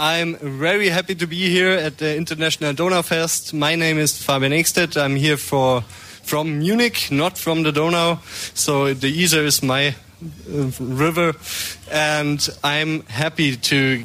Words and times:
I'm 0.00 0.36
very 0.36 0.90
happy 0.90 1.16
to 1.16 1.26
be 1.26 1.50
here 1.50 1.70
at 1.70 1.98
the 1.98 2.16
International 2.16 2.72
Donau 2.72 3.02
Fest. 3.02 3.52
My 3.52 3.74
name 3.74 3.98
is 3.98 4.16
Fabian 4.16 4.52
Ekstedt. 4.52 4.96
I'm 4.96 5.16
here 5.16 5.36
for 5.36 5.80
from 6.22 6.60
Munich, 6.60 7.08
not 7.10 7.36
from 7.36 7.64
the 7.64 7.72
Donau. 7.72 8.20
So 8.54 8.94
the 8.94 9.08
Isar 9.08 9.44
is 9.44 9.60
my 9.60 9.88
uh, 9.88 10.70
river, 10.78 11.34
and 11.90 12.48
I'm 12.62 13.02
happy 13.06 13.56
to 13.56 14.04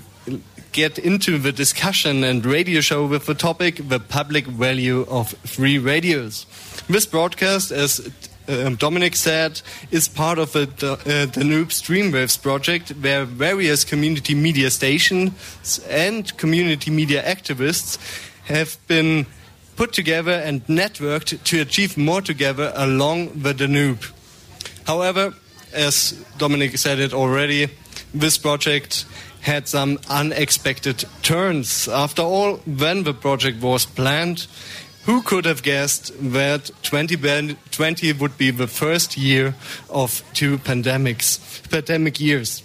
get 0.72 0.98
into 0.98 1.38
the 1.38 1.52
discussion 1.52 2.24
and 2.24 2.44
radio 2.44 2.82
show 2.82 3.06
with 3.06 3.28
the 3.28 3.36
topic 3.36 3.88
the 3.88 4.00
public 4.00 4.48
value 4.48 5.06
of 5.08 5.34
free 5.46 5.78
radios. 5.78 6.48
This 6.90 7.06
broadcast, 7.06 7.70
as 7.70 8.00
um, 8.48 8.76
Dominic 8.76 9.16
said, 9.16 9.62
is 9.92 10.08
part 10.08 10.40
of 10.40 10.54
the, 10.54 10.64
uh, 10.92 11.26
Danube 11.32 11.70
Streamwaves 11.70 12.42
project, 12.42 12.90
where 12.90 13.26
various 13.26 13.84
community 13.84 14.36
media 14.36 14.70
stations 14.70 15.80
and 15.90 16.36
community 16.38 16.92
media 16.92 17.24
activists 17.24 17.98
have 18.46 18.78
been 18.88 19.26
put 19.76 19.94
together 19.94 20.32
and 20.32 20.66
networked 20.68 21.44
to 21.44 21.62
achieve 21.62 21.98
more 21.98 22.22
together 22.22 22.72
along 22.76 23.32
the 23.42 23.54
Danube. 23.54 24.04
However, 24.86 25.34
as 25.74 26.12
Dominic 26.38 26.78
said 26.78 27.00
it 27.00 27.14
already, 27.14 27.70
this 28.14 28.38
project 28.38 29.06
had 29.42 29.68
some 29.68 30.00
unexpected 30.10 31.04
turns. 31.22 31.88
After 31.88 32.22
all, 32.22 32.58
when 32.66 33.04
the 33.04 33.14
project 33.14 33.62
was 33.62 33.86
planned, 33.86 34.48
who 35.06 35.22
could 35.22 35.46
have 35.46 35.64
guessed 35.64 36.14
that 36.20 36.72
2020 36.84 38.14
would 38.14 38.38
be 38.38 38.52
the 38.52 38.68
first 38.68 39.18
year 39.18 39.56
of 39.90 40.24
two 40.34 40.58
pandemics, 40.60 41.40
pandemic 41.70 42.20
years? 42.20 42.64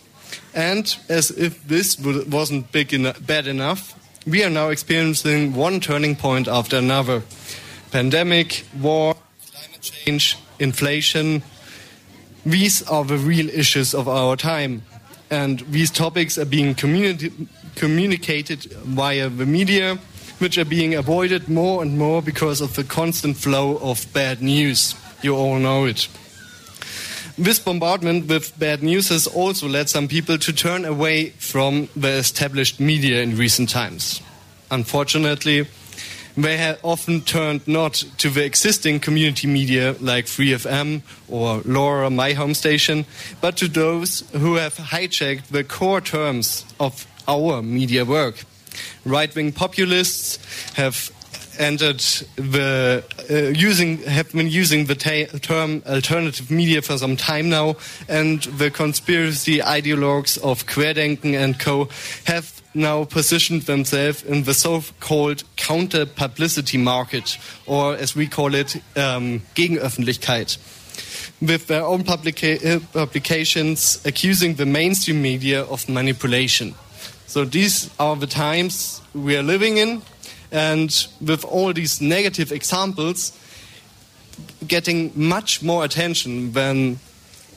And 0.54 0.96
as 1.08 1.30
if 1.30 1.66
this 1.66 1.98
wasn't 1.98 2.70
big 2.72 2.92
enough, 2.94 3.24
bad 3.26 3.46
enough, 3.46 3.94
we 4.26 4.44
are 4.44 4.50
now 4.50 4.68
experiencing 4.68 5.54
one 5.54 5.80
turning 5.80 6.16
point 6.16 6.48
after 6.48 6.76
another. 6.76 7.22
Pandemic, 7.90 8.64
war, 8.78 9.16
climate 9.50 9.80
change, 9.80 10.36
inflation. 10.58 11.42
These 12.44 12.82
are 12.88 13.04
the 13.04 13.18
real 13.18 13.48
issues 13.48 13.94
of 13.94 14.08
our 14.08 14.36
time. 14.36 14.82
And 15.30 15.60
these 15.70 15.90
topics 15.90 16.38
are 16.38 16.44
being 16.44 16.74
communicated 16.74 18.64
via 18.64 19.28
the 19.28 19.46
media, 19.46 19.98
which 20.38 20.58
are 20.58 20.64
being 20.64 20.94
avoided 20.94 21.48
more 21.48 21.82
and 21.82 21.98
more 21.98 22.22
because 22.22 22.60
of 22.60 22.74
the 22.74 22.84
constant 22.84 23.36
flow 23.36 23.78
of 23.78 24.06
bad 24.12 24.42
news. 24.42 24.94
You 25.22 25.34
all 25.36 25.58
know 25.58 25.84
it. 25.86 26.08
This 27.36 27.60
bombardment 27.60 28.26
with 28.26 28.58
bad 28.58 28.82
news 28.82 29.10
has 29.10 29.26
also 29.28 29.68
led 29.68 29.88
some 29.88 30.08
people 30.08 30.38
to 30.38 30.52
turn 30.52 30.84
away 30.84 31.30
from 31.30 31.88
the 31.94 32.08
established 32.08 32.80
media 32.80 33.22
in 33.22 33.36
recent 33.36 33.68
times. 33.68 34.20
Unfortunately, 34.70 35.66
they 36.36 36.56
have 36.56 36.78
often 36.82 37.20
turned 37.20 37.66
not 37.66 37.94
to 38.18 38.30
the 38.30 38.44
existing 38.44 39.00
community 39.00 39.46
media 39.46 39.94
like 40.00 40.26
Free 40.26 40.50
FM 40.50 41.02
or 41.28 41.62
LORA, 41.64 42.10
my 42.10 42.32
home 42.32 42.54
station, 42.54 43.06
but 43.40 43.56
to 43.56 43.68
those 43.68 44.28
who 44.32 44.54
have 44.54 44.74
hijacked 44.74 45.46
the 45.48 45.64
core 45.64 46.00
terms 46.00 46.64
of 46.78 47.06
our 47.26 47.62
media 47.62 48.04
work. 48.04 48.44
Right 49.04 49.34
wing 49.34 49.52
populists 49.52 50.38
have 50.74 51.10
entered 51.58 52.00
the 52.36 53.04
uh, 53.30 53.34
using 53.58 53.98
have 54.02 54.32
been 54.32 54.48
using 54.48 54.86
the 54.86 54.94
term 54.94 55.82
alternative 55.86 56.50
media 56.50 56.82
for 56.82 56.98
some 56.98 57.16
time 57.16 57.48
now, 57.48 57.76
and 58.08 58.42
the 58.58 58.70
conspiracy 58.70 59.58
ideologues 59.58 60.38
of 60.38 60.66
Querdenken 60.66 61.34
and 61.34 61.58
co 61.58 61.88
have 62.26 62.62
now 62.74 63.04
positioned 63.04 63.62
themselves 63.62 64.22
in 64.22 64.44
the 64.44 64.54
so-called 64.54 65.42
counter 65.56 66.06
publicity 66.06 66.78
market, 66.78 67.38
or 67.66 67.94
as 67.96 68.14
we 68.14 68.26
call 68.26 68.54
it, 68.54 68.76
um, 68.96 69.40
Gegenöffentlichkeit, 69.54 70.58
with 71.40 71.66
their 71.66 71.84
own 71.84 72.04
publica 72.04 72.76
uh, 72.76 72.80
publications 72.92 74.00
accusing 74.04 74.54
the 74.54 74.66
mainstream 74.66 75.20
media 75.20 75.64
of 75.64 75.88
manipulation. 75.88 76.74
So 77.28 77.44
these 77.44 77.90
are 78.00 78.16
the 78.16 78.26
times 78.26 79.02
we 79.12 79.36
are 79.36 79.42
living 79.42 79.76
in, 79.76 80.00
and 80.50 80.90
with 81.20 81.44
all 81.44 81.74
these 81.74 82.00
negative 82.00 82.50
examples, 82.52 83.32
getting 84.66 85.12
much 85.14 85.62
more 85.62 85.84
attention 85.84 86.52
than 86.52 86.98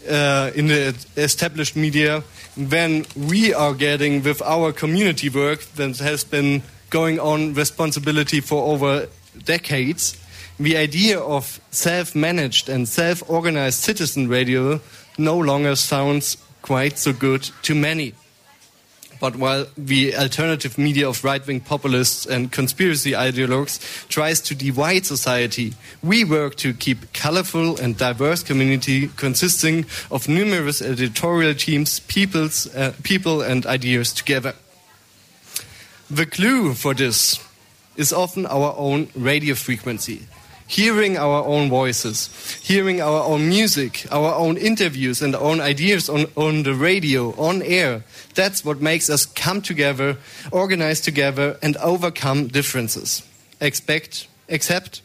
uh, 0.09 0.51
in 0.55 0.67
the 0.67 0.93
established 1.15 1.77
media 1.77 2.21
than 2.57 3.05
we 3.15 3.53
are 3.53 3.73
getting 3.73 4.21
with 4.23 4.41
our 4.41 4.73
community 4.73 5.29
work 5.29 5.61
that 5.75 5.99
has 5.99 6.25
been 6.25 6.63
going 6.89 7.17
on 7.17 7.53
responsibility 7.53 8.41
for 8.41 8.73
over 8.73 9.07
decades. 9.45 10.17
The 10.59 10.75
idea 10.75 11.17
of 11.17 11.61
self 11.71 12.13
managed 12.13 12.67
and 12.67 12.89
self 12.89 13.23
organized 13.29 13.79
citizen 13.79 14.27
radio 14.27 14.81
no 15.17 15.38
longer 15.38 15.77
sounds 15.77 16.35
quite 16.61 16.97
so 16.97 17.13
good 17.13 17.49
to 17.63 17.73
many. 17.73 18.15
But 19.21 19.35
while 19.35 19.67
the 19.77 20.15
alternative 20.15 20.79
media 20.79 21.07
of 21.07 21.23
right 21.23 21.45
wing 21.45 21.59
populists 21.59 22.25
and 22.25 22.51
conspiracy 22.51 23.11
ideologues 23.11 23.79
tries 24.09 24.41
to 24.41 24.55
divide 24.55 25.05
society, 25.05 25.75
we 26.01 26.23
work 26.25 26.55
to 26.55 26.73
keep 26.73 27.13
colorful 27.13 27.79
and 27.79 27.95
diverse 27.95 28.41
community 28.41 29.09
consisting 29.17 29.85
of 30.09 30.27
numerous 30.27 30.81
editorial 30.81 31.53
teams, 31.53 31.99
peoples, 31.99 32.67
uh, 32.75 32.93
people, 33.03 33.43
and 33.43 33.67
ideas 33.67 34.11
together. 34.11 34.55
The 36.09 36.25
clue 36.25 36.73
for 36.73 36.95
this 36.95 37.39
is 37.95 38.11
often 38.11 38.47
our 38.47 38.73
own 38.75 39.09
radio 39.15 39.53
frequency 39.53 40.23
hearing 40.71 41.17
our 41.17 41.43
own 41.43 41.69
voices, 41.69 42.29
hearing 42.63 43.01
our 43.01 43.23
own 43.23 43.49
music, 43.49 44.05
our 44.09 44.33
own 44.33 44.55
interviews, 44.55 45.21
and 45.21 45.35
our 45.35 45.41
own 45.41 45.59
ideas 45.59 46.09
on, 46.09 46.25
on 46.37 46.63
the 46.63 46.73
radio, 46.73 47.31
on 47.37 47.61
air. 47.61 48.03
That's 48.35 48.63
what 48.63 48.81
makes 48.81 49.09
us 49.09 49.25
come 49.25 49.61
together, 49.61 50.17
organize 50.51 51.01
together, 51.01 51.57
and 51.61 51.75
overcome 51.77 52.47
differences. 52.47 53.21
Expect, 53.59 54.27
except 54.47 55.01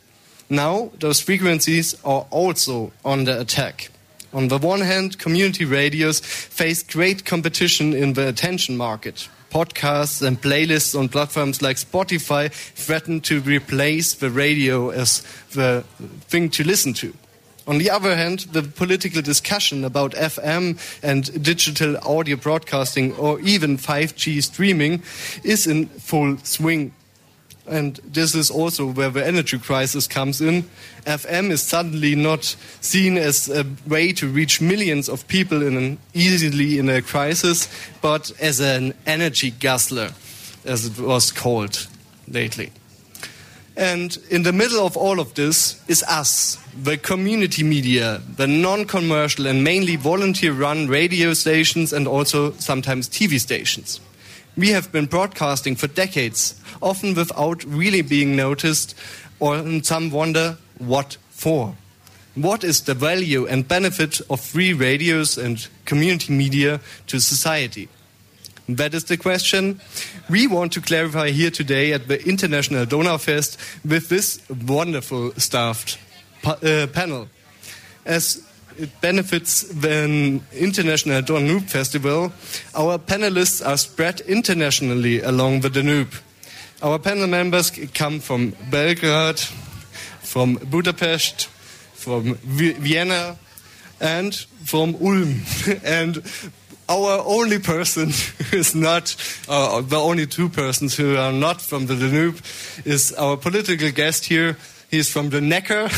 now 0.49 0.93
those 1.01 1.21
frequencies 1.21 1.97
are 2.05 2.27
also 2.31 2.93
under 3.05 3.33
attack. 3.33 3.91
On 4.33 4.49
the 4.49 4.59
one 4.59 4.83
hand, 4.83 5.19
community 5.19 5.65
radios 5.65 6.21
face 6.21 6.85
great 6.85 7.25
competition 7.25 7.93
in 7.93 8.13
the 8.13 8.29
attention 8.29 8.77
market 8.77 9.29
podcasts 9.57 10.21
and 10.21 10.39
playlists 10.43 10.95
on 10.99 11.09
platforms 11.09 11.63
like 11.63 11.79
Spotify 11.79 12.53
threaten 12.53 13.23
to 13.23 13.41
replace 13.41 14.13
the 14.13 14.29
radio 14.29 14.91
as 14.91 15.23
the 15.53 15.83
thing 16.29 16.51
to 16.51 16.63
listen 16.63 16.93
to. 16.93 17.15
On 17.67 17.79
the 17.79 17.89
other 17.89 18.15
hand, 18.15 18.41
the 18.53 18.63
political 18.63 19.23
discussion 19.23 19.83
about 19.83 20.13
FM 20.13 20.79
and 21.03 21.43
digital 21.43 21.97
audio 22.03 22.37
broadcasting 22.37 23.15
or 23.17 23.41
even 23.41 23.79
5G 23.79 24.43
streaming 24.43 25.03
is 25.43 25.67
in 25.67 25.87
full 25.87 26.37
swing 26.45 26.93
and 27.69 27.97
this 28.05 28.35
is 28.35 28.51
also 28.51 28.93
where 28.93 29.11
the 29.11 29.27
energy 29.27 29.59
crisis 29.59 30.07
comes 30.07 30.41
in. 30.41 30.65
FM 31.05 31.51
is 31.51 31.63
suddenly 31.63 32.15
not 32.15 32.57
seen 32.81 33.17
as 33.17 33.49
a 33.49 33.67
way 33.87 34.13
to 34.15 34.29
reach 34.29 34.61
millions 34.61 35.09
of 35.09 35.27
people 35.29 35.63
in 35.63 35.77
an 35.77 35.99
easily 36.15 36.79
in 36.79 36.89
a 36.89 37.03
crisis, 37.03 37.69
but 38.01 38.33
as 38.41 38.61
an 38.61 38.95
energy 39.07 39.51
guzzler, 39.51 40.13
as 40.65 40.87
it 40.87 40.99
was 41.01 41.33
called 41.33 41.87
lately. 42.29 42.73
And 43.77 44.17
in 44.31 44.43
the 44.43 44.53
middle 44.53 44.87
of 44.87 44.97
all 44.97 45.21
of 45.21 45.35
this 45.35 45.83
is 45.87 46.03
us, 46.05 46.59
the 46.83 46.97
community 46.97 47.63
media, 47.63 48.23
the 48.37 48.47
non 48.47 48.87
commercial 48.87 49.47
and 49.47 49.63
mainly 49.63 49.97
volunteer 49.97 50.53
run 50.53 50.87
radio 50.87 51.35
stations 51.35 51.93
and 51.93 52.09
also 52.09 52.53
sometimes 52.53 53.09
TV 53.09 53.39
stations. 53.39 54.01
We 54.57 54.71
have 54.71 54.91
been 54.91 55.05
broadcasting 55.05 55.77
for 55.77 55.89
decades, 55.89 56.59
often 56.81 57.15
without 57.15 57.65
really 57.65 58.03
being 58.03 58.37
noticed, 58.37 58.95
or 59.41 59.83
some 59.83 60.11
wonder 60.11 60.57
what 60.79 61.17
for. 61.31 61.75
What 62.35 62.65
is 62.65 62.83
the 62.83 62.95
value 62.95 63.47
and 63.47 63.67
benefit 63.67 64.21
of 64.29 64.41
free 64.41 64.75
radios 64.75 65.39
and 65.39 65.67
community 65.87 66.33
media 66.33 66.81
to 67.07 67.19
society? 67.19 67.89
That 68.69 68.95
is 68.95 69.05
the 69.05 69.17
question 69.17 69.81
we 70.29 70.47
want 70.47 70.73
to 70.73 70.81
clarify 70.81 71.31
here 71.31 71.51
today 71.51 71.93
at 71.93 72.09
the 72.09 72.23
International 72.29 72.85
Donau 72.85 73.17
Fest 73.17 73.59
with 73.85 74.09
this 74.09 74.41
wonderful 74.67 75.33
staffed 75.37 75.99
uh, 76.45 76.87
panel. 76.93 77.29
As 78.05 78.45
it 78.77 79.01
benefits 79.01 79.63
the 79.63 80.41
International 80.53 81.23
Danube 81.23 81.69
Festival, 81.69 82.33
our 82.75 82.99
panelists 82.99 83.67
are 83.67 83.77
spread 83.77 84.21
internationally 84.23 85.23
along 85.23 85.61
the 85.61 85.71
Danube. 85.71 86.13
Our 86.83 86.99
panel 86.99 87.27
members 87.27 87.71
come 87.95 88.21
from 88.21 88.55
Belgrade, 88.71 89.41
from 90.21 90.57
Budapest, 90.57 91.47
from 91.95 92.35
Vienna, 92.35 93.39
and 93.99 94.35
from 94.35 94.95
Ulm. 95.01 95.41
and 95.85 96.23
our 96.87 97.23
only 97.25 97.61
person 97.61 98.11
who 98.51 98.59
is 98.59 98.75
not, 98.75 99.17
uh, 99.49 99.81
the 99.81 99.97
only 99.97 100.27
two 100.27 100.51
persons 100.51 100.95
who 100.95 101.17
are 101.17 101.33
not 101.33 101.63
from 101.63 101.87
the 101.87 101.97
Danube 101.97 102.43
is 102.85 103.11
our 103.15 103.39
political 103.39 103.91
guest 103.91 104.27
here. 104.27 104.59
He's 104.91 105.11
from 105.11 105.31
the 105.31 105.41
Neckar, 105.41 105.91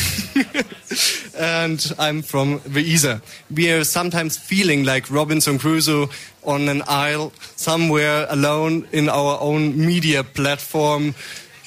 and 1.38 1.93
I'm 1.99 2.23
from 2.23 2.62
the 2.64 2.81
Isar. 2.81 3.20
We 3.55 3.70
are 3.70 3.85
sometimes 3.85 4.38
feeling 4.38 4.85
like 4.85 5.11
Robinson 5.11 5.58
Crusoe 5.58 6.08
on 6.43 6.70
an 6.70 6.82
isle 6.88 7.32
somewhere 7.56 8.26
alone 8.31 8.88
in 8.93 9.11
our 9.11 9.38
own 9.43 9.76
media 9.76 10.25
platform, 10.25 11.14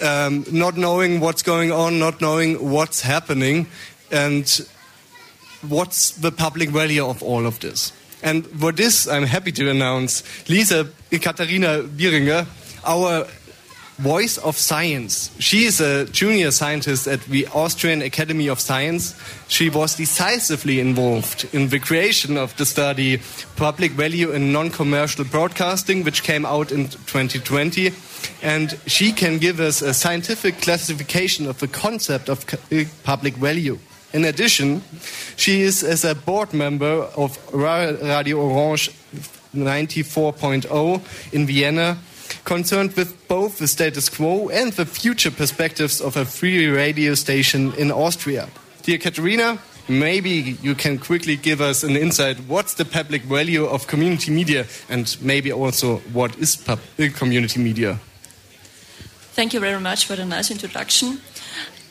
um, 0.01 0.45
not 0.51 0.77
knowing 0.77 1.19
what's 1.19 1.43
going 1.43 1.71
on, 1.71 1.99
not 1.99 2.21
knowing 2.21 2.71
what's 2.71 3.01
happening, 3.01 3.67
and 4.11 4.67
what's 5.67 6.11
the 6.11 6.31
public 6.31 6.69
value 6.69 7.05
of 7.05 7.21
all 7.21 7.45
of 7.45 7.59
this. 7.59 7.93
And 8.23 8.47
for 8.47 8.71
this, 8.71 9.07
I'm 9.07 9.27
happy 9.27 9.51
to 9.51 9.69
announce 9.69 10.23
Lisa 10.49 10.87
Katharina 11.11 11.83
Biringer, 11.83 12.47
our 12.83 13.27
voice 14.01 14.37
of 14.39 14.57
science. 14.57 15.31
She 15.39 15.65
is 15.65 15.79
a 15.79 16.05
junior 16.05 16.51
scientist 16.51 17.07
at 17.07 17.21
the 17.25 17.47
Austrian 17.53 18.01
Academy 18.01 18.47
of 18.49 18.59
Science. 18.59 19.15
She 19.47 19.69
was 19.69 19.95
decisively 19.95 20.79
involved 20.79 21.47
in 21.53 21.69
the 21.69 21.79
creation 21.79 22.37
of 22.37 22.55
the 22.57 22.65
study 22.65 23.21
Public 23.55 23.91
Value 23.91 24.31
in 24.31 24.51
Non-Commercial 24.51 25.25
Broadcasting, 25.25 26.03
which 26.03 26.23
came 26.23 26.45
out 26.45 26.71
in 26.71 26.87
2020. 26.87 27.91
And 28.41 28.77
she 28.87 29.11
can 29.11 29.37
give 29.37 29.59
us 29.59 29.81
a 29.81 29.93
scientific 29.93 30.61
classification 30.61 31.47
of 31.47 31.59
the 31.59 31.67
concept 31.67 32.29
of 32.29 32.45
uh, 32.71 32.85
public 33.03 33.35
value. 33.35 33.77
In 34.13 34.25
addition, 34.25 34.81
she 35.37 35.61
is 35.61 35.83
as 35.83 36.03
a 36.03 36.15
board 36.15 36.53
member 36.53 37.07
of 37.15 37.37
Radio 37.53 38.39
Orange 38.39 38.89
94.0 39.55 41.33
in 41.33 41.45
Vienna, 41.45 41.97
concerned 42.43 42.93
with 42.93 43.27
both 43.27 43.57
the 43.57 43.67
status 43.67 44.09
quo 44.09 44.49
and 44.49 44.73
the 44.73 44.85
future 44.85 45.31
perspectives 45.31 46.01
of 46.01 46.17
a 46.17 46.25
free 46.25 46.67
radio 46.67 47.15
station 47.15 47.73
in 47.73 47.91
Austria. 47.91 48.49
Dear 48.83 48.97
Katharina, 48.97 49.59
maybe 49.87 50.57
you 50.61 50.75
can 50.75 50.97
quickly 50.97 51.35
give 51.35 51.61
us 51.61 51.83
an 51.83 51.95
insight. 51.95 52.37
What's 52.47 52.73
the 52.73 52.85
public 52.85 53.23
value 53.23 53.65
of 53.65 53.87
community 53.87 54.31
media 54.31 54.65
and 54.89 55.15
maybe 55.21 55.51
also 55.51 55.97
what 56.13 56.37
is 56.37 56.57
uh, 56.67 56.77
community 57.15 57.59
media? 57.59 57.99
Thank 59.33 59.53
you 59.53 59.59
very 59.59 59.79
much 59.79 60.05
for 60.05 60.15
the 60.15 60.25
nice 60.25 60.51
introduction 60.51 61.21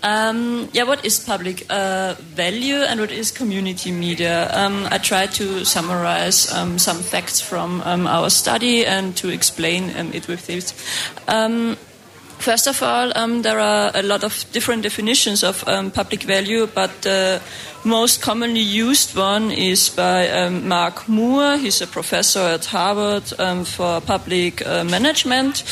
um, 0.03 0.69
yeah, 0.73 0.85
what 0.85 1.05
is 1.05 1.19
public 1.19 1.67
uh, 1.71 2.15
value 2.19 2.77
and 2.77 3.01
what 3.01 3.11
is 3.13 3.31
community 3.31 3.93
media? 3.93 4.51
Um, 4.53 4.87
I 4.91 4.99
try 4.99 5.27
to 5.27 5.65
summarize 5.65 6.51
um, 6.53 6.79
some 6.79 6.99
facts 6.99 7.41
from 7.41 7.83
um, 7.83 8.07
our 8.07 8.31
study 8.31 8.87
and 8.87 9.17
to 9.17 9.29
explain 9.29 9.95
um, 9.97 10.13
it 10.13 10.27
with 10.29 10.47
this. 10.47 10.73
Um, 12.41 12.45
first 12.45 12.67
of 12.67 12.83
all, 12.83 13.13
there 13.43 13.61
are 13.61 13.91
a 13.95 14.03
lot 14.03 14.25
of 14.25 14.45
different 14.53 14.83
definitions 14.83 15.45
of 15.45 15.63
public 15.93 16.23
value, 16.23 16.67
but 16.67 16.91
the 17.03 17.41
most 17.85 18.23
commonly 18.23 18.61
used 18.61 19.15
one 19.17 19.51
is 19.51 19.91
by 19.91 20.49
Mark 20.49 21.09
Moore. 21.09 21.59
He's 21.59 21.83
a 21.83 21.87
professor 21.87 22.41
at 22.41 22.65
Harvard 22.67 23.25
for 23.67 24.01
public 24.01 24.67
uh, 24.67 24.85
management 24.85 25.65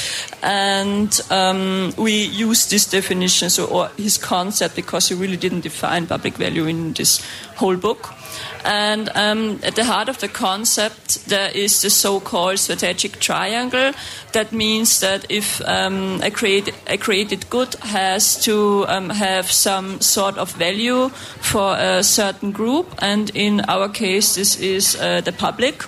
and 0.42 1.20
um, 1.30 1.92
we 1.96 2.24
use 2.24 2.68
this 2.68 2.86
definition 2.86 3.50
so, 3.50 3.66
or 3.66 3.88
his 3.96 4.18
concept 4.18 4.76
because 4.76 5.08
he 5.08 5.14
really 5.14 5.36
didn't 5.36 5.62
define 5.62 6.06
public 6.06 6.34
value 6.34 6.66
in 6.66 6.92
this 6.92 7.20
whole 7.56 7.76
book. 7.76 8.14
And 8.64 9.08
um, 9.14 9.60
at 9.62 9.76
the 9.76 9.84
heart 9.84 10.08
of 10.08 10.18
the 10.18 10.28
concept, 10.28 11.26
there 11.26 11.50
is 11.50 11.82
the 11.82 11.90
so-called 11.90 12.58
strategic 12.58 13.20
triangle. 13.20 13.92
That 14.32 14.52
means 14.52 15.00
that 15.00 15.26
if 15.28 15.60
um, 15.66 16.20
a, 16.22 16.30
create, 16.30 16.74
a, 16.86 16.96
created 16.96 17.48
good 17.50 17.74
has 17.76 18.42
to 18.44 18.84
um, 18.88 19.10
have 19.10 19.50
some 19.50 20.00
sort 20.00 20.36
of 20.38 20.52
value 20.52 21.08
for 21.08 21.76
a 21.76 22.02
certain 22.02 22.52
group, 22.52 22.94
and 22.98 23.30
in 23.34 23.60
our 23.68 23.88
case, 23.88 24.34
this 24.34 24.58
is 24.60 24.96
uh, 25.00 25.20
the 25.20 25.32
public. 25.32 25.84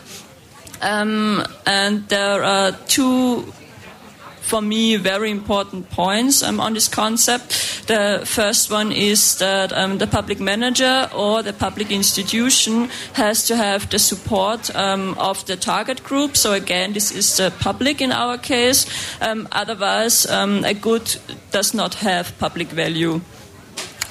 Um, 0.83 1.45
and 1.67 2.09
there 2.09 2.43
are 2.43 2.73
two 2.89 3.53
for 4.41 4.61
me, 4.61 4.97
very 4.97 5.31
important 5.31 5.91
points 5.91 6.43
um, 6.43 6.61
on 6.61 6.75
this 6.75 6.89
concept. 6.89 7.87
The 7.87 8.23
first 8.25 8.71
one 8.71 8.93
is 8.93 9.39
that 9.39 9.73
um, 9.73 9.99
the 9.99 10.07
public 10.07 10.41
manager 10.41 11.09
or 11.15 11.43
the 11.43 11.53
public 11.53 11.91
institution 11.91 12.89
has 13.15 13.47
to 13.47 13.57
have 13.57 13.89
the 13.91 13.99
support 13.99 14.75
um, 14.75 15.17
of 15.19 15.45
the 15.47 15.57
target 15.57 16.03
group. 16.03 16.37
So, 16.37 16.53
again, 16.53 16.93
this 16.93 17.11
is 17.13 17.37
the 17.37 17.53
public 17.61 18.01
in 18.01 18.13
our 18.13 18.39
case. 18.39 18.87
Um, 19.21 19.49
otherwise, 19.53 20.27
um, 20.27 20.65
a 20.65 20.75
good 20.75 21.17
does 21.51 21.75
not 21.75 21.95
have 21.97 22.37
public 22.39 22.69
value. 22.69 23.21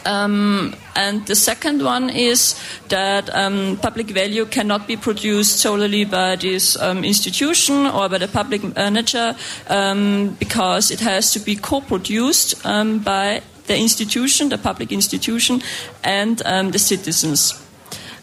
Um, 0.09 0.73
and 0.95 1.23
the 1.27 1.35
second 1.35 1.83
one 1.83 2.09
is 2.09 2.59
that 2.87 3.29
um, 3.35 3.77
public 3.77 4.07
value 4.07 4.45
cannot 4.45 4.87
be 4.87 4.97
produced 4.97 5.59
solely 5.59 6.03
by 6.03 6.35
this 6.35 6.75
um, 6.81 7.03
institution 7.03 7.85
or 7.85 8.09
by 8.09 8.17
the 8.17 8.27
public 8.27 8.75
manager 8.75 9.35
um, 9.67 10.35
because 10.39 10.89
it 10.89 10.99
has 11.01 11.31
to 11.33 11.39
be 11.39 11.55
co-produced 11.55 12.65
um, 12.65 12.99
by 12.99 13.43
the 13.67 13.77
institution, 13.77 14.49
the 14.49 14.57
public 14.57 14.91
institution, 14.91 15.61
and 16.03 16.41
um, 16.45 16.71
the 16.71 16.79
citizens 16.79 17.53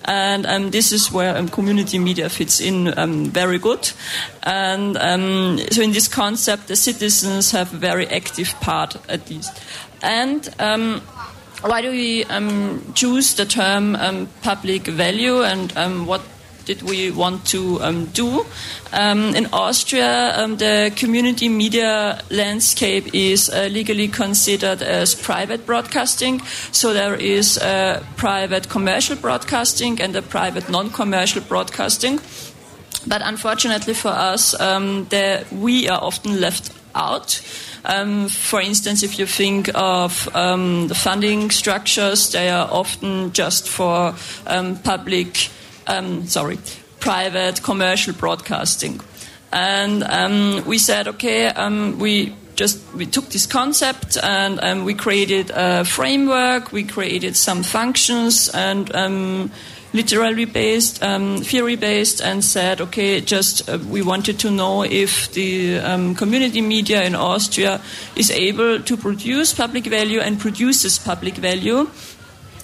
and 0.09 0.47
um, 0.47 0.71
this 0.71 0.93
is 0.93 1.11
where 1.11 1.37
um, 1.37 1.49
community 1.49 1.99
media 1.99 2.29
fits 2.29 2.61
in 2.61 2.97
um, 2.97 3.25
very 3.25 3.59
good. 3.59 3.91
And 4.45 4.97
so, 5.73 5.83
in 5.83 5.91
this 5.91 6.07
concept, 6.07 6.69
the 6.69 6.77
citizens 6.77 7.51
have 7.51 7.75
a 7.75 7.77
very 7.77 8.07
active 8.07 8.55
part 8.61 8.97
at 9.09 9.29
least. 9.29 9.61
And 10.03 10.49
why 11.63 11.83
do 11.83 11.91
we 11.91 12.25
um, 12.25 12.93
choose 12.95 13.35
the 13.35 13.47
term 13.47 13.97
um, 13.97 14.29
public 14.43 14.83
value 14.83 15.43
and 15.43 15.75
um, 15.77 16.07
what 16.07 16.23
did 16.67 16.83
we 16.83 17.11
want 17.11 17.47
to 17.47 17.81
um, 17.81 18.07
do? 18.07 18.45
Um, 18.93 19.35
in 19.35 19.47
Austria, 19.53 20.33
um, 20.37 20.57
the 20.57 20.93
community 20.97 21.49
media 21.49 22.21
landscape 22.31 23.15
is 23.15 23.49
uh, 23.49 23.69
legally 23.71 24.09
considered 24.09 24.83
as 24.83 25.15
private 25.15 25.65
broadcasting. 25.65 26.41
So 26.73 26.93
there 26.93 27.15
is 27.15 27.57
uh, 27.59 28.05
private 28.17 28.69
commercial 28.69 29.17
broadcasting 29.17 30.01
and 30.01 30.15
a 30.17 30.23
private 30.23 30.69
non 30.69 30.91
commercial 30.91 31.41
broadcasting. 31.43 32.21
But 33.07 33.23
unfortunately 33.23 33.95
for 33.95 34.09
us, 34.09 34.51
the, 34.51 35.47
we 35.53 35.89
are 35.89 36.03
often 36.03 36.41
left 36.41 36.73
out. 36.97 37.41
Um, 37.87 38.29
for 38.29 38.61
instance, 38.61 39.05
if 39.05 39.17
you 39.17 39.27
think 39.27 39.71
of 39.75 40.29
um, 40.35 40.89
the 40.89 40.95
funding 40.95 41.51
structures, 41.51 42.33
they 42.33 42.49
are 42.49 42.69
often 42.69 43.33
just 43.33 43.69
for 43.69 44.15
um, 44.47 44.77
public, 44.79 45.51
um, 45.87 46.27
sorry, 46.27 46.59
private 46.99 47.63
commercial 47.63 48.13
broadcasting. 48.13 49.01
And 49.53 50.03
um, 50.03 50.65
we 50.67 50.79
said, 50.79 51.07
okay, 51.07 51.47
um, 51.47 52.01
we 52.01 52.35
just 52.57 52.83
we 52.95 53.07
took 53.07 53.29
this 53.29 53.47
concept 53.47 54.17
and 54.21 54.85
we 54.85 54.95
created 54.95 55.53
a 55.55 55.85
framework, 55.85 56.73
we 56.73 56.83
created 56.83 57.37
some 57.37 57.63
functions, 57.63 58.49
and 58.49 58.91
literary 59.97 60.45
based, 60.45 61.03
um, 61.03 61.39
theory 61.39 61.77
based, 61.77 62.21
and 62.21 62.45
said, 62.45 62.81
okay, 62.81 63.21
just 63.21 63.69
uh, 63.69 63.79
we 63.89 64.03
wanted 64.03 64.39
to 64.41 64.51
know 64.51 64.83
if 64.85 65.33
the 65.33 65.79
um, 65.79 66.15
community 66.15 66.61
media 66.61 67.03
in 67.03 67.15
Austria 67.15 67.81
is 68.15 68.31
able 68.31 68.81
to 68.81 68.97
produce 68.97 69.55
public 69.55 69.85
value 69.85 70.21
and 70.21 70.39
produces 70.39 70.99
public 70.99 71.35
value, 71.35 71.89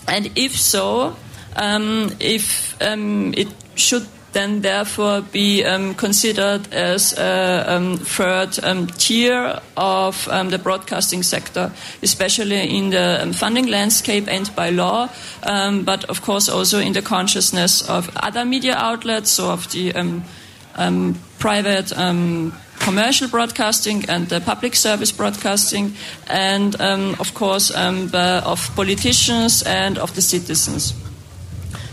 and 0.07 0.31
if 0.37 0.57
so, 0.57 1.17
um, 1.57 2.15
if 2.21 2.81
um, 2.83 3.35
it 3.35 3.49
should 3.75 4.07
then 4.33 4.63
therefore 4.63 5.21
be 5.21 5.65
um, 5.65 5.95
considered 5.95 6.73
as 6.73 7.17
a 7.19 7.65
um, 7.67 7.97
third 7.97 8.59
um, 8.63 8.87
tier 8.87 9.61
of 9.77 10.29
um, 10.29 10.51
the 10.51 10.59
broadcasting 10.59 11.23
sector, 11.23 11.73
especially 12.03 12.77
in 12.77 12.91
the 12.91 13.23
um, 13.23 13.33
funding 13.33 13.67
landscape 13.67 14.27
and 14.29 14.55
by 14.57 14.71
law, 14.71 15.09
um, 15.43 15.85
but 15.85 16.05
of 16.05 16.23
course 16.23 16.49
also 16.49 16.79
in 16.79 16.93
the 16.93 17.03
consciousness 17.03 17.89
of 17.89 18.11
other 18.17 18.45
media 18.45 18.75
outlets, 18.75 19.31
so 19.31 19.51
of 19.51 19.71
the 19.73 19.93
private 21.39 21.93
commercial 22.81 23.29
broadcasting 23.29 24.05
and 24.09 24.29
the 24.29 24.41
public 24.41 24.75
service 24.75 25.13
broadcasting, 25.13 25.95
and 26.27 26.75
of 26.81 27.35
course 27.35 27.71
of 27.71 28.71
politicians 28.75 29.63
and 29.63 29.99
of 29.99 30.15
the 30.15 30.23
citizens 30.23 30.95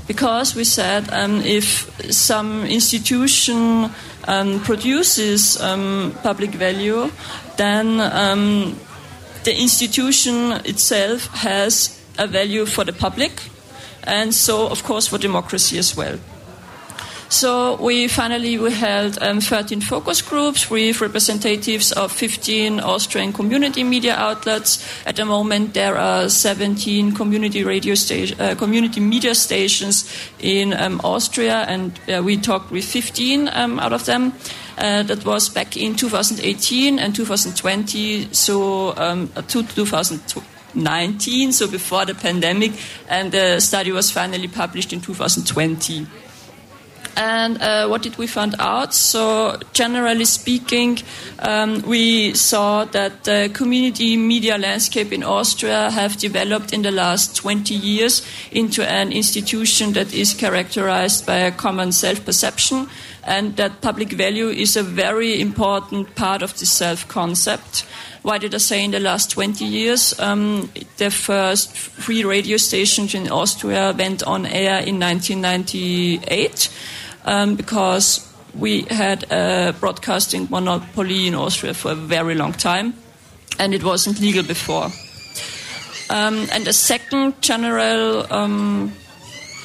because 0.10 0.56
we 0.56 0.64
said 0.64 1.08
um, 1.14 1.40
if 1.42 1.86
some 2.12 2.66
institution 2.66 3.92
um, 4.28 4.60
produces 4.62 5.62
um, 5.62 6.16
public 6.24 6.50
value, 6.50 7.12
then 7.58 8.02
um, 8.02 8.76
the 9.44 9.56
institution 9.56 10.54
itself 10.66 11.28
has 11.28 12.02
a 12.18 12.26
value 12.26 12.66
for 12.66 12.84
the 12.84 12.92
public, 12.92 13.32
and 14.04 14.34
so, 14.34 14.68
of 14.68 14.84
course, 14.84 15.06
for 15.06 15.20
democracy 15.20 15.78
as 15.78 15.96
well. 15.96 16.18
So 17.30 17.76
we 17.76 18.08
finally 18.08 18.58
we 18.58 18.72
held 18.72 19.22
um, 19.22 19.40
13 19.40 19.82
focus 19.82 20.20
groups 20.24 20.68
with 20.72 21.00
representatives 21.00 21.92
of 21.92 22.12
15 22.12 22.80
Austrian 22.80 23.34
community 23.34 23.84
media 23.84 24.16
outlets. 24.16 24.84
At 25.06 25.18
the 25.18 25.26
moment, 25.26 25.76
there 25.76 25.96
are 25.96 26.28
17 26.28 27.14
community 27.14 27.64
radio 27.64 27.94
station, 27.94 28.42
uh, 28.42 28.56
community 28.56 29.00
media 29.00 29.36
stations 29.36 30.12
in 30.40 30.74
um, 30.74 31.00
Austria, 31.04 31.66
and 31.68 32.00
uh, 32.12 32.24
we 32.24 32.36
talked 32.36 32.72
with 32.72 32.84
15 32.84 33.48
um, 33.50 33.80
out 33.80 33.94
of 33.94 34.06
them. 34.06 34.34
Uh, 34.80 35.04
that 35.04 35.24
was 35.24 35.50
back 35.50 35.78
in 35.78 35.94
2018 35.96 36.98
and 36.98 37.14
2020, 37.14 38.34
so 38.34 38.98
um, 38.98 39.30
uh, 39.36 39.42
to 39.44 39.62
2019, 39.62 41.52
so 41.52 41.68
before 41.68 42.06
the 42.06 42.16
pandemic, 42.16 42.72
and 43.08 43.32
the 43.34 43.60
study 43.60 43.92
was 43.92 44.10
finally 44.10 44.48
published 44.48 44.94
in 44.94 45.02
2020. 45.02 46.08
And 47.20 47.62
uh, 47.62 47.86
what 47.90 48.02
did 48.02 48.18
we 48.18 48.28
find 48.28 48.56
out? 48.60 48.94
So, 48.94 49.60
generally 49.74 50.24
speaking, 50.24 51.00
um, 51.40 51.82
we 51.82 52.34
saw 52.34 52.86
that 52.86 53.26
the 53.26 53.52
community 53.54 54.16
media 54.16 54.58
landscape 54.58 55.12
in 55.12 55.22
Austria 55.22 55.90
have 55.92 56.16
developed 56.16 56.72
in 56.72 56.82
the 56.82 56.92
last 56.92 57.36
20 57.36 57.74
years 57.74 58.26
into 58.54 58.90
an 58.90 59.12
institution 59.12 59.92
that 59.94 60.14
is 60.14 60.34
characterized 60.34 61.26
by 61.26 61.36
a 61.36 61.52
common 61.52 61.92
self-perception 61.92 62.88
and 63.26 63.58
that 63.58 63.82
public 63.82 64.14
value 64.14 64.48
is 64.48 64.78
a 64.78 64.84
very 64.84 65.42
important 65.42 66.16
part 66.16 66.42
of 66.42 66.58
the 66.58 66.66
self-concept. 66.66 67.86
Why 68.22 68.38
did 68.38 68.56
I 68.56 68.60
say 68.60 68.82
in 68.82 68.92
the 68.92 69.00
last 69.02 69.30
20 69.32 69.66
years? 69.66 70.18
Um, 70.22 70.70
the 70.96 71.12
first 71.12 71.76
free 71.76 72.24
radio 72.24 72.56
stations 72.56 73.14
in 73.14 73.30
Austria 73.30 73.94
went 73.98 74.24
on 74.24 74.46
air 74.46 74.80
in 74.80 75.02
1998 75.02 76.70
um, 77.30 77.56
because 77.56 78.28
we 78.56 78.82
had 78.90 79.32
a 79.32 79.74
broadcasting 79.80 80.48
monopoly 80.50 81.28
in 81.28 81.36
Austria 81.36 81.74
for 81.74 81.92
a 81.92 81.96
very 81.96 82.34
long 82.34 82.54
time, 82.54 82.94
and 83.60 83.74
it 83.74 83.84
wasn't 83.84 84.20
legal 84.20 84.44
before. 84.44 84.90
Um, 86.10 86.48
and 86.52 86.66
the 86.66 86.74
second 86.74 87.40
general 87.42 88.26
um, 88.34 88.92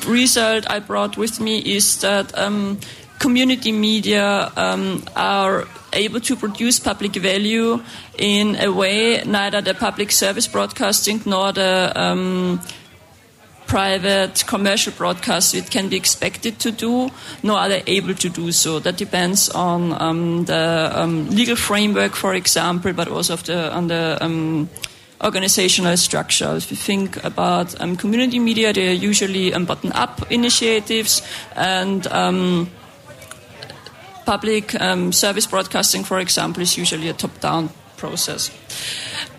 result 0.06 0.70
I 0.70 0.80
brought 0.80 1.16
with 1.16 1.40
me 1.40 1.58
is 1.58 2.00
that 2.02 2.36
um, 2.36 2.78
community 3.18 3.72
media 3.72 4.52
um, 4.56 5.02
are 5.16 5.64
able 5.94 6.20
to 6.20 6.36
produce 6.36 6.78
public 6.78 7.12
value 7.12 7.82
in 8.18 8.56
a 8.56 8.70
way 8.70 9.22
neither 9.24 9.62
the 9.62 9.72
public 9.72 10.10
service 10.10 10.46
broadcasting 10.46 11.22
nor 11.24 11.52
the 11.52 11.92
um, 11.94 12.60
private 13.66 14.44
commercial 14.46 14.92
broadcast 14.92 15.54
it 15.54 15.70
can 15.70 15.88
be 15.88 15.96
expected 15.96 16.58
to 16.60 16.70
do, 16.70 17.10
nor 17.42 17.58
are 17.58 17.68
they 17.68 17.82
able 17.86 18.14
to 18.14 18.28
do 18.28 18.52
so. 18.52 18.78
That 18.78 18.96
depends 18.96 19.48
on 19.50 20.00
um, 20.00 20.44
the 20.44 20.90
um, 20.94 21.28
legal 21.30 21.56
framework, 21.56 22.14
for 22.14 22.34
example, 22.34 22.92
but 22.92 23.08
also 23.08 23.36
the, 23.36 23.72
on 23.72 23.88
the 23.88 24.18
um, 24.20 24.68
organizational 25.22 25.96
structure. 25.96 26.54
If 26.56 26.70
you 26.70 26.76
think 26.76 27.22
about 27.24 27.80
um, 27.80 27.96
community 27.96 28.38
media, 28.38 28.72
they 28.72 28.88
are 28.88 28.92
usually 28.92 29.54
um, 29.54 29.64
bottom-up 29.64 30.30
initiatives 30.30 31.22
and 31.56 32.06
um, 32.08 32.70
public 34.26 34.70
service 35.10 35.46
broadcasting, 35.46 36.04
for 36.04 36.18
example, 36.18 36.62
is 36.62 36.76
usually 36.78 37.08
a 37.08 37.12
top-down 37.12 37.70
process. 37.96 38.50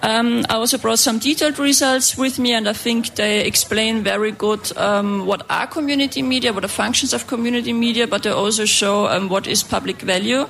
Um, 0.05 0.45
I 0.49 0.53
also 0.53 0.77
brought 0.77 0.99
some 0.99 1.17
detailed 1.17 1.57
results 1.57 2.15
with 2.15 2.37
me, 2.37 2.53
and 2.53 2.69
I 2.69 2.73
think 2.73 3.15
they 3.15 3.43
explain 3.43 4.03
very 4.03 4.31
good 4.31 4.71
um, 4.77 5.25
what 5.25 5.43
are 5.49 5.65
community 5.65 6.21
media, 6.21 6.53
what 6.53 6.63
are 6.63 6.67
functions 6.67 7.11
of 7.11 7.25
community 7.25 7.73
media, 7.73 8.05
but 8.05 8.21
they 8.21 8.29
also 8.29 8.65
show 8.65 9.07
um, 9.07 9.29
what 9.29 9.47
is 9.47 9.63
public 9.63 10.01
value. 10.01 10.45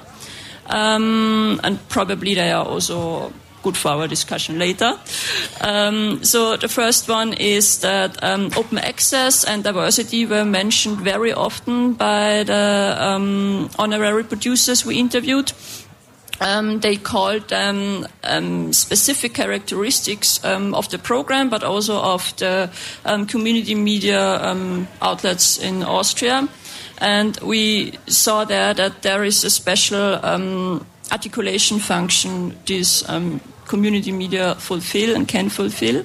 Um, 0.66 1.62
and 1.64 1.80
probably 1.88 2.34
they 2.34 2.52
are 2.52 2.66
also 2.66 3.32
good 3.64 3.78
for 3.78 3.90
our 3.90 4.08
discussion 4.10 4.60
later. 4.60 5.00
Um, 5.62 6.22
so 6.24 6.58
the 6.58 6.68
first 6.68 7.08
one 7.08 7.34
is 7.34 7.80
that 7.80 8.22
um, 8.24 8.52
open 8.58 8.78
access 8.78 9.46
and 9.46 9.64
diversity 9.64 10.26
were 10.26 10.44
mentioned 10.44 10.98
very 10.98 11.32
often 11.32 11.94
by 11.94 12.44
the 12.44 13.70
honorary 13.80 14.24
producers 14.26 14.86
we 14.86 15.00
interviewed. 15.00 15.54
Um, 16.42 16.82
they 16.82 16.98
called 16.98 17.48
them 17.48 18.08
um, 18.24 18.74
specific 18.74 19.34
characteristics 19.34 20.44
um, 20.44 20.74
of 20.74 20.90
the 20.90 20.98
program, 20.98 21.50
but 21.50 21.64
also 21.64 21.98
of 21.98 22.36
the 22.38 22.70
um, 23.06 23.26
community 23.26 23.76
media 23.76 24.42
um, 24.42 24.88
outlets 25.02 25.58
in 25.58 25.84
Austria. 25.84 26.48
And 26.98 27.38
we 27.42 27.94
saw 28.08 28.46
there 28.46 28.74
that 28.74 29.02
there 29.02 29.24
is 29.24 29.44
a 29.44 29.50
special 29.50 30.20
um, 30.26 30.86
articulation 31.12 31.80
function 31.80 32.58
this 32.66 33.04
community 33.68 34.12
media 34.12 34.56
fulfill 34.56 35.16
and 35.16 35.28
can 35.28 35.50
fulfill. 35.50 36.04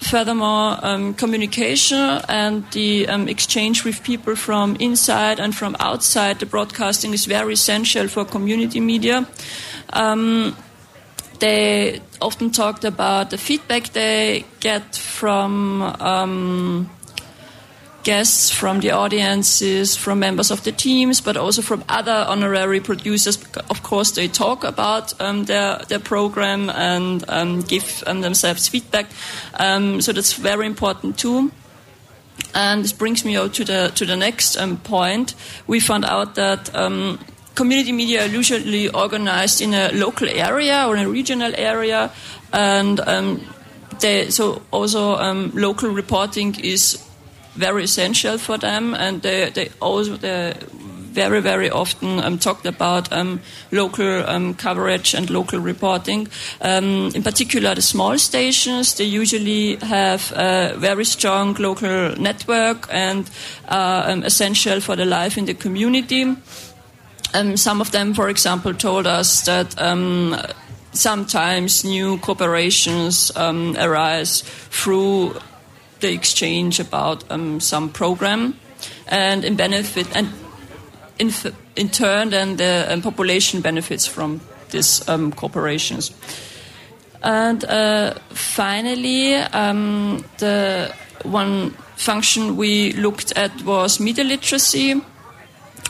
Furthermore, 0.00 0.78
um, 0.82 1.14
communication 1.14 2.20
and 2.28 2.64
the 2.72 3.06
um, 3.06 3.28
exchange 3.28 3.84
with 3.84 4.02
people 4.02 4.34
from 4.34 4.76
inside 4.76 5.38
and 5.38 5.54
from 5.54 5.76
outside 5.78 6.38
the 6.38 6.46
broadcasting 6.46 7.12
is 7.12 7.26
very 7.26 7.52
essential 7.52 8.08
for 8.08 8.24
community 8.24 8.80
media. 8.80 9.26
Um, 9.92 10.56
they 11.38 12.00
often 12.20 12.50
talked 12.50 12.84
about 12.84 13.30
the 13.30 13.38
feedback 13.38 13.90
they 13.90 14.44
get 14.60 14.96
from 14.96 15.82
um, 15.82 16.90
guests 18.02 18.50
from 18.50 18.80
the 18.80 18.90
audiences, 18.90 19.96
from 19.96 20.20
members 20.20 20.50
of 20.50 20.62
the 20.64 20.72
teams, 20.72 21.20
but 21.20 21.36
also 21.36 21.62
from 21.62 21.84
other 21.88 22.24
honorary 22.28 22.80
producers. 22.80 23.38
Of 23.68 23.82
course, 23.82 24.12
they 24.12 24.28
talk 24.28 24.64
about 24.64 25.20
um, 25.20 25.44
their 25.44 25.78
their 25.88 25.98
program 25.98 26.70
and 26.70 27.24
um, 27.28 27.62
give 27.62 28.02
um, 28.06 28.20
themselves 28.20 28.68
feedback. 28.68 29.06
Um, 29.58 30.00
so 30.00 30.12
that's 30.12 30.32
very 30.32 30.66
important 30.66 31.18
too. 31.18 31.50
And 32.54 32.82
this 32.82 32.92
brings 32.92 33.24
me 33.24 33.34
to 33.34 33.64
the 33.64 33.92
to 33.94 34.06
the 34.06 34.16
next 34.16 34.56
um, 34.56 34.76
point. 34.78 35.34
We 35.66 35.80
found 35.80 36.04
out 36.04 36.34
that. 36.34 36.74
Um, 36.74 37.18
community 37.56 37.92
media 37.92 38.22
are 38.22 38.28
usually 38.28 38.88
organized 38.88 39.60
in 39.60 39.74
a 39.74 39.90
local 39.92 40.26
area 40.28 40.86
or 40.86 40.96
a 40.96 41.06
regional 41.06 41.52
area, 41.56 42.10
and 42.52 43.00
they, 44.00 44.30
so 44.30 44.62
also 44.70 45.18
local 45.52 45.90
reporting 45.90 46.54
is 46.60 46.96
very 47.54 47.84
essential 47.84 48.38
for 48.38 48.58
them, 48.58 48.94
and 48.94 49.22
they, 49.22 49.50
they 49.50 49.70
also 49.80 50.16
they 50.16 50.54
very 51.12 51.40
very 51.40 51.70
often 51.70 52.20
um, 52.20 52.38
talked 52.38 52.66
about 52.66 53.12
um, 53.12 53.40
local 53.72 54.28
um, 54.28 54.54
coverage 54.54 55.14
and 55.14 55.28
local 55.30 55.58
reporting. 55.58 56.28
Um, 56.60 57.10
in 57.14 57.22
particular, 57.22 57.74
the 57.74 57.82
small 57.82 58.18
stations 58.18 58.94
they 58.94 59.04
usually 59.04 59.76
have 59.76 60.32
a 60.36 60.74
very 60.76 61.04
strong 61.04 61.54
local 61.54 62.14
network 62.16 62.86
and 62.90 63.28
are 63.68 64.10
um, 64.10 64.22
essential 64.22 64.80
for 64.80 64.96
the 64.96 65.04
life 65.04 65.36
in 65.36 65.46
the 65.46 65.54
community. 65.54 66.36
Um, 67.34 67.56
some 67.56 67.80
of 67.80 67.90
them, 67.90 68.14
for 68.14 68.28
example, 68.28 68.74
told 68.74 69.06
us 69.06 69.42
that 69.42 69.74
sometimes 70.92 71.84
new 71.84 72.18
cooperations 72.18 73.36
um, 73.36 73.76
arise 73.78 74.42
through 74.70 75.34
the 76.00 76.12
exchange 76.12 76.80
about 76.80 77.24
um, 77.30 77.60
some 77.60 77.88
program, 77.88 78.58
and 79.06 79.44
in 79.44 79.56
benefit 79.56 80.06
and 80.16 80.28
in, 81.18 81.30
in 81.76 81.88
turn, 81.90 82.30
then 82.30 82.56
the 82.56 82.86
um, 82.88 83.02
population 83.02 83.60
benefits 83.60 84.06
from 84.06 84.40
these 84.70 85.06
um, 85.08 85.32
corporations. 85.32 86.12
And 87.22 87.64
uh, 87.64 88.14
finally, 88.30 89.34
um, 89.34 90.24
the 90.38 90.94
one 91.22 91.70
function 91.96 92.56
we 92.56 92.92
looked 92.92 93.36
at 93.36 93.62
was 93.62 94.00
media 94.00 94.24
literacy. 94.24 95.02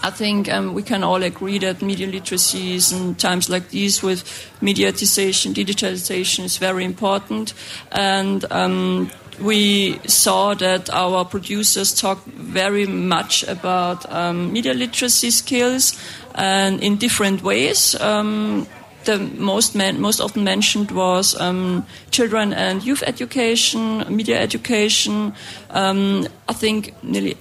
I 0.03 0.11
think 0.11 0.49
um, 0.49 0.75
we 0.75 0.83
can 0.83 1.05
all 1.05 1.23
agree 1.23 1.59
that 1.59 1.83
media 1.83 2.07
literacy 2.07 2.75
is 2.75 2.91
in 2.91 3.15
times 3.15 3.49
like 3.49 3.69
these 3.69 4.03
with 4.03 4.25
mediatization, 4.61 5.55
digitalization 5.55 6.45
is 6.45 6.57
very 6.57 6.85
important. 6.85 7.55
And 7.93 8.45
um, 8.51 9.11
we 9.41 9.99
saw 10.07 10.55
that 10.55 10.91
our 10.91 11.25
producers 11.25 11.95
talk 11.95 12.25
very 12.25 12.87
much 12.87 13.43
about 13.45 14.11
um, 14.13 14.53
media 14.53 14.75
literacy 14.75 15.31
skills 15.31 15.99
and 16.35 16.83
in 16.83 16.97
different 16.97 17.43
ways. 17.43 17.99
Um, 18.01 18.67
the 19.05 19.19
most 19.19 19.75
man, 19.75 20.01
most 20.01 20.21
often 20.21 20.45
mentioned 20.45 20.91
was 20.91 21.39
um, 21.41 21.87
children 22.11 22.53
and 22.53 22.85
youth 22.85 23.03
education, 23.07 24.05
media 24.15 24.39
education. 24.39 25.33
Um, 25.71 26.29
I 26.49 26.53
think 26.53 26.95
nearly 27.03 27.37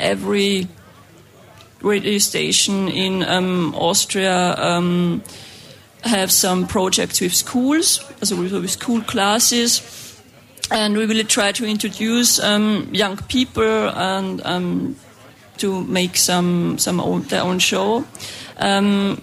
every 0.00 0.68
radio 1.82 2.18
station 2.18 2.88
in 2.88 3.22
um, 3.24 3.74
Austria 3.74 4.54
um, 4.56 5.22
have 6.02 6.32
some 6.32 6.66
projects 6.66 7.20
with 7.20 7.34
schools, 7.34 8.00
also 8.20 8.36
with 8.36 8.70
school 8.70 9.02
classes 9.02 10.01
and 10.70 10.96
we 10.96 11.06
will 11.06 11.24
try 11.24 11.52
to 11.52 11.66
introduce 11.66 12.38
um, 12.40 12.88
young 12.92 13.16
people 13.28 13.90
and 13.90 14.40
um, 14.44 14.96
to 15.58 15.84
make 15.84 16.16
some 16.16 16.78
some 16.78 17.00
own, 17.00 17.22
their 17.22 17.42
own 17.42 17.58
show. 17.58 18.04
Um, 18.58 19.20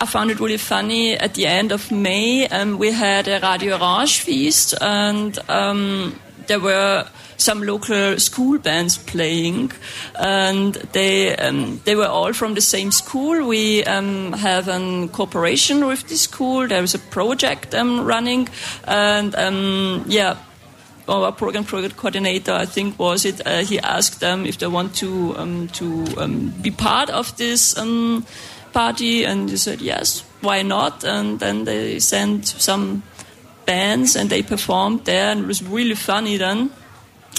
I 0.00 0.06
found 0.06 0.30
it 0.32 0.40
really 0.40 0.56
funny. 0.56 1.16
At 1.16 1.34
the 1.34 1.46
end 1.46 1.70
of 1.70 1.92
May, 1.92 2.48
um, 2.48 2.78
we 2.78 2.90
had 2.90 3.28
a 3.28 3.38
Radio 3.40 3.78
Orange 3.78 4.20
feast, 4.20 4.74
and 4.80 5.38
um, 5.48 6.18
there 6.48 6.58
were 6.58 7.06
some 7.36 7.62
local 7.62 8.18
school 8.18 8.58
bands 8.58 8.98
playing, 8.98 9.72
and 10.16 10.74
they 10.92 11.36
um, 11.36 11.80
they 11.84 11.94
were 11.94 12.08
all 12.08 12.32
from 12.32 12.54
the 12.54 12.60
same 12.60 12.90
school. 12.90 13.46
We 13.46 13.84
um, 13.84 14.32
have 14.32 14.68
a 14.68 15.08
cooperation 15.12 15.86
with 15.86 16.08
this 16.08 16.22
school. 16.22 16.66
There 16.66 16.82
is 16.82 16.94
a 16.94 16.98
project 16.98 17.74
um, 17.74 18.04
running, 18.04 18.48
and 18.84 19.34
um, 19.34 20.04
yeah. 20.08 20.36
Our 21.12 21.30
program 21.30 21.64
coordinator, 21.64 22.52
I 22.52 22.64
think, 22.64 22.98
was 22.98 23.26
it. 23.26 23.46
Uh, 23.46 23.58
he 23.58 23.78
asked 23.78 24.20
them 24.20 24.46
if 24.46 24.56
they 24.56 24.66
want 24.66 24.94
to 24.96 25.36
um, 25.36 25.68
to 25.68 26.06
um, 26.16 26.54
be 26.62 26.70
part 26.70 27.10
of 27.10 27.36
this 27.36 27.74
party, 28.72 29.24
and 29.24 29.48
they 29.48 29.56
said 29.56 29.82
yes. 29.82 30.24
Why 30.40 30.62
not? 30.62 31.04
And 31.04 31.38
then 31.38 31.64
they 31.64 31.98
sent 31.98 32.46
some 32.46 33.02
bands 33.66 34.16
and 34.16 34.30
they 34.30 34.42
performed 34.42 35.04
there, 35.04 35.30
and 35.30 35.40
it 35.40 35.46
was 35.46 35.62
really 35.62 35.94
funny 35.94 36.38
then. 36.38 36.70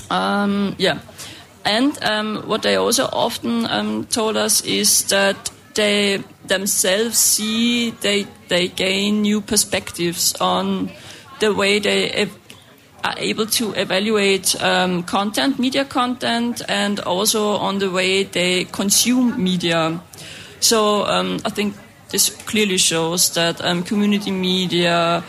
Um, 0.10 0.76
yeah. 0.78 1.00
And 1.66 1.98
um, 2.04 2.44
what 2.46 2.62
they 2.62 2.76
also 2.76 3.10
often 3.12 3.66
um, 3.66 4.06
told 4.06 4.38
us 4.38 4.62
is 4.62 5.06
that 5.06 5.50
they 5.74 6.22
themselves 6.46 7.18
see 7.18 7.92
they 8.02 8.28
they 8.48 8.68
gain 8.68 9.22
new 9.24 9.42
perspectives 9.42 10.36
on 10.40 10.92
the 11.40 11.54
way 11.54 11.80
they 11.80 12.30
are 13.04 13.16
able 13.18 13.46
to 13.46 13.74
evaluate 13.74 14.56
um, 14.62 15.04
content, 15.04 15.60
media 15.60 15.86
content, 15.86 16.62
and 16.70 17.00
also 17.02 17.58
on 17.58 17.80
the 17.80 17.90
way 17.90 18.24
they 18.24 18.66
consume 18.66 19.44
media. 19.44 20.02
So 20.60 21.06
um, 21.06 21.40
I 21.46 21.50
think 21.50 21.76
this 22.10 22.30
clearly 22.30 22.78
shows 22.78 23.34
that 23.34 23.60
um, 23.64 23.84
community 23.84 24.32
media 24.32 25.24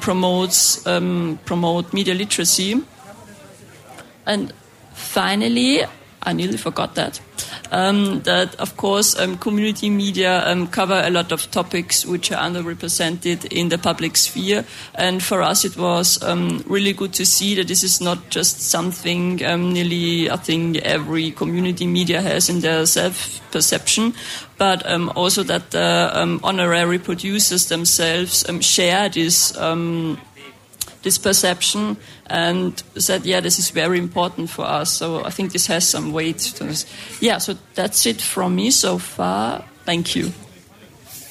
promotes 0.00 0.82
promote 0.82 1.92
media 1.94 2.14
literacy 2.14 2.82
and 4.26 4.52
finally, 4.92 5.82
I 6.24 6.32
nearly 6.32 6.56
forgot 6.56 6.94
that. 6.94 7.20
Um, 7.70 8.20
that 8.22 8.54
of 8.56 8.76
course, 8.76 9.18
um, 9.18 9.38
community 9.38 9.90
media 9.90 10.46
um, 10.46 10.68
cover 10.68 11.02
a 11.04 11.10
lot 11.10 11.32
of 11.32 11.50
topics 11.50 12.06
which 12.06 12.30
are 12.30 12.38
underrepresented 12.38 13.46
in 13.46 13.68
the 13.70 13.78
public 13.78 14.16
sphere, 14.16 14.64
and 14.94 15.22
for 15.22 15.42
us, 15.42 15.64
it 15.64 15.76
was 15.76 16.22
um, 16.22 16.62
really 16.66 16.92
good 16.92 17.12
to 17.14 17.26
see 17.26 17.54
that 17.56 17.68
this 17.68 17.82
is 17.82 18.00
not 18.00 18.30
just 18.30 18.60
something 18.60 19.44
um, 19.44 19.72
nearly 19.72 20.30
I 20.30 20.36
think 20.36 20.78
every 20.78 21.32
community 21.32 21.86
media 21.86 22.20
has 22.20 22.48
in 22.48 22.60
their 22.60 22.86
self 22.86 23.40
perception, 23.50 24.14
but 24.58 24.86
um, 24.88 25.10
also 25.16 25.42
that 25.44 25.70
the 25.72 26.38
honorary 26.44 26.98
producers 26.98 27.68
themselves 27.68 28.44
share 28.60 29.08
this 29.08 29.56
this 31.02 31.18
perception 31.18 31.96
and 32.26 32.82
said, 32.96 33.26
yeah, 33.26 33.40
this 33.40 33.58
is 33.58 33.70
very 33.70 33.98
important 33.98 34.50
for 34.50 34.64
us. 34.64 34.90
So 34.90 35.24
I 35.24 35.30
think 35.30 35.52
this 35.52 35.66
has 35.66 35.88
some 35.88 36.12
weight. 36.12 36.54
Yeah, 37.20 37.38
so 37.38 37.56
that's 37.74 38.06
it 38.06 38.20
from 38.20 38.54
me 38.54 38.70
so 38.70 38.98
far. 38.98 39.64
Thank 39.84 40.14
you. 40.14 40.32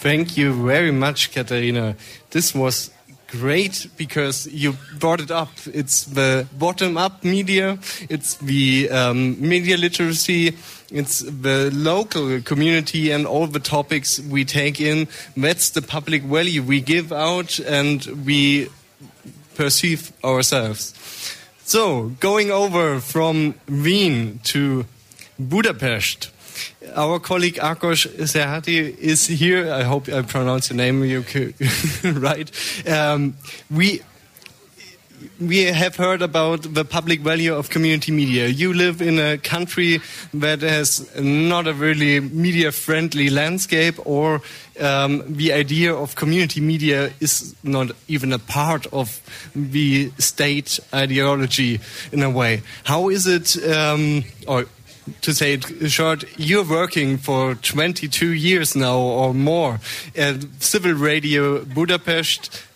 Thank 0.02 0.36
you 0.36 0.54
very 0.66 0.92
much, 0.92 1.32
Katharina. 1.32 1.96
This 2.32 2.56
was 2.56 2.92
great 3.32 3.88
because 3.98 4.48
you 4.48 4.76
brought 5.00 5.22
it 5.22 5.32
up. 5.32 5.50
It's 5.74 6.04
the 6.04 6.48
bottom 6.58 6.98
up 6.98 7.24
media, 7.24 7.80
it's 8.10 8.36
the 8.36 8.90
um, 8.90 9.40
media 9.40 9.78
literacy, 9.78 10.58
it's 10.92 11.20
the 11.20 11.70
local 11.74 12.42
community 12.42 13.12
and 13.12 13.26
all 13.26 13.48
the 13.48 13.60
topics 13.60 14.20
we 14.20 14.44
take 14.44 14.82
in. 14.82 15.08
That's 15.38 15.70
the 15.70 15.82
public 15.82 16.24
value 16.24 16.62
we 16.62 16.82
give 16.82 17.14
out 17.14 17.60
and 17.60 18.06
we 18.26 18.70
perceive 19.62 20.12
ourselves. 20.24 20.94
So, 21.66 22.10
going 22.20 22.50
over 22.52 23.00
from 23.00 23.54
Wien 23.70 24.40
to 24.46 24.86
Budapest, 25.38 26.32
our 26.96 27.20
colleague 27.20 27.60
Akos 27.62 28.08
Cserháti 28.08 28.98
is 28.98 29.28
here. 29.28 29.72
I 29.72 29.84
hope 29.84 30.10
I 30.10 30.24
pronounce 30.24 30.70
the 30.70 30.74
name 30.74 31.06
you 31.06 31.24
right. 32.04 32.50
Um, 32.88 33.36
we 33.70 34.02
we 35.42 35.64
have 35.64 35.96
heard 35.96 36.22
about 36.22 36.74
the 36.74 36.86
public 36.86 37.22
value 37.22 37.54
of 37.54 37.70
community 37.70 38.12
media. 38.12 38.48
You 38.48 38.74
live 38.74 39.02
in 39.02 39.18
a 39.18 39.38
country 39.38 40.00
that 40.34 40.62
has 40.62 41.10
not 41.20 41.68
a 41.68 41.74
really 41.74 42.20
media 42.20 42.72
friendly 42.72 43.30
landscape, 43.30 43.96
or 44.06 44.42
um, 44.80 45.24
the 45.28 45.52
idea 45.54 45.94
of 45.94 46.16
community 46.16 46.62
media 46.62 47.12
is 47.20 47.56
not 47.64 47.92
even 48.08 48.32
a 48.32 48.40
part 48.40 48.86
of 48.94 49.20
the 49.56 50.12
state 50.20 50.80
ideology 50.94 51.80
in 52.12 52.22
a 52.22 52.30
way. 52.30 52.62
How 52.84 53.10
is 53.10 53.26
it, 53.26 53.58
um, 53.68 54.24
or 54.48 54.66
to 55.22 55.34
say 55.34 55.54
it 55.54 55.90
short, 55.90 56.24
you're 56.38 56.68
working 56.68 57.18
for 57.18 57.56
22 57.56 58.32
years 58.34 58.76
now 58.76 58.98
or 58.98 59.34
more 59.34 59.80
at 60.16 60.46
Civil 60.60 60.94
Radio 60.94 61.66
Budapest 61.66 62.68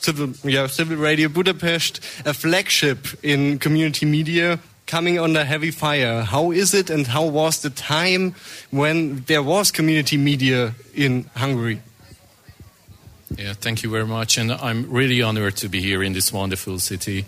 Civil, 0.00 0.32
yeah, 0.50 0.66
Civil 0.66 0.96
Radio 0.96 1.28
Budapest, 1.28 2.00
a 2.24 2.32
flagship 2.32 3.06
in 3.22 3.58
community 3.58 4.06
media 4.06 4.58
coming 4.86 5.20
under 5.20 5.44
heavy 5.44 5.70
fire. 5.70 6.22
How 6.22 6.50
is 6.50 6.74
it 6.74 6.90
and 6.90 7.06
how 7.06 7.26
was 7.26 7.60
the 7.60 7.70
time 7.70 8.34
when 8.70 9.24
there 9.26 9.42
was 9.42 9.70
community 9.70 10.16
media 10.16 10.74
in 10.94 11.24
Hungary? 11.36 11.80
Yeah, 13.36 13.52
thank 13.52 13.82
you 13.82 13.90
very 13.90 14.06
much. 14.06 14.38
And 14.38 14.50
I'm 14.50 14.90
really 14.90 15.22
honored 15.22 15.56
to 15.58 15.68
be 15.68 15.80
here 15.80 16.02
in 16.02 16.12
this 16.12 16.32
wonderful 16.32 16.78
city. 16.78 17.26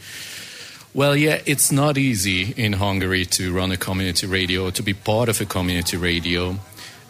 Well, 0.94 1.16
yeah, 1.16 1.40
it's 1.46 1.70
not 1.70 1.96
easy 1.96 2.52
in 2.56 2.72
Hungary 2.74 3.24
to 3.26 3.52
run 3.52 3.70
a 3.70 3.76
community 3.76 4.26
radio, 4.26 4.70
to 4.70 4.82
be 4.82 4.94
part 4.94 5.28
of 5.28 5.40
a 5.40 5.44
community 5.44 5.96
radio. 5.96 6.56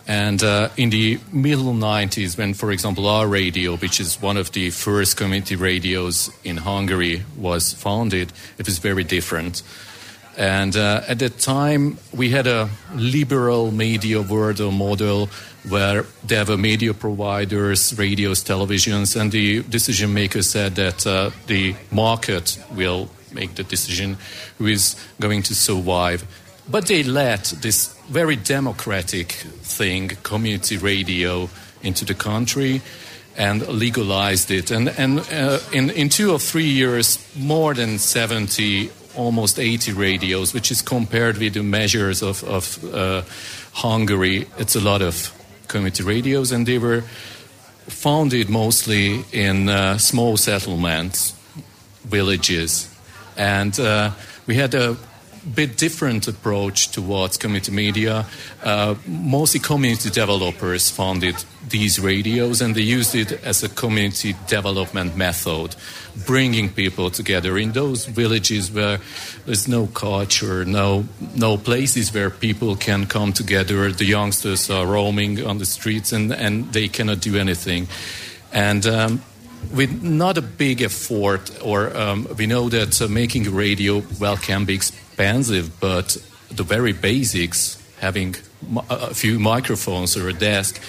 And 0.07 0.43
uh, 0.43 0.71
in 0.77 0.91
the 0.91 1.21
middle 1.33 1.73
90s, 1.73 2.37
when, 2.37 2.55
for 2.55 2.73
example, 2.73 3.07
our 3.07 3.27
radio, 3.27 3.77
which 3.77 4.01
is 4.01 4.21
one 4.21 4.37
of 4.37 4.51
the 4.53 4.71
first 4.71 5.17
community 5.17 5.55
radios 5.55 6.31
in 6.43 6.57
Hungary, 6.57 7.23
was 7.37 7.73
founded, 7.73 8.33
it 8.59 8.67
was 8.67 8.79
very 8.79 9.05
different. 9.05 9.63
And 10.37 10.77
uh, 10.77 11.03
at 11.07 11.19
that 11.19 11.39
time, 11.39 11.99
we 12.13 12.31
had 12.31 12.47
a 12.47 12.69
liberal 12.95 13.71
media 13.71 14.23
world 14.23 14.61
model 14.73 15.29
where 15.69 16.05
there 16.25 16.45
were 16.45 16.57
media 16.57 16.95
providers, 16.95 17.97
radios, 17.99 18.43
televisions, 18.43 19.21
and 19.21 19.31
the 19.31 19.63
decision 19.63 20.13
makers 20.13 20.51
said 20.51 20.75
that 20.77 21.07
uh, 21.07 21.31
the 21.47 21.77
market 21.91 22.59
will 22.73 23.09
make 23.33 23.55
the 23.55 23.63
decision 23.63 24.17
who 24.59 24.67
is 24.67 24.97
going 25.21 25.43
to 25.43 25.55
survive. 25.55 26.25
But 26.69 26.87
they 26.87 27.03
let 27.03 27.45
this 27.61 27.92
very 28.09 28.37
democratic 28.37 29.33
thing, 29.33 30.09
community 30.23 30.77
radio, 30.77 31.49
into 31.83 32.05
the 32.05 32.15
country 32.15 32.81
and 33.37 33.67
legalized 33.69 34.51
it. 34.51 34.71
And, 34.71 34.89
and 34.89 35.21
uh, 35.33 35.59
in, 35.73 35.91
in 35.91 36.09
two 36.09 36.33
or 36.33 36.39
three 36.39 36.69
years, 36.69 37.19
more 37.37 37.75
than 37.75 37.99
70, 37.99 38.91
almost 39.17 39.59
80 39.59 39.93
radios, 39.93 40.53
which 40.53 40.71
is 40.71 40.83
compared 40.83 41.39
with 41.39 41.55
the 41.55 41.63
measures 41.63 42.23
of, 42.23 42.45
of 42.45 42.95
uh, 42.95 43.23
Hungary, 43.73 44.47
it's 44.59 44.77
a 44.77 44.81
lot 44.81 45.03
of 45.03 45.33
community 45.69 46.03
radios, 46.03 46.53
and 46.53 46.67
they 46.67 46.79
were 46.79 47.03
founded 47.89 48.49
mostly 48.49 49.25
in 49.33 49.69
uh, 49.69 49.99
small 49.99 50.37
settlements, 50.37 51.35
villages. 52.05 52.89
And 53.37 53.79
uh, 53.81 54.11
we 54.47 54.57
had 54.57 54.75
a 54.75 54.97
bit 55.55 55.77
different 55.77 56.29
approach 56.29 56.91
towards 56.91 57.37
community 57.37 57.73
media. 57.73 58.27
Uh, 58.63 58.95
mostly 59.07 59.61
community 59.61 60.11
developers 60.11 60.91
founded 60.91 61.37
these 61.69 61.99
radios 61.99 62.61
and 62.61 62.75
they 62.75 62.83
used 62.83 63.15
it 63.15 63.33
as 63.45 63.63
a 63.63 63.69
community 63.69 64.35
development 64.47 65.17
method, 65.17 65.75
bringing 66.27 66.69
people 66.69 67.11
together 67.11 67.59
in 67.59 67.73
those 67.73 68.07
villages 68.07 68.71
where 68.71 69.01
there's 69.47 69.69
no 69.69 69.87
culture, 69.89 70.65
no, 70.65 71.05
no 71.35 71.57
places 71.57 72.13
where 72.13 72.31
people 72.31 72.77
can 72.77 73.07
come 73.07 73.33
together. 73.33 73.91
The 73.91 74.05
youngsters 74.05 74.71
are 74.71 74.87
roaming 74.87 75.45
on 75.45 75.59
the 75.59 75.67
streets 75.67 76.13
and, 76.13 76.33
and 76.33 76.73
they 76.73 76.89
cannot 76.89 77.21
do 77.21 77.37
anything. 77.37 77.89
And 78.53 78.85
um, 78.87 79.23
with 79.75 80.03
not 80.03 80.37
a 80.37 80.43
big 80.43 80.83
effort, 80.83 81.51
or 81.63 81.97
um, 81.97 82.27
we 82.37 82.47
know 82.47 82.69
that 82.69 83.01
uh, 83.01 83.09
making 83.09 83.47
a 83.47 83.51
radio 83.51 84.03
well 84.21 84.37
can 84.37 84.65
be 84.65 84.75
expensive, 84.75 85.02
but 85.81 86.17
the 86.51 86.63
very 86.63 86.93
basics, 86.93 87.79
having 88.01 88.37
a 88.91 89.15
few 89.15 89.39
microphones 89.39 90.17
or 90.17 90.29
a 90.29 90.33
desk, 90.33 90.81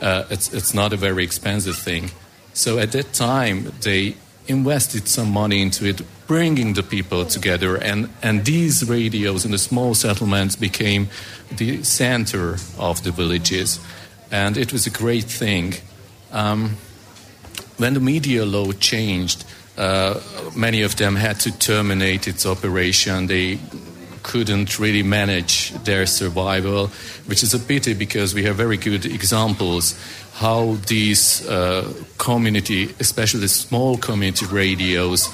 uh, 0.00 0.24
it's, 0.30 0.52
it's 0.52 0.74
not 0.74 0.92
a 0.92 0.96
very 0.96 1.24
expensive 1.24 1.76
thing. 1.76 2.10
So 2.54 2.78
at 2.78 2.92
that 2.92 3.12
time, 3.12 3.72
they 3.82 4.16
invested 4.46 5.08
some 5.08 5.30
money 5.30 5.62
into 5.62 5.86
it, 5.86 6.02
bringing 6.26 6.74
the 6.74 6.82
people 6.82 7.24
together. 7.24 7.76
And, 7.76 8.08
and 8.22 8.44
these 8.44 8.88
radios 8.88 9.44
in 9.44 9.52
the 9.52 9.58
small 9.58 9.94
settlements 9.94 10.56
became 10.56 11.08
the 11.50 11.82
center 11.82 12.56
of 12.78 13.02
the 13.02 13.12
villages. 13.12 13.80
And 14.30 14.56
it 14.56 14.72
was 14.72 14.86
a 14.86 14.90
great 14.90 15.24
thing. 15.24 15.74
Um, 16.32 16.76
when 17.76 17.94
the 17.94 18.00
media 18.00 18.44
law 18.44 18.72
changed, 18.72 19.44
uh, 19.76 20.20
many 20.54 20.82
of 20.82 20.96
them 20.96 21.16
had 21.16 21.40
to 21.40 21.58
terminate 21.58 22.28
its 22.28 22.46
operation. 22.46 23.26
They 23.26 23.58
couldn't 24.22 24.78
really 24.78 25.02
manage 25.02 25.72
their 25.84 26.06
survival, 26.06 26.88
which 27.26 27.42
is 27.42 27.54
a 27.54 27.58
pity 27.58 27.94
because 27.94 28.34
we 28.34 28.44
have 28.44 28.56
very 28.56 28.76
good 28.76 29.04
examples 29.04 29.94
how 30.34 30.76
these 30.86 31.46
uh, 31.48 31.92
community, 32.18 32.94
especially 32.98 33.46
small 33.48 33.98
community 33.98 34.46
radios, 34.46 35.28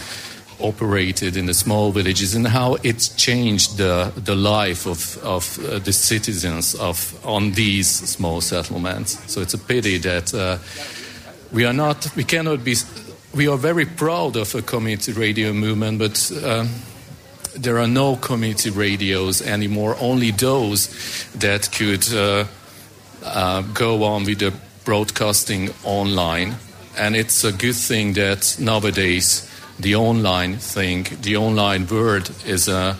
operated 0.60 1.36
in 1.36 1.46
the 1.46 1.54
small 1.54 1.92
villages 1.92 2.34
and 2.34 2.46
how 2.46 2.76
it's 2.82 3.08
changed 3.14 3.78
the, 3.78 4.12
the 4.16 4.34
life 4.34 4.86
of, 4.86 5.16
of 5.22 5.58
uh, 5.64 5.78
the 5.78 5.92
citizens 5.92 6.74
of 6.74 7.14
on 7.24 7.52
these 7.52 7.88
small 7.88 8.40
settlements. 8.40 9.18
So 9.32 9.40
it's 9.40 9.54
a 9.54 9.58
pity 9.58 9.98
that 9.98 10.34
uh, 10.34 10.58
we 11.52 11.64
are 11.64 11.72
not, 11.72 12.14
we 12.16 12.24
cannot 12.24 12.64
be, 12.64 12.74
we 13.34 13.48
are 13.48 13.58
very 13.58 13.84
proud 13.84 14.36
of 14.36 14.54
a 14.54 14.62
community 14.62 15.12
radio 15.12 15.52
movement, 15.52 15.98
but 15.98 16.32
uh, 16.42 16.66
there 17.54 17.78
are 17.78 17.88
no 17.88 18.16
community 18.16 18.70
radios 18.70 19.42
anymore, 19.42 19.96
only 20.00 20.30
those 20.30 20.88
that 21.34 21.70
could 21.72 22.12
uh, 22.14 22.44
uh, 23.24 23.62
go 23.74 24.04
on 24.04 24.24
with 24.24 24.38
the 24.38 24.52
broadcasting 24.84 25.70
online. 25.84 26.56
And 26.96 27.14
it's 27.14 27.44
a 27.44 27.52
good 27.52 27.76
thing 27.76 28.14
that 28.14 28.56
nowadays 28.58 29.48
the 29.78 29.94
online 29.94 30.56
thing, 30.56 31.06
the 31.20 31.36
online 31.36 31.86
world 31.86 32.30
is 32.46 32.68
a, 32.68 32.96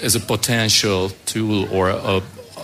is 0.00 0.14
a 0.14 0.20
potential 0.20 1.10
tool 1.26 1.68
or 1.74 1.90
a, 1.90 2.22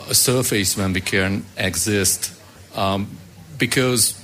a 0.08 0.14
surface 0.14 0.76
when 0.76 0.92
we 0.92 1.00
can 1.00 1.44
exist. 1.56 2.32
Um, 2.74 3.08
because 3.58 4.20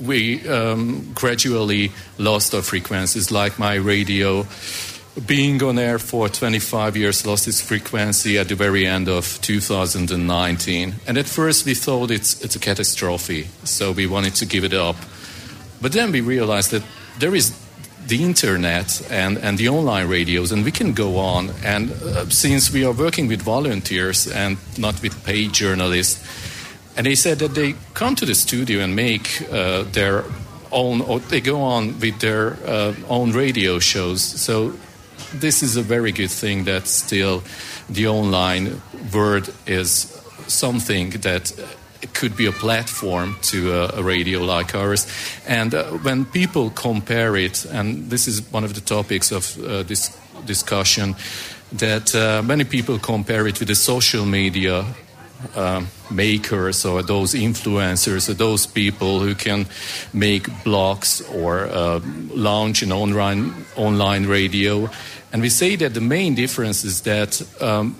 we 0.00 0.46
um, 0.48 1.12
gradually 1.14 1.92
lost 2.18 2.54
our 2.54 2.62
frequencies, 2.62 3.30
like 3.30 3.58
my 3.58 3.74
radio 3.74 4.46
being 5.26 5.62
on 5.62 5.78
air 5.78 5.98
for 5.98 6.28
25 6.28 6.96
years 6.96 7.26
lost 7.26 7.46
its 7.46 7.60
frequency 7.60 8.38
at 8.38 8.48
the 8.48 8.54
very 8.54 8.86
end 8.86 9.08
of 9.08 9.38
2019. 9.42 10.94
And 11.06 11.18
at 11.18 11.26
first 11.26 11.66
we 11.66 11.74
thought 11.74 12.10
it's, 12.10 12.40
it's 12.42 12.56
a 12.56 12.58
catastrophe, 12.58 13.48
so 13.64 13.92
we 13.92 14.06
wanted 14.06 14.34
to 14.36 14.46
give 14.46 14.64
it 14.64 14.72
up. 14.72 14.96
But 15.80 15.92
then 15.92 16.12
we 16.12 16.20
realized 16.22 16.70
that 16.70 16.82
there 17.18 17.34
is 17.34 17.54
the 18.06 18.24
internet 18.24 19.02
and, 19.10 19.36
and 19.38 19.58
the 19.58 19.68
online 19.68 20.08
radios, 20.08 20.50
and 20.50 20.64
we 20.64 20.70
can 20.70 20.92
go 20.92 21.18
on. 21.18 21.50
And 21.62 21.92
uh, 21.92 22.28
since 22.30 22.72
we 22.72 22.84
are 22.84 22.92
working 22.92 23.28
with 23.28 23.42
volunteers 23.42 24.26
and 24.26 24.56
not 24.78 25.00
with 25.02 25.24
paid 25.24 25.52
journalists, 25.52 26.24
and 26.96 27.06
they 27.06 27.14
said 27.14 27.38
that 27.38 27.54
they 27.54 27.74
come 27.94 28.14
to 28.16 28.26
the 28.26 28.34
studio 28.34 28.80
and 28.80 28.94
make 28.94 29.42
uh, 29.50 29.84
their 29.92 30.24
own, 30.70 31.00
or 31.00 31.20
they 31.20 31.40
go 31.40 31.60
on 31.60 31.98
with 32.00 32.18
their 32.20 32.56
uh, 32.66 32.94
own 33.08 33.32
radio 33.32 33.78
shows. 33.78 34.22
So 34.22 34.72
this 35.34 35.62
is 35.62 35.76
a 35.76 35.82
very 35.82 36.12
good 36.12 36.30
thing 36.30 36.64
that 36.64 36.86
still 36.86 37.42
the 37.88 38.06
online 38.08 38.80
world 39.12 39.52
is 39.66 40.08
something 40.46 41.10
that 41.20 41.52
could 42.14 42.36
be 42.36 42.46
a 42.46 42.52
platform 42.52 43.36
to 43.42 43.72
a, 43.72 44.00
a 44.00 44.02
radio 44.02 44.40
like 44.40 44.74
ours. 44.74 45.06
And 45.46 45.74
uh, 45.74 45.84
when 46.02 46.24
people 46.24 46.70
compare 46.70 47.36
it, 47.36 47.64
and 47.66 48.10
this 48.10 48.26
is 48.26 48.42
one 48.52 48.64
of 48.64 48.74
the 48.74 48.80
topics 48.80 49.32
of 49.32 49.58
uh, 49.58 49.82
this 49.84 50.16
discussion, 50.44 51.14
that 51.72 52.14
uh, 52.14 52.42
many 52.42 52.64
people 52.64 52.98
compare 52.98 53.46
it 53.46 53.58
with 53.58 53.68
the 53.68 53.74
social 53.74 54.26
media 54.26 54.84
uh, 55.54 55.84
makers 56.10 56.84
or 56.84 57.02
those 57.02 57.34
influencers 57.34 58.28
or 58.28 58.34
those 58.34 58.66
people 58.66 59.20
who 59.20 59.34
can 59.34 59.66
make 60.12 60.44
blogs 60.64 61.22
or 61.34 61.66
uh, 61.66 62.00
launch 62.34 62.82
an 62.82 62.92
online 62.92 63.54
online 63.76 64.26
radio. 64.26 64.88
And 65.32 65.42
we 65.42 65.48
say 65.48 65.76
that 65.76 65.94
the 65.94 66.00
main 66.00 66.34
difference 66.34 66.84
is 66.84 67.02
that 67.02 67.42
um, 67.60 67.96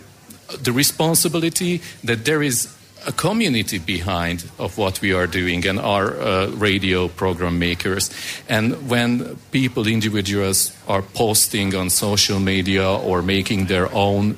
the 0.62 0.72
responsibility 0.72 1.80
that 2.04 2.24
there 2.24 2.42
is 2.42 2.68
a 3.06 3.12
community 3.12 3.78
behind 3.78 4.44
of 4.58 4.78
what 4.78 5.00
we 5.00 5.12
are 5.12 5.26
doing 5.26 5.66
and 5.66 5.78
our 5.78 6.14
uh, 6.20 6.46
radio 6.50 7.08
program 7.08 7.58
makers. 7.58 8.10
And 8.48 8.88
when 8.88 9.36
people 9.50 9.86
individuals 9.86 10.76
are 10.88 11.02
posting 11.02 11.74
on 11.74 11.90
social 11.90 12.38
media 12.38 12.88
or 12.88 13.22
making 13.22 13.66
their 13.66 13.92
own 13.92 14.36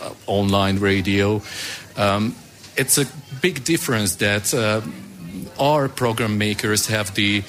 uh, 0.00 0.12
online 0.26 0.78
radio 0.78 1.42
um, 2.00 2.34
it's 2.76 2.98
a 2.98 3.06
big 3.42 3.62
difference 3.64 4.16
that 4.16 4.54
uh, 4.54 4.80
our 5.58 5.88
program 5.88 6.38
makers 6.38 6.86
have 6.86 7.14
the 7.14 7.42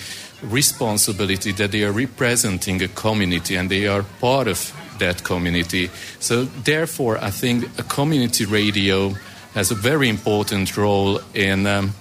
responsibility 0.43 1.51
that 1.53 1.71
they 1.71 1.83
are 1.83 1.91
representing 1.91 2.81
a 2.81 2.87
community 2.87 3.55
and 3.55 3.69
they 3.69 3.87
are 3.87 4.03
part 4.19 4.47
of 4.47 4.73
that 4.99 5.23
community. 5.23 5.89
So, 6.19 6.43
therefore, 6.43 7.17
I 7.17 7.31
think 7.31 7.65
a 7.79 7.83
community 7.83 8.45
radio 8.45 9.15
has 9.53 9.71
a 9.71 9.75
very 9.75 10.09
important 10.09 10.75
role 10.77 11.21
in. 11.33 11.65
Um, 11.65 11.93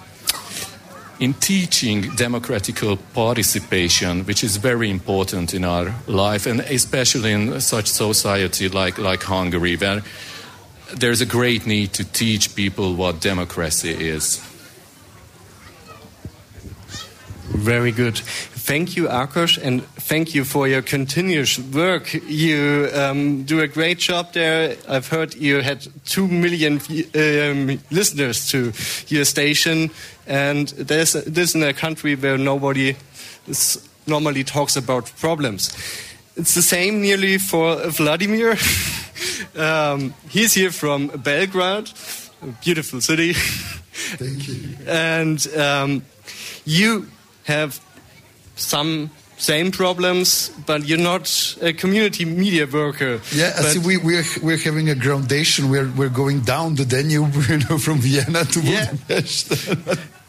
in 1.20 1.34
teaching 1.34 2.08
democratic 2.16 2.76
participation, 3.12 4.24
which 4.24 4.42
is 4.42 4.56
very 4.56 4.88
important 4.88 5.52
in 5.52 5.64
our 5.66 5.94
life, 6.06 6.46
and 6.46 6.60
especially 6.60 7.32
in 7.32 7.60
such 7.60 7.88
society 7.88 8.70
like, 8.70 8.96
like 8.96 9.22
Hungary, 9.22 9.76
where 9.76 10.02
there's 10.94 11.20
a 11.20 11.26
great 11.26 11.66
need 11.66 11.92
to 11.94 12.04
teach 12.04 12.54
people 12.54 12.94
what 12.94 13.20
democracy 13.20 13.90
is. 13.90 14.40
Very 17.50 17.92
good. 17.92 18.18
Thank 18.18 18.96
you, 18.96 19.08
Akos, 19.08 19.58
and 19.58 19.82
thank 19.96 20.34
you 20.34 20.44
for 20.44 20.68
your 20.68 20.82
continuous 20.82 21.58
work. 21.58 22.14
You 22.28 22.88
um, 22.94 23.42
do 23.42 23.60
a 23.60 23.66
great 23.66 23.98
job 23.98 24.32
there. 24.32 24.76
I've 24.88 25.08
heard 25.08 25.34
you 25.34 25.60
had 25.60 25.88
two 26.04 26.28
million 26.28 26.74
um, 27.14 27.80
listeners 27.90 28.48
to 28.50 28.72
your 29.08 29.24
station, 29.24 29.90
and 30.26 30.68
there's 30.68 31.12
this 31.12 31.54
in 31.54 31.62
a 31.64 31.72
country 31.72 32.14
where 32.14 32.38
nobody 32.38 32.96
normally 34.06 34.44
talks 34.44 34.76
about 34.76 35.12
problems. 35.18 35.70
It's 36.36 36.54
the 36.54 36.62
same 36.62 37.02
nearly 37.02 37.38
for 37.38 37.76
Vladimir. 37.90 38.56
um, 39.56 40.14
he's 40.28 40.54
here 40.54 40.70
from 40.70 41.08
Belgrade, 41.08 41.90
a 42.42 42.46
beautiful 42.62 43.00
city. 43.00 43.32
Thank 43.92 44.48
you. 44.48 44.76
and 44.86 45.46
um, 45.56 46.02
you 46.64 47.08
have 47.44 47.80
some 48.56 49.10
same 49.36 49.70
problems, 49.70 50.50
but 50.66 50.86
you're 50.86 50.98
not 50.98 51.56
a 51.62 51.72
community 51.72 52.24
media 52.24 52.66
worker. 52.66 53.20
Yeah, 53.32 53.52
I 53.56 53.62
see, 53.62 53.78
we, 53.78 53.96
we're, 53.96 54.24
we're 54.42 54.58
having 54.58 54.90
a 54.90 54.94
groundation. 54.94 55.70
We're, 55.70 55.90
we're 55.90 56.10
going 56.10 56.40
down 56.40 56.74
the 56.74 56.84
Danube 56.84 57.34
you 57.48 57.58
know, 57.58 57.78
from 57.78 57.98
Vienna 57.98 58.44
to 58.44 58.60
Yeah. 58.60 58.92
Budapest. 58.92 59.52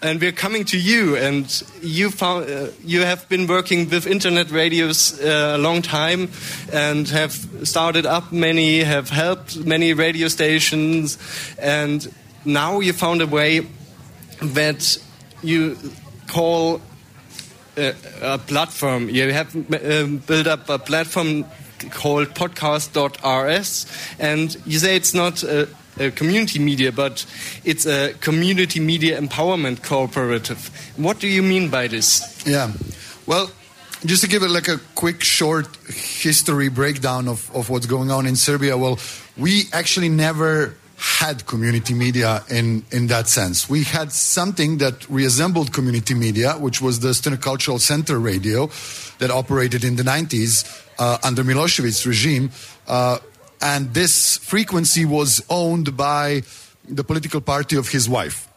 And 0.02 0.20
we're 0.20 0.32
coming 0.32 0.66
to 0.66 0.80
you, 0.80 1.16
and 1.16 1.64
you 1.82 2.10
found 2.10 2.50
uh, 2.50 2.68
you 2.84 3.02
have 3.02 3.28
been 3.30 3.48
working 3.48 3.90
with 3.90 4.08
internet 4.08 4.50
radios 4.50 5.20
uh, 5.22 5.54
a 5.56 5.58
long 5.58 5.82
time, 5.82 6.30
and 6.74 7.08
have 7.10 7.34
started 7.64 8.06
up 8.06 8.32
many, 8.32 8.80
have 8.80 9.10
helped 9.10 9.58
many 9.58 9.94
radio 9.94 10.28
stations, 10.28 11.18
and 11.60 12.12
now 12.46 12.80
you 12.80 12.94
found 12.94 13.22
a 13.22 13.28
way 13.28 13.68
that 14.42 14.98
you 15.44 15.78
call 16.28 16.82
a, 17.78 17.94
a 18.22 18.38
platform. 18.40 19.10
You 19.10 19.32
have 19.32 19.56
um, 19.56 20.18
built 20.18 20.48
up 20.48 20.70
a 20.70 20.80
platform 20.80 21.46
called 21.92 22.30
podcast.rs, 22.30 23.86
and 24.20 24.58
you 24.66 24.80
say 24.80 24.96
it's 24.96 25.14
not 25.14 25.44
a 26.00 26.12
community 26.12 26.60
media, 26.60 26.92
but 26.92 27.26
it's 27.64 27.86
a 27.86 28.14
community 28.22 28.80
media 28.80 29.20
empowerment 29.20 29.84
cooperative. 29.84 30.70
What 30.98 31.20
do 31.20 31.28
you 31.28 31.44
mean 31.44 31.70
by 31.70 31.88
this? 31.88 32.44
Yeah. 32.46 32.72
Well, 33.26 33.52
just 34.06 34.24
to 34.24 34.30
give 34.30 34.44
it 34.44 34.50
like 34.50 34.68
a 34.68 34.80
quick 34.96 35.24
short 35.24 35.68
history 35.88 36.70
breakdown 36.70 37.28
of, 37.28 37.54
of 37.56 37.70
what's 37.70 37.86
going 37.86 38.10
on 38.10 38.26
in 38.26 38.36
Serbia, 38.36 38.78
well, 38.78 39.00
we 39.38 39.66
actually 39.74 40.10
never 40.10 40.76
had 40.98 41.46
community 41.48 41.96
media 41.96 42.44
in, 42.50 42.86
in 42.92 43.08
that 43.08 43.28
sense. 43.28 43.68
We 43.68 43.84
had 43.84 44.12
something 44.12 44.78
that 44.78 45.10
resembled 45.10 45.74
community 45.74 46.14
media, 46.14 46.54
which 46.54 46.80
was 46.80 47.00
the 47.00 47.14
Student 47.14 47.42
Cultural 47.42 47.80
Center 47.80 48.20
radio 48.20 48.70
that 49.18 49.32
operated 49.32 49.84
in 49.84 49.96
the 49.96 50.04
90s 50.04 50.64
uh, 51.00 51.18
under 51.24 51.44
Milosevic's 51.44 52.06
regime. 52.06 52.52
Uh, 52.88 53.18
and 53.62 53.94
this 53.94 54.38
frequency 54.38 55.06
was 55.06 55.44
owned 55.50 55.96
by 55.96 56.44
the 56.88 57.04
political 57.04 57.42
party 57.42 57.78
of 57.78 57.90
his 57.90 58.10
wife. 58.10 58.48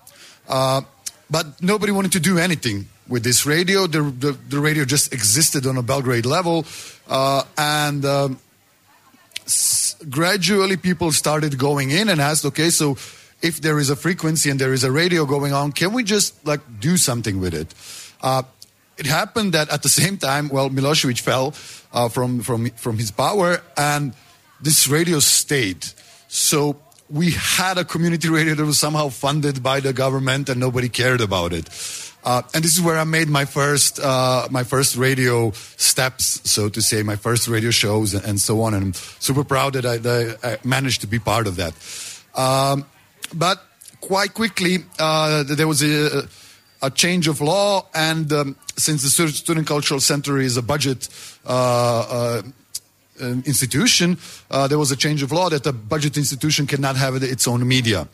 Uh, 0.48 0.82
but 1.30 1.60
nobody 1.62 1.92
wanted 1.92 2.12
to 2.12 2.20
do 2.20 2.38
anything 2.38 2.86
with 3.08 3.22
this 3.22 3.44
radio. 3.46 3.86
The, 3.86 4.02
the, 4.02 4.32
the 4.32 4.60
radio 4.60 4.84
just 4.84 5.12
existed 5.12 5.66
on 5.66 5.76
a 5.76 5.82
Belgrade 5.82 6.26
level. 6.26 6.64
Uh, 7.08 7.42
and 7.56 8.04
um, 8.04 8.38
s- 9.44 9.96
gradually 10.08 10.76
people 10.76 11.12
started 11.12 11.58
going 11.58 11.90
in 11.90 12.08
and 12.08 12.20
asked, 12.20 12.44
okay, 12.46 12.70
so 12.70 12.96
if 13.42 13.60
there 13.60 13.78
is 13.78 13.90
a 13.90 13.96
frequency 13.96 14.50
and 14.50 14.58
there 14.58 14.72
is 14.72 14.84
a 14.84 14.92
radio 14.92 15.26
going 15.26 15.52
on, 15.52 15.72
can 15.72 15.92
we 15.92 16.02
just 16.02 16.46
like 16.46 16.60
do 16.80 16.96
something 16.96 17.40
with 17.40 17.54
it? 17.54 17.74
Uh, 18.22 18.42
it 18.96 19.06
happened 19.06 19.52
that 19.52 19.70
at 19.70 19.82
the 19.82 19.88
same 19.88 20.16
time, 20.16 20.48
well, 20.48 20.70
Milosevic 20.70 21.20
fell 21.20 21.52
uh, 21.92 22.08
from, 22.08 22.40
from, 22.40 22.70
from 22.70 22.96
his 22.96 23.10
power 23.10 23.60
and 23.76 24.14
this 24.64 24.88
radio 24.88 25.20
stayed. 25.20 25.84
So 26.28 26.76
we 27.10 27.32
had 27.32 27.76
a 27.76 27.84
community 27.84 28.28
radio 28.28 28.54
that 28.54 28.64
was 28.64 28.78
somehow 28.78 29.10
funded 29.10 29.62
by 29.62 29.80
the 29.80 29.92
government 29.92 30.48
and 30.48 30.58
nobody 30.58 30.88
cared 30.88 31.20
about 31.20 31.52
it. 31.52 31.68
Uh, 32.24 32.40
and 32.54 32.64
this 32.64 32.74
is 32.74 32.80
where 32.80 32.96
I 32.96 33.04
made 33.04 33.28
my 33.28 33.44
first 33.44 34.00
uh, 34.00 34.48
my 34.50 34.64
first 34.64 34.96
radio 34.96 35.50
steps, 35.76 36.40
so 36.50 36.70
to 36.70 36.80
say, 36.80 37.02
my 37.02 37.16
first 37.16 37.46
radio 37.48 37.70
shows 37.70 38.14
and, 38.14 38.40
so 38.40 38.62
on. 38.62 38.72
And 38.72 38.82
I'm 38.82 38.94
super 38.94 39.44
proud 39.44 39.74
that 39.74 39.84
I, 39.84 39.98
that 39.98 40.38
I, 40.42 40.56
managed 40.66 41.02
to 41.02 41.06
be 41.06 41.18
part 41.18 41.46
of 41.46 41.56
that. 41.56 41.74
Um, 42.34 42.86
but 43.34 43.62
quite 44.00 44.32
quickly, 44.32 44.78
uh, 44.98 45.42
there 45.42 45.68
was 45.68 45.82
a, 45.82 46.26
a, 46.80 46.90
change 46.90 47.28
of 47.28 47.42
law, 47.42 47.86
and 47.94 48.32
um, 48.32 48.56
since 48.76 49.02
the 49.02 49.28
Student 49.28 49.66
Cultural 49.66 50.00
Center 50.00 50.38
is 50.38 50.56
a 50.56 50.62
budget 50.62 51.10
uh, 51.44 51.50
uh, 51.50 52.42
institution, 53.20 54.18
uh, 54.50 54.66
there 54.66 54.78
was 54.78 54.90
a 54.90 54.96
change 54.96 55.22
of 55.22 55.32
law 55.32 55.48
that 55.48 55.64
the 55.64 55.72
budget 55.72 56.16
institution 56.16 56.66
cannot 56.66 56.96
have 56.96 57.22
its 57.22 57.46
own 57.46 57.66
media. 57.66 58.08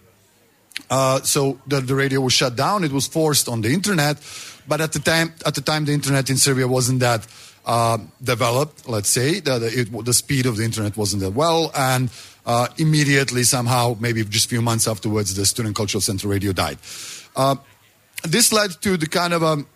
Uh, 0.88 1.20
so 1.22 1.58
the, 1.66 1.80
the, 1.80 1.94
radio 1.94 2.20
was 2.20 2.32
shut 2.32 2.56
down. 2.56 2.84
It 2.84 2.92
was 2.92 3.06
forced 3.06 3.48
on 3.48 3.60
the 3.60 3.72
internet, 3.72 4.18
but 4.66 4.80
at 4.80 4.92
the 4.92 4.98
time, 4.98 5.32
at 5.44 5.54
the 5.54 5.60
time, 5.60 5.84
the 5.84 5.92
internet 5.92 6.30
in 6.30 6.36
Serbia 6.36 6.66
wasn't 6.66 7.00
that 7.00 7.26
uh, 7.66 7.98
developed. 8.22 8.88
Let's 8.88 9.08
say 9.08 9.40
the, 9.40 9.58
the, 9.58 9.80
it, 9.80 10.04
the, 10.04 10.12
speed 10.12 10.46
of 10.46 10.56
the 10.56 10.64
internet 10.64 10.96
wasn't 10.96 11.22
that 11.22 11.32
well, 11.32 11.70
and 11.76 12.10
uh, 12.46 12.68
immediately, 12.78 13.42
somehow, 13.42 13.96
maybe 14.00 14.24
just 14.24 14.46
a 14.46 14.48
few 14.48 14.62
months 14.62 14.88
afterwards, 14.88 15.34
the 15.34 15.46
Student 15.46 15.76
Cultural 15.76 16.00
Center 16.00 16.28
radio 16.28 16.52
died. 16.52 16.78
Uh, 17.36 17.56
this 18.24 18.52
led 18.52 18.70
to 18.82 18.96
the 18.96 19.06
kind 19.06 19.32
of 19.32 19.42
a 19.42 19.46
um, 19.46 19.66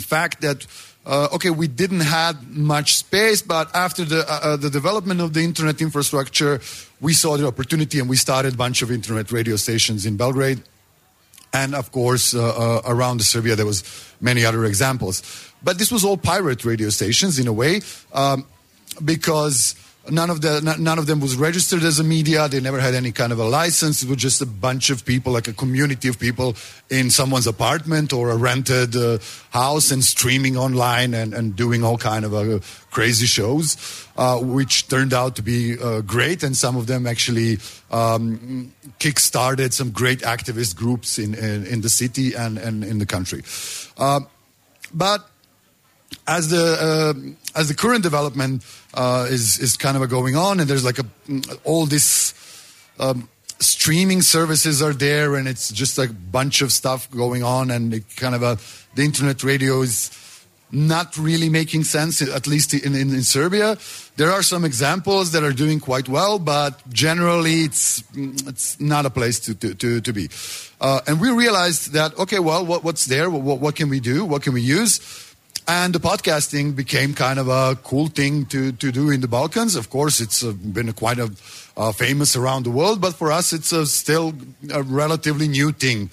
fact 0.00 0.40
that 0.40 0.66
uh, 1.04 1.28
okay, 1.32 1.50
we 1.50 1.66
didn't 1.66 2.00
have 2.00 2.48
much 2.48 2.96
space, 2.96 3.42
but 3.42 3.74
after 3.74 4.04
the, 4.04 4.20
uh, 4.20 4.40
uh, 4.42 4.56
the 4.56 4.70
development 4.70 5.20
of 5.20 5.32
the 5.34 5.40
internet 5.40 5.80
infrastructure, 5.80 6.60
we 7.00 7.12
saw 7.12 7.36
the 7.36 7.46
opportunity 7.46 7.98
and 7.98 8.08
we 8.08 8.16
started 8.16 8.54
a 8.54 8.56
bunch 8.56 8.82
of 8.82 8.90
internet 8.90 9.32
radio 9.32 9.56
stations 9.56 10.06
in 10.06 10.16
Belgrade. 10.16 10.62
And 11.52 11.74
of 11.74 11.90
course, 11.92 12.34
uh, 12.34 12.40
uh, 12.40 12.82
around 12.86 13.20
Serbia, 13.22 13.56
there 13.56 13.66
was 13.66 13.82
many 14.20 14.44
other 14.44 14.64
examples. 14.64 15.22
But 15.62 15.78
this 15.78 15.90
was 15.90 16.04
all 16.04 16.16
pirate 16.16 16.64
radio 16.64 16.88
stations 16.88 17.38
in 17.38 17.46
a 17.46 17.52
way, 17.52 17.82
um, 18.12 18.46
because 19.04 19.74
None 20.10 20.30
of, 20.30 20.40
the, 20.40 20.60
none 20.80 20.98
of 20.98 21.06
them 21.06 21.20
was 21.20 21.36
registered 21.36 21.84
as 21.84 22.00
a 22.00 22.04
media. 22.04 22.48
They 22.48 22.60
never 22.60 22.80
had 22.80 22.92
any 22.92 23.12
kind 23.12 23.32
of 23.32 23.38
a 23.38 23.44
license. 23.44 24.02
It 24.02 24.08
was 24.08 24.18
just 24.18 24.42
a 24.42 24.46
bunch 24.46 24.90
of 24.90 25.04
people, 25.04 25.32
like 25.32 25.46
a 25.46 25.52
community 25.52 26.08
of 26.08 26.18
people 26.18 26.56
in 26.90 27.08
someone's 27.08 27.46
apartment 27.46 28.12
or 28.12 28.30
a 28.30 28.36
rented 28.36 28.96
uh, 28.96 29.18
house 29.50 29.92
and 29.92 30.02
streaming 30.02 30.56
online 30.56 31.14
and, 31.14 31.32
and 31.32 31.54
doing 31.54 31.84
all 31.84 31.98
kind 31.98 32.24
of 32.24 32.34
uh, 32.34 32.58
crazy 32.90 33.26
shows, 33.26 33.76
uh, 34.16 34.38
which 34.38 34.88
turned 34.88 35.14
out 35.14 35.36
to 35.36 35.42
be 35.42 35.78
uh, 35.78 36.00
great. 36.00 36.42
And 36.42 36.56
some 36.56 36.76
of 36.76 36.88
them 36.88 37.06
actually 37.06 37.58
um, 37.92 38.72
kick-started 38.98 39.72
some 39.72 39.92
great 39.92 40.22
activist 40.22 40.74
groups 40.74 41.16
in, 41.16 41.34
in, 41.34 41.64
in, 41.64 41.80
the 41.80 41.88
city 41.88 42.34
and, 42.34 42.58
and 42.58 42.82
in 42.82 42.98
the 42.98 43.06
country. 43.06 43.44
Uh, 43.96 44.20
but 44.92 45.28
as 46.26 46.48
the 46.48 46.56
uh, 46.80 47.58
as 47.58 47.68
the 47.68 47.74
current 47.74 48.02
development 48.02 48.64
uh, 48.94 49.26
is 49.28 49.58
is 49.58 49.76
kind 49.76 49.96
of 49.96 50.08
going 50.08 50.36
on, 50.36 50.60
and 50.60 50.68
there's 50.68 50.84
like 50.84 50.98
a 50.98 51.06
all 51.64 51.86
this 51.86 52.34
um, 52.98 53.28
streaming 53.58 54.22
services 54.22 54.82
are 54.82 54.92
there, 54.92 55.36
and 55.36 55.48
it's 55.48 55.72
just 55.72 55.98
like 55.98 56.10
a 56.10 56.14
bunch 56.32 56.62
of 56.62 56.72
stuff 56.72 57.10
going 57.10 57.42
on, 57.42 57.70
and 57.70 57.94
it 57.94 58.04
kind 58.16 58.34
of 58.34 58.42
a 58.42 58.58
the 58.94 59.02
internet 59.02 59.42
radio 59.42 59.82
is 59.82 60.10
not 60.72 61.18
really 61.18 61.50
making 61.50 61.84
sense, 61.84 62.22
at 62.22 62.46
least 62.46 62.72
in, 62.72 62.94
in, 62.94 63.10
in, 63.10 63.22
Serbia. 63.22 63.76
There 64.16 64.32
are 64.32 64.42
some 64.42 64.64
examples 64.64 65.32
that 65.32 65.44
are 65.44 65.52
doing 65.52 65.78
quite 65.80 66.08
well, 66.08 66.38
but 66.38 66.80
generally 66.88 67.64
it's, 67.64 68.02
it's 68.14 68.80
not 68.80 69.04
a 69.04 69.10
place 69.10 69.38
to, 69.40 69.54
to, 69.54 69.74
to, 69.74 70.00
to 70.00 70.12
be. 70.14 70.30
Uh, 70.80 71.00
and 71.06 71.20
we 71.20 71.30
realized 71.30 71.92
that, 71.92 72.18
okay, 72.18 72.38
well, 72.38 72.64
what, 72.64 72.84
what's 72.84 73.04
there? 73.04 73.28
What, 73.28 73.60
what 73.60 73.76
can 73.76 73.90
we 73.90 74.00
do? 74.00 74.24
What 74.24 74.42
can 74.42 74.54
we 74.54 74.62
use? 74.62 75.31
And 75.68 75.94
the 75.94 76.00
podcasting 76.00 76.74
became 76.74 77.14
kind 77.14 77.38
of 77.38 77.48
a 77.48 77.76
cool 77.84 78.08
thing 78.08 78.46
to, 78.46 78.72
to 78.72 78.90
do 78.90 79.10
in 79.10 79.20
the 79.20 79.28
Balkans. 79.28 79.76
Of 79.76 79.90
course, 79.90 80.20
it's 80.20 80.42
been 80.42 80.92
quite 80.92 81.20
a, 81.20 81.30
uh, 81.76 81.92
famous 81.92 82.34
around 82.34 82.64
the 82.64 82.70
world, 82.70 83.00
but 83.00 83.14
for 83.14 83.30
us, 83.30 83.52
it's 83.52 83.70
a, 83.72 83.86
still 83.86 84.34
a 84.72 84.82
relatively 84.82 85.46
new 85.46 85.70
thing. 85.70 86.10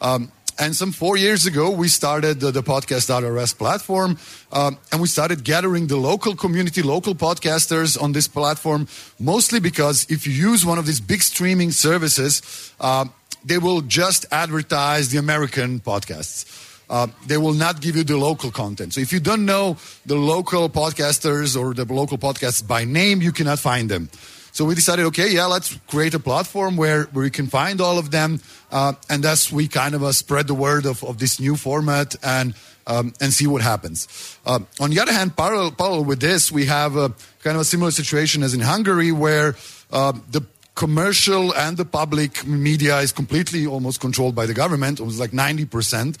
Um, 0.00 0.32
and 0.58 0.74
some 0.74 0.90
four 0.90 1.16
years 1.16 1.46
ago, 1.46 1.70
we 1.70 1.86
started 1.86 2.40
the, 2.40 2.50
the 2.50 2.64
podcast.rs 2.64 3.54
platform, 3.54 4.18
um, 4.50 4.76
and 4.90 5.00
we 5.00 5.06
started 5.06 5.44
gathering 5.44 5.86
the 5.86 5.96
local 5.96 6.34
community, 6.34 6.82
local 6.82 7.14
podcasters 7.14 8.00
on 8.02 8.10
this 8.10 8.26
platform, 8.26 8.88
mostly 9.20 9.60
because 9.60 10.10
if 10.10 10.26
you 10.26 10.32
use 10.32 10.66
one 10.66 10.76
of 10.76 10.86
these 10.86 11.00
big 11.00 11.22
streaming 11.22 11.70
services, 11.70 12.72
uh, 12.80 13.04
they 13.44 13.58
will 13.58 13.82
just 13.82 14.26
advertise 14.32 15.10
the 15.10 15.18
American 15.18 15.78
podcasts 15.78 16.67
uh, 16.90 17.06
they 17.26 17.36
will 17.36 17.54
not 17.54 17.80
give 17.80 17.96
you 17.96 18.04
the 18.04 18.16
local 18.16 18.50
content. 18.50 18.94
So 18.94 19.00
if 19.00 19.12
you 19.12 19.20
don't 19.20 19.44
know 19.44 19.76
the 20.06 20.16
local 20.16 20.68
podcasters 20.68 21.60
or 21.60 21.74
the 21.74 21.84
local 21.84 22.18
podcasts 22.18 22.66
by 22.66 22.84
name, 22.84 23.20
you 23.22 23.32
cannot 23.32 23.58
find 23.58 23.90
them. 23.90 24.08
So 24.52 24.64
we 24.64 24.74
decided, 24.74 25.04
okay, 25.06 25.30
yeah, 25.30 25.46
let's 25.46 25.76
create 25.86 26.14
a 26.14 26.18
platform 26.18 26.76
where, 26.76 27.04
where 27.12 27.22
we 27.22 27.30
can 27.30 27.46
find 27.46 27.80
all 27.80 27.98
of 27.98 28.10
them. 28.10 28.40
Uh, 28.72 28.94
and 29.08 29.22
thus 29.22 29.52
we 29.52 29.68
kind 29.68 29.94
of 29.94 30.02
uh, 30.02 30.12
spread 30.12 30.46
the 30.46 30.54
word 30.54 30.86
of, 30.86 31.04
of 31.04 31.18
this 31.18 31.38
new 31.38 31.54
format 31.54 32.16
and, 32.24 32.54
um, 32.86 33.12
and 33.20 33.32
see 33.32 33.46
what 33.46 33.62
happens. 33.62 34.08
Uh, 34.44 34.60
on 34.80 34.90
the 34.90 34.98
other 34.98 35.12
hand, 35.12 35.36
parallel, 35.36 35.70
parallel 35.70 36.04
with 36.04 36.20
this, 36.20 36.50
we 36.50 36.66
have 36.66 36.96
a 36.96 37.10
kind 37.44 37.56
of 37.56 37.60
a 37.60 37.64
similar 37.64 37.90
situation 37.90 38.42
as 38.42 38.54
in 38.54 38.60
Hungary 38.60 39.12
where 39.12 39.54
uh, 39.92 40.12
the 40.30 40.42
commercial 40.78 41.52
and 41.56 41.76
the 41.76 41.84
public 41.84 42.46
media 42.46 42.98
is 42.98 43.10
completely 43.10 43.66
almost 43.66 43.98
controlled 44.00 44.36
by 44.36 44.46
the 44.46 44.54
government, 44.54 45.00
almost 45.00 45.18
like 45.18 45.32
90%. 45.32 46.14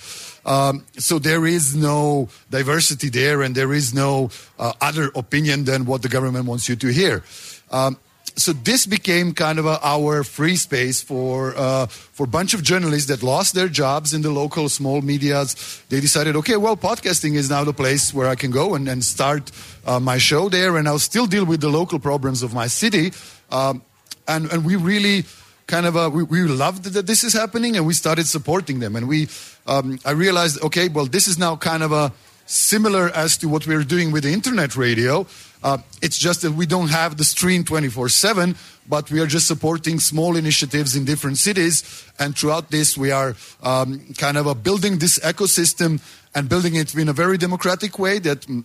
Um, 0.44 0.84
so 0.98 1.20
there 1.20 1.46
is 1.46 1.76
no 1.76 2.28
diversity 2.50 3.08
there 3.08 3.42
and 3.42 3.54
there 3.54 3.72
is 3.72 3.94
no 3.94 4.30
uh, 4.58 4.72
other 4.80 5.12
opinion 5.14 5.64
than 5.64 5.84
what 5.84 6.02
the 6.02 6.08
government 6.08 6.46
wants 6.46 6.68
you 6.68 6.74
to 6.74 6.88
hear. 6.88 7.22
Um, 7.70 7.98
so 8.34 8.52
this 8.52 8.84
became 8.84 9.32
kind 9.32 9.60
of 9.60 9.66
a, 9.66 9.78
our 9.80 10.24
free 10.24 10.56
space 10.56 11.02
for 11.02 11.54
uh, 11.56 11.86
for 11.86 12.24
a 12.24 12.32
bunch 12.38 12.54
of 12.54 12.62
journalists 12.62 13.08
that 13.08 13.22
lost 13.22 13.54
their 13.54 13.68
jobs 13.68 14.12
in 14.12 14.22
the 14.22 14.30
local 14.30 14.68
small 14.68 15.02
medias. 15.02 15.82
They 15.88 16.00
decided, 16.00 16.36
okay, 16.36 16.56
well, 16.56 16.76
podcasting 16.76 17.34
is 17.34 17.48
now 17.48 17.64
the 17.64 17.72
place 17.72 18.14
where 18.14 18.28
I 18.28 18.36
can 18.36 18.50
go 18.50 18.74
and, 18.74 18.88
and 18.88 19.04
start 19.04 19.50
uh, 19.86 19.98
my 19.98 20.18
show 20.18 20.48
there, 20.48 20.76
and 20.76 20.86
I'll 20.86 21.06
still 21.12 21.26
deal 21.26 21.44
with 21.44 21.60
the 21.60 21.68
local 21.68 21.98
problems 21.98 22.42
of 22.42 22.54
my 22.54 22.68
city. 22.68 23.12
Um, 23.50 23.82
and, 24.28 24.52
and 24.52 24.64
we 24.64 24.76
really 24.76 25.24
kind 25.66 25.86
of 25.86 25.96
uh, 25.96 26.10
we, 26.12 26.22
we 26.22 26.42
loved 26.42 26.84
that 26.84 27.06
this 27.06 27.24
is 27.24 27.32
happening 27.32 27.76
and 27.76 27.86
we 27.86 27.94
started 27.94 28.26
supporting 28.26 28.80
them. 28.80 28.96
And 28.96 29.08
we 29.08 29.28
um, 29.66 29.98
i 30.04 30.10
realized 30.10 30.62
okay 30.62 30.88
well 30.88 31.06
this 31.06 31.28
is 31.28 31.38
now 31.38 31.56
kind 31.56 31.82
of 31.82 31.92
a 31.92 32.12
similar 32.46 33.10
as 33.10 33.36
to 33.38 33.48
what 33.48 33.66
we're 33.66 33.84
doing 33.84 34.10
with 34.10 34.24
the 34.24 34.32
internet 34.32 34.76
radio. 34.76 35.26
Uh, 35.62 35.78
it's 36.00 36.18
just 36.18 36.42
that 36.42 36.52
we 36.52 36.64
don't 36.66 36.88
have 36.88 37.16
the 37.16 37.24
stream 37.24 37.64
24 37.64 38.08
7 38.08 38.56
but 38.88 39.10
we 39.10 39.20
are 39.20 39.26
just 39.26 39.46
supporting 39.46 40.00
small 40.00 40.34
initiatives 40.34 40.96
in 40.96 41.04
different 41.04 41.36
cities. 41.36 41.84
And 42.18 42.36
throughout 42.36 42.70
this 42.70 42.96
we 42.96 43.10
are 43.10 43.36
um, 43.62 44.14
kind 44.16 44.38
of 44.38 44.46
uh, 44.46 44.54
building 44.54 44.98
this 44.98 45.18
ecosystem 45.18 46.00
and 46.34 46.48
building 46.48 46.74
it 46.74 46.94
in 46.94 47.08
a 47.08 47.12
very 47.12 47.36
democratic 47.36 47.98
way 47.98 48.18
that 48.20 48.40
mm, 48.42 48.64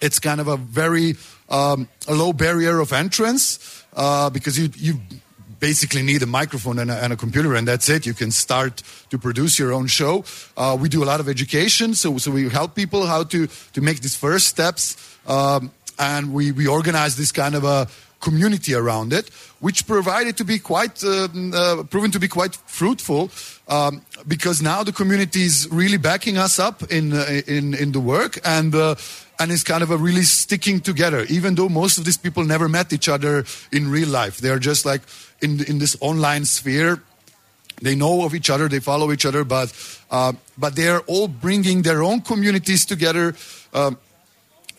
it's 0.00 0.18
kind 0.18 0.40
of 0.40 0.48
a 0.48 0.56
very 0.58 1.16
um, 1.48 1.88
a 2.06 2.14
low 2.14 2.34
barrier 2.34 2.80
of 2.80 2.92
entrance 2.92 3.78
uh, 3.94 4.30
because 4.30 4.58
you, 4.58 4.70
you 4.76 5.00
basically 5.60 6.02
need 6.02 6.22
a 6.22 6.26
microphone 6.26 6.78
and 6.78 6.90
a, 6.90 7.02
and 7.02 7.12
a, 7.12 7.16
computer, 7.16 7.54
and 7.54 7.66
that's 7.66 7.88
it. 7.88 8.06
You 8.06 8.14
can 8.14 8.30
start 8.30 8.82
to 9.10 9.18
produce 9.18 9.58
your 9.58 9.72
own 9.72 9.86
show. 9.86 10.24
Uh, 10.56 10.76
we 10.80 10.88
do 10.88 11.02
a 11.02 11.06
lot 11.06 11.20
of 11.20 11.28
education, 11.28 11.94
so, 11.94 12.18
so 12.18 12.30
we 12.30 12.48
help 12.48 12.74
people 12.74 13.06
how 13.06 13.24
to, 13.24 13.46
to 13.46 13.80
make 13.80 14.00
these 14.00 14.16
first 14.16 14.46
steps, 14.46 14.96
um, 15.26 15.72
and 15.98 16.32
we, 16.32 16.52
we 16.52 16.66
organize 16.66 17.16
this 17.16 17.32
kind 17.32 17.54
of 17.54 17.64
a 17.64 17.88
community 18.20 18.74
around 18.74 19.12
it, 19.12 19.28
which 19.60 19.86
provided 19.86 20.36
to 20.36 20.44
be 20.44 20.58
quite 20.58 21.02
uh, 21.04 21.28
uh, 21.54 21.82
proven 21.84 22.10
to 22.10 22.18
be 22.18 22.28
quite 22.28 22.56
fruitful 22.66 23.30
um, 23.68 24.02
because 24.26 24.60
now 24.60 24.82
the 24.82 24.92
community 24.92 25.42
is 25.42 25.68
really 25.70 25.96
backing 25.96 26.38
us 26.38 26.58
up 26.58 26.82
in 26.90 27.12
uh, 27.12 27.40
in 27.46 27.74
in 27.74 27.92
the 27.92 28.00
work 28.00 28.38
and 28.44 28.74
uh, 28.74 28.94
and 29.38 29.50
is 29.50 29.62
kind 29.64 29.82
of 29.82 29.90
a 29.90 29.96
really 29.96 30.24
sticking 30.24 30.80
together, 30.80 31.24
even 31.28 31.54
though 31.54 31.68
most 31.68 31.98
of 31.98 32.04
these 32.04 32.18
people 32.18 32.44
never 32.44 32.68
met 32.68 32.92
each 32.92 33.08
other 33.08 33.44
in 33.72 33.90
real 33.90 34.08
life. 34.08 34.38
They're 34.38 34.58
just 34.58 34.84
like 34.84 35.02
in 35.40 35.64
in 35.64 35.78
this 35.78 35.96
online 36.00 36.44
sphere. 36.44 37.02
they 37.80 37.94
know 37.94 38.24
of 38.24 38.34
each 38.34 38.50
other, 38.50 38.68
they 38.68 38.80
follow 38.80 39.12
each 39.12 39.24
other, 39.24 39.44
but 39.44 39.72
uh, 40.10 40.32
but 40.56 40.74
they 40.74 40.88
are 40.88 41.00
all 41.06 41.28
bringing 41.28 41.82
their 41.82 42.02
own 42.02 42.20
communities 42.20 42.84
together. 42.84 43.34
Um, 43.72 43.98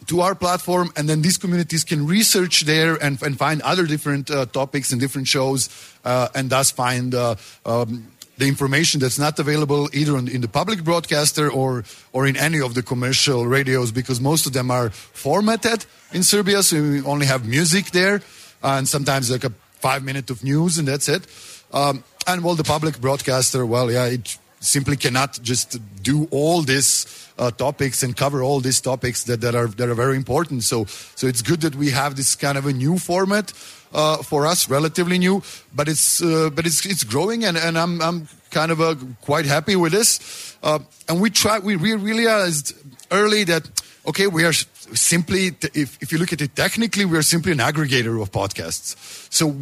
to 0.08 0.22
our 0.22 0.34
platform, 0.34 0.92
and 0.96 1.08
then 1.08 1.22
these 1.22 1.38
communities 1.38 1.84
can 1.84 2.08
research 2.08 2.62
there 2.62 2.96
and, 2.96 3.22
and 3.22 3.38
find 3.38 3.62
other 3.62 3.86
different 3.86 4.32
uh, 4.32 4.46
topics 4.48 4.92
and 4.92 5.00
different 5.00 5.28
shows, 5.28 5.70
uh, 6.04 6.30
and 6.34 6.50
thus 6.50 6.72
find 6.72 7.14
uh, 7.14 7.36
um, 7.66 8.08
the 8.40 8.48
information 8.48 9.02
that's 9.02 9.20
not 9.20 9.38
available 9.38 9.90
either 9.94 10.18
in, 10.18 10.42
the 10.42 10.48
public 10.48 10.84
broadcaster 10.84 11.52
or 11.52 11.84
or 12.14 12.26
in 12.26 12.38
any 12.38 12.62
of 12.62 12.74
the 12.74 12.82
commercial 12.82 13.46
radios, 13.46 13.92
because 13.92 14.22
most 14.22 14.46
of 14.48 14.54
them 14.54 14.72
are 14.72 14.90
formatted 14.90 15.86
in 16.14 16.24
Serbia, 16.24 16.64
so 16.64 16.82
we 16.82 17.04
only 17.04 17.26
have 17.26 17.46
music 17.46 17.92
there, 17.92 18.22
and 18.64 18.88
sometimes 18.88 19.30
like 19.30 19.44
a 19.44 19.52
five 19.82 20.04
minute 20.04 20.30
of 20.32 20.44
news, 20.44 20.80
and 20.80 20.88
that's 20.88 21.10
it. 21.10 21.28
Um, 21.72 22.04
and 22.26 22.44
well, 22.44 22.56
the 22.56 22.64
public 22.64 23.00
broadcaster, 23.00 23.66
well, 23.66 23.92
yeah, 23.92 24.06
it 24.06 24.38
simply 24.60 24.98
cannot 24.98 25.40
just 25.42 25.78
do 26.04 26.28
all 26.32 26.62
this 26.62 27.30
uh, 27.38 27.52
topics 27.52 28.04
and 28.04 28.16
cover 28.16 28.42
all 28.42 28.60
these 28.60 28.82
topics 28.82 29.24
that, 29.24 29.42
that 29.42 29.56
are 29.56 29.68
that 29.68 29.90
are 29.90 29.96
very 29.96 30.16
important. 30.16 30.64
So 30.64 30.86
so 31.16 31.28
it's 31.28 31.42
good 31.42 31.62
that 31.62 31.76
we 31.76 31.92
have 31.92 32.16
this 32.16 32.36
kind 32.36 32.58
of 32.58 32.66
a 32.66 32.74
new 32.74 32.98
format 32.98 33.54
uh, 33.94 34.18
for 34.18 34.46
us, 34.46 34.70
relatively 34.70 35.18
new, 35.18 35.42
but 35.74 35.88
it's 35.88 36.22
uh, 36.22 36.50
but 36.54 36.66
it's 36.66 36.86
it's 36.86 37.04
growing, 37.04 37.46
and, 37.46 37.58
and 37.58 37.78
I'm 37.78 38.02
I'm 38.02 38.28
kind 38.52 38.72
of 38.72 38.82
uh, 38.82 38.96
quite 39.22 39.46
happy 39.46 39.76
with 39.76 39.92
this. 39.92 40.58
Uh, 40.64 40.80
and 41.08 41.22
we 41.22 41.30
try 41.30 41.60
we 41.60 41.76
realized 41.76 42.74
early 43.12 43.44
that 43.46 43.70
okay 44.06 44.28
we 44.28 44.46
are 44.46 44.54
simply 44.54 45.52
if 45.74 45.98
if 46.02 46.12
you 46.12 46.18
look 46.18 46.34
at 46.34 46.42
it 46.42 46.56
technically 46.56 47.06
we 47.06 47.18
are 47.18 47.24
simply 47.24 47.52
an 47.52 47.60
aggregator 47.60 48.22
of 48.22 48.32
podcasts. 48.32 48.96
So 49.32 49.56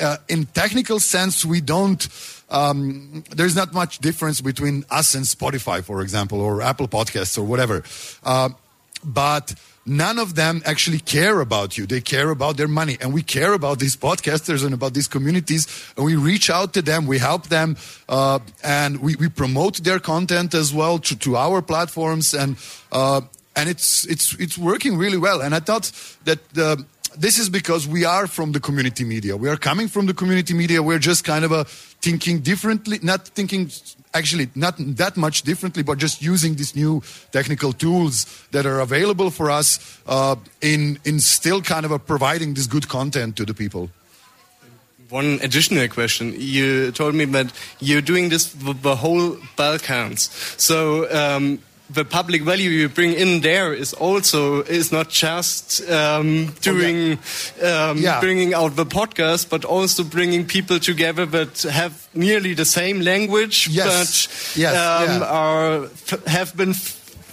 uh, 0.00 0.16
in 0.28 0.46
technical 0.46 1.00
sense 1.00 1.44
we 1.44 1.60
don't 1.60 2.08
um, 2.50 3.24
there's 3.30 3.56
not 3.56 3.72
much 3.72 3.98
difference 3.98 4.42
between 4.42 4.84
us 4.90 5.14
and 5.14 5.24
Spotify, 5.24 5.82
for 5.82 6.02
example, 6.02 6.40
or 6.40 6.60
Apple 6.60 6.86
Podcasts 6.86 7.38
or 7.38 7.42
whatever. 7.42 7.82
Uh, 8.22 8.50
but 9.02 9.54
none 9.84 10.18
of 10.18 10.34
them 10.34 10.62
actually 10.64 10.98
care 10.98 11.40
about 11.40 11.76
you. 11.76 11.86
They 11.86 12.00
care 12.00 12.30
about 12.30 12.56
their 12.56 12.68
money. 12.68 12.96
And 13.00 13.12
we 13.12 13.22
care 13.22 13.52
about 13.52 13.78
these 13.78 13.96
podcasters 13.96 14.64
and 14.64 14.74
about 14.74 14.94
these 14.94 15.08
communities. 15.08 15.66
And 15.96 16.06
we 16.06 16.16
reach 16.16 16.50
out 16.50 16.72
to 16.74 16.82
them, 16.82 17.06
we 17.06 17.18
help 17.18 17.48
them, 17.48 17.76
uh, 18.08 18.38
and 18.62 19.00
we, 19.00 19.16
we, 19.16 19.28
promote 19.28 19.78
their 19.78 19.98
content 19.98 20.54
as 20.54 20.72
well 20.72 20.98
to, 20.98 21.18
to 21.18 21.36
our 21.36 21.62
platforms. 21.62 22.34
And, 22.34 22.56
uh, 22.92 23.22
and 23.56 23.68
it's, 23.68 24.06
it's, 24.06 24.34
it's 24.38 24.56
working 24.56 24.96
really 24.96 25.18
well. 25.18 25.40
And 25.40 25.54
I 25.54 25.60
thought 25.60 25.90
that 26.24 26.48
the, 26.50 26.84
this 27.16 27.38
is 27.38 27.48
because 27.48 27.86
we 27.86 28.04
are 28.04 28.26
from 28.26 28.52
the 28.52 28.60
community 28.60 29.04
media. 29.04 29.36
We 29.36 29.48
are 29.48 29.56
coming 29.56 29.88
from 29.88 30.06
the 30.06 30.14
community 30.14 30.54
media. 30.54 30.82
We're 30.82 30.98
just 30.98 31.24
kind 31.24 31.44
of 31.44 31.52
a 31.52 31.64
thinking 31.64 32.40
differently, 32.40 32.98
not 33.02 33.28
thinking 33.28 33.70
actually 34.14 34.48
not 34.54 34.74
that 34.78 35.16
much 35.16 35.42
differently, 35.42 35.82
but 35.82 35.98
just 35.98 36.22
using 36.22 36.56
these 36.56 36.74
new 36.76 37.02
technical 37.30 37.72
tools 37.72 38.26
that 38.50 38.66
are 38.66 38.80
available 38.80 39.30
for 39.30 39.50
us 39.50 39.78
uh, 40.06 40.36
in 40.60 40.98
in 41.04 41.20
still 41.20 41.62
kind 41.62 41.84
of 41.84 41.90
a 41.90 41.98
providing 41.98 42.54
this 42.54 42.66
good 42.66 42.88
content 42.88 43.36
to 43.36 43.44
the 43.44 43.54
people. 43.54 43.90
One 45.10 45.38
additional 45.42 45.88
question: 45.88 46.34
You 46.38 46.92
told 46.92 47.14
me 47.14 47.24
that 47.26 47.52
you're 47.80 48.02
doing 48.02 48.30
this 48.30 48.52
the 48.82 48.96
whole 48.96 49.36
Balkans, 49.56 50.30
so. 50.56 51.06
Um, 51.10 51.58
the 51.92 52.04
public 52.04 52.42
value 52.42 52.70
you 52.70 52.88
bring 52.88 53.12
in 53.12 53.40
there 53.40 53.74
is 53.74 53.92
also 53.92 54.62
is 54.62 54.92
not 54.92 55.08
just 55.08 55.88
um, 55.90 56.52
doing. 56.60 57.18
Um, 57.62 57.98
yeah. 57.98 58.20
bringing 58.20 58.54
out 58.54 58.76
the 58.76 58.86
podcast, 58.86 59.50
but 59.50 59.64
also 59.64 60.04
bringing 60.04 60.46
people 60.46 60.78
together 60.78 61.26
that 61.26 61.62
have 61.62 62.08
nearly 62.14 62.54
the 62.54 62.64
same 62.64 63.00
language, 63.00 63.68
yes. 63.68 63.86
but 63.86 64.56
yes. 64.56 64.74
Um, 64.74 65.20
yeah. 65.20 65.26
are 65.26 65.88
have 66.26 66.56
been. 66.56 66.74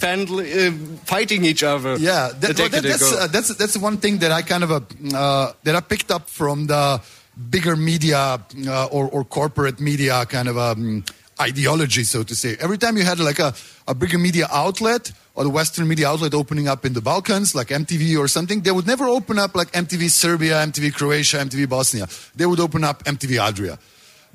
Uh, 0.01 0.71
fighting 1.03 1.43
each 1.43 1.61
other. 1.61 1.97
Yeah, 1.97 2.31
that, 2.39 2.57
well, 2.57 2.69
that, 2.69 2.83
that's 2.83 3.13
uh, 3.13 3.27
that's 3.27 3.53
that's 3.57 3.77
one 3.77 3.97
thing 3.97 4.19
that 4.19 4.31
I 4.31 4.43
kind 4.43 4.63
of 4.63 4.71
uh, 4.71 5.51
that 5.63 5.75
I 5.75 5.81
picked 5.81 6.09
up 6.09 6.29
from 6.29 6.67
the 6.67 7.01
bigger 7.49 7.75
media 7.75 8.39
uh, 8.67 8.85
or, 8.85 9.09
or 9.09 9.23
corporate 9.23 9.79
media 9.79 10.25
kind 10.25 10.47
of 10.47 10.57
um, 10.57 11.03
ideology, 11.41 12.03
so 12.03 12.23
to 12.23 12.35
say. 12.35 12.57
Every 12.59 12.77
time 12.77 12.97
you 12.97 13.03
had 13.03 13.19
like 13.19 13.39
a, 13.39 13.53
a 13.87 13.93
bigger 13.93 14.17
media 14.17 14.47
outlet 14.51 15.11
or 15.35 15.43
the 15.43 15.49
Western 15.49 15.87
media 15.87 16.09
outlet 16.09 16.33
opening 16.33 16.67
up 16.67 16.85
in 16.85 16.93
the 16.93 17.01
Balkans, 17.01 17.55
like 17.55 17.67
MTV 17.67 18.17
or 18.17 18.27
something, 18.27 18.61
they 18.61 18.71
would 18.71 18.87
never 18.87 19.07
open 19.07 19.39
up 19.39 19.55
like 19.55 19.71
MTV 19.71 20.09
Serbia, 20.09 20.55
MTV 20.55 20.93
Croatia, 20.93 21.37
MTV 21.37 21.69
Bosnia. 21.69 22.07
They 22.35 22.45
would 22.45 22.59
open 22.59 22.83
up 22.83 23.03
MTV 23.05 23.39
Adria. 23.39 23.79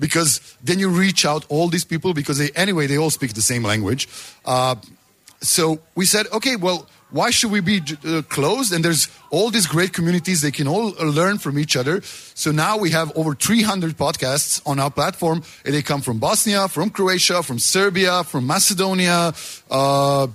Because 0.00 0.56
then 0.62 0.78
you 0.78 0.88
reach 0.88 1.24
out 1.24 1.44
all 1.48 1.68
these 1.68 1.84
people 1.84 2.14
because 2.14 2.38
they, 2.38 2.50
anyway, 2.56 2.86
they 2.86 2.98
all 2.98 3.10
speak 3.10 3.34
the 3.34 3.42
same 3.42 3.62
language. 3.62 4.08
Uh, 4.44 4.74
so 5.40 5.78
we 5.94 6.04
said, 6.04 6.26
okay, 6.32 6.56
well, 6.56 6.88
why 7.10 7.30
should 7.30 7.50
we 7.50 7.60
be 7.60 7.80
uh, 8.04 8.22
closed? 8.22 8.72
And 8.72 8.84
there's 8.84 9.08
all 9.30 9.50
these 9.50 9.66
great 9.66 9.92
communities. 9.92 10.40
They 10.40 10.50
can 10.50 10.66
all 10.66 10.90
learn 11.00 11.38
from 11.38 11.58
each 11.58 11.76
other. 11.76 12.02
So 12.02 12.50
now 12.50 12.76
we 12.76 12.90
have 12.90 13.16
over 13.16 13.34
300 13.34 13.96
podcasts 13.96 14.60
on 14.66 14.80
our 14.80 14.90
platform. 14.90 15.42
And 15.64 15.74
they 15.74 15.82
come 15.82 16.00
from 16.00 16.18
Bosnia, 16.18 16.68
from 16.68 16.90
Croatia, 16.90 17.42
from 17.42 17.58
Serbia, 17.58 18.24
from 18.24 18.46
Macedonia. 18.46 19.32
Uh, 19.70 20.26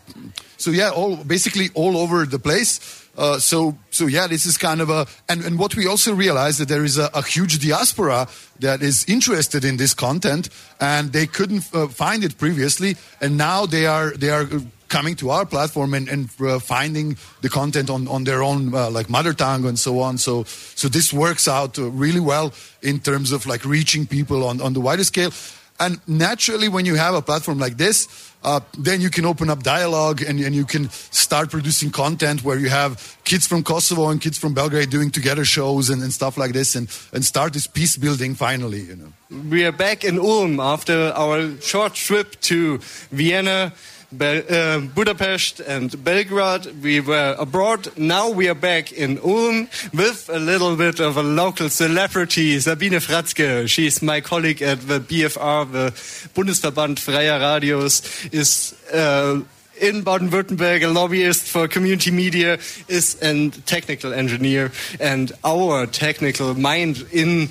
so 0.58 0.72
yeah, 0.72 0.90
all 0.90 1.18
basically 1.18 1.70
all 1.74 1.98
over 1.98 2.26
the 2.26 2.40
place. 2.40 2.80
Uh, 3.18 3.38
so, 3.38 3.78
so 3.92 4.08
yeah, 4.08 4.28
this 4.28 4.46
is 4.46 4.58
kind 4.58 4.80
of 4.80 4.90
a, 4.90 5.06
and, 5.28 5.44
and 5.44 5.60
what 5.60 5.76
we 5.76 5.86
also 5.86 6.14
realize 6.14 6.58
that 6.58 6.70
there 6.70 6.86
is 6.86 6.98
a, 6.98 7.10
a, 7.14 7.22
huge 7.22 7.60
diaspora 7.60 8.30
that 8.60 8.82
is 8.82 9.04
interested 9.10 9.66
in 9.66 9.76
this 9.76 9.94
content, 9.94 10.48
and 10.80 11.12
they 11.12 11.28
couldn't 11.28 11.68
uh, 11.74 11.88
find 11.90 12.24
it 12.24 12.38
previously, 12.38 12.96
and 13.20 13.36
now 13.36 13.66
they 13.66 13.86
are 13.86 14.12
they 14.12 14.30
are 14.30 14.48
coming 14.90 15.16
to 15.16 15.30
our 15.30 15.46
platform 15.46 15.94
and, 15.94 16.10
and 16.10 16.30
uh, 16.42 16.60
finding 16.60 17.18
the 17.42 17.50
content 17.50 17.90
on, 17.90 18.08
on 18.08 18.24
their 18.24 18.44
own 18.44 18.74
uh, 18.74 18.90
like 18.90 19.10
mother 19.10 19.34
tongue 19.34 19.66
and 19.66 19.78
so 19.80 20.00
on. 20.00 20.18
So 20.18 20.44
so 20.44 20.90
this 20.90 21.14
works 21.14 21.48
out 21.48 21.80
uh, 21.80 21.90
really 21.90 22.20
well 22.20 22.54
in 22.82 23.00
terms 23.00 23.32
of 23.32 23.46
like 23.46 23.64
reaching 23.64 24.06
people 24.06 24.46
on, 24.46 24.62
on 24.62 24.74
the 24.74 24.82
wider 24.82 25.04
scale. 25.04 25.32
And 25.80 26.02
naturally 26.08 26.68
when 26.68 26.86
you 26.86 26.96
have 26.96 27.16
a 27.16 27.22
platform 27.22 27.60
like 27.60 27.78
this 27.78 28.30
uh, 28.44 28.62
then 28.78 29.02
you 29.02 29.10
can 29.10 29.26
open 29.26 29.50
up 29.50 29.64
dialogue 29.64 30.22
and, 30.22 30.40
and 30.40 30.56
you 30.56 30.66
can 30.66 30.90
start 30.90 31.50
producing 31.50 31.92
content 31.92 32.44
where 32.44 32.58
you 32.58 32.70
have 32.70 33.18
kids 33.26 33.46
from 33.46 33.64
Kosovo 33.64 34.10
and 34.10 34.22
kids 34.22 34.38
from 34.38 34.54
Belgrade 34.54 34.90
doing 34.90 35.12
together 35.12 35.44
shows 35.44 35.90
and, 35.90 36.02
and 36.02 36.14
stuff 36.14 36.38
like 36.38 36.54
this 36.54 36.76
and, 36.76 36.88
and 37.12 37.24
start 37.26 37.54
this 37.54 37.68
peace 37.68 37.98
building 37.98 38.36
finally, 38.36 38.82
you 38.82 38.96
know. 38.96 39.12
We 39.50 39.66
are 39.66 39.74
back 39.74 40.06
in 40.06 40.18
Ulm 40.18 40.60
after 40.60 41.12
our 41.16 41.60
short 41.60 41.94
trip 41.94 42.40
to 42.42 42.78
Vienna 43.12 43.74
Uh, 44.12 44.80
Budapest 44.96 45.60
and 45.60 46.04
Belgrade. 46.04 46.82
We 46.82 47.00
were 47.00 47.36
abroad. 47.38 47.96
Now 47.96 48.32
we 48.32 48.50
are 48.50 48.56
back 48.56 48.92
in 48.92 49.20
Ulm 49.20 49.70
with 49.94 50.28
a 50.34 50.40
little 50.40 50.76
bit 50.76 51.00
of 51.00 51.16
a 51.16 51.22
local 51.22 51.70
celebrity, 51.70 52.60
Sabine 52.60 52.94
Fratzke. 52.94 53.70
She's 53.70 54.02
my 54.02 54.20
colleague 54.20 54.64
at 54.64 54.82
the 54.88 55.00
BFR, 55.00 55.72
the 55.72 55.92
Bundesverband 56.34 56.98
Freier 56.98 57.40
Radios, 57.40 58.02
is 58.32 58.74
uh, 58.92 59.42
in 59.80 60.02
Baden-Württemberg, 60.02 60.84
a 60.84 60.88
lobbyist 60.88 61.48
for 61.48 61.68
community 61.68 62.10
media, 62.10 62.58
is 62.88 63.16
a 63.22 63.52
technical 63.68 64.12
engineer, 64.12 64.72
and 65.00 65.34
our 65.44 65.86
technical 65.86 66.56
mind 66.56 67.06
in 67.12 67.48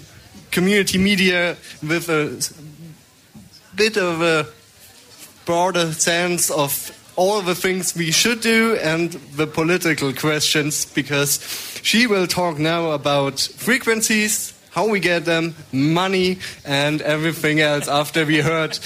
community 0.51 0.99
media 0.99 1.57
with 1.85 2.09
a 2.09 2.37
bit 3.77 3.97
of 3.97 4.23
a 4.23 4.58
broader 5.49 5.91
sense 5.95 6.51
of 6.51 6.93
all 7.17 7.41
the 7.41 7.55
things 7.55 7.97
we 7.97 8.11
should 8.13 8.43
do 8.43 8.77
and 8.83 9.13
the 9.35 9.47
political 9.47 10.13
questions 10.13 10.85
because 10.85 11.41
she 11.83 12.07
will 12.07 12.27
talk 12.27 12.59
now 12.59 12.91
about 12.91 13.41
frequencies, 13.41 14.53
how 14.73 14.87
we 14.87 15.01
get 15.01 15.25
them, 15.25 15.55
money, 15.73 16.39
and 16.67 17.01
everything 17.01 17.61
else 17.61 17.89
after 17.89 18.27
we 18.27 18.41
heard 18.41 18.77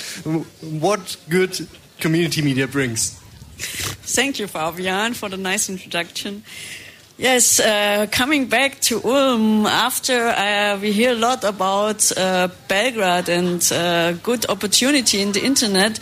what 0.60 1.16
good 1.28 1.66
community 1.98 2.42
media 2.42 2.68
brings. 2.68 3.18
Thank 4.14 4.38
you, 4.38 4.46
Fabian, 4.46 5.14
for 5.14 5.28
the 5.28 5.36
nice 5.36 5.68
introduction. 5.68 6.44
Yes, 7.22 7.60
uh, 7.60 8.08
coming 8.10 8.46
back 8.46 8.80
to 8.80 9.00
Ulm, 9.04 9.64
after 9.64 10.26
uh, 10.26 10.76
we 10.80 10.90
hear 10.90 11.12
a 11.12 11.14
lot 11.14 11.44
about 11.44 12.10
uh, 12.18 12.48
Belgrade 12.66 13.28
and 13.28 13.62
uh, 13.70 14.14
good 14.24 14.44
opportunity 14.48 15.22
in 15.22 15.30
the 15.30 15.44
internet, 15.44 16.00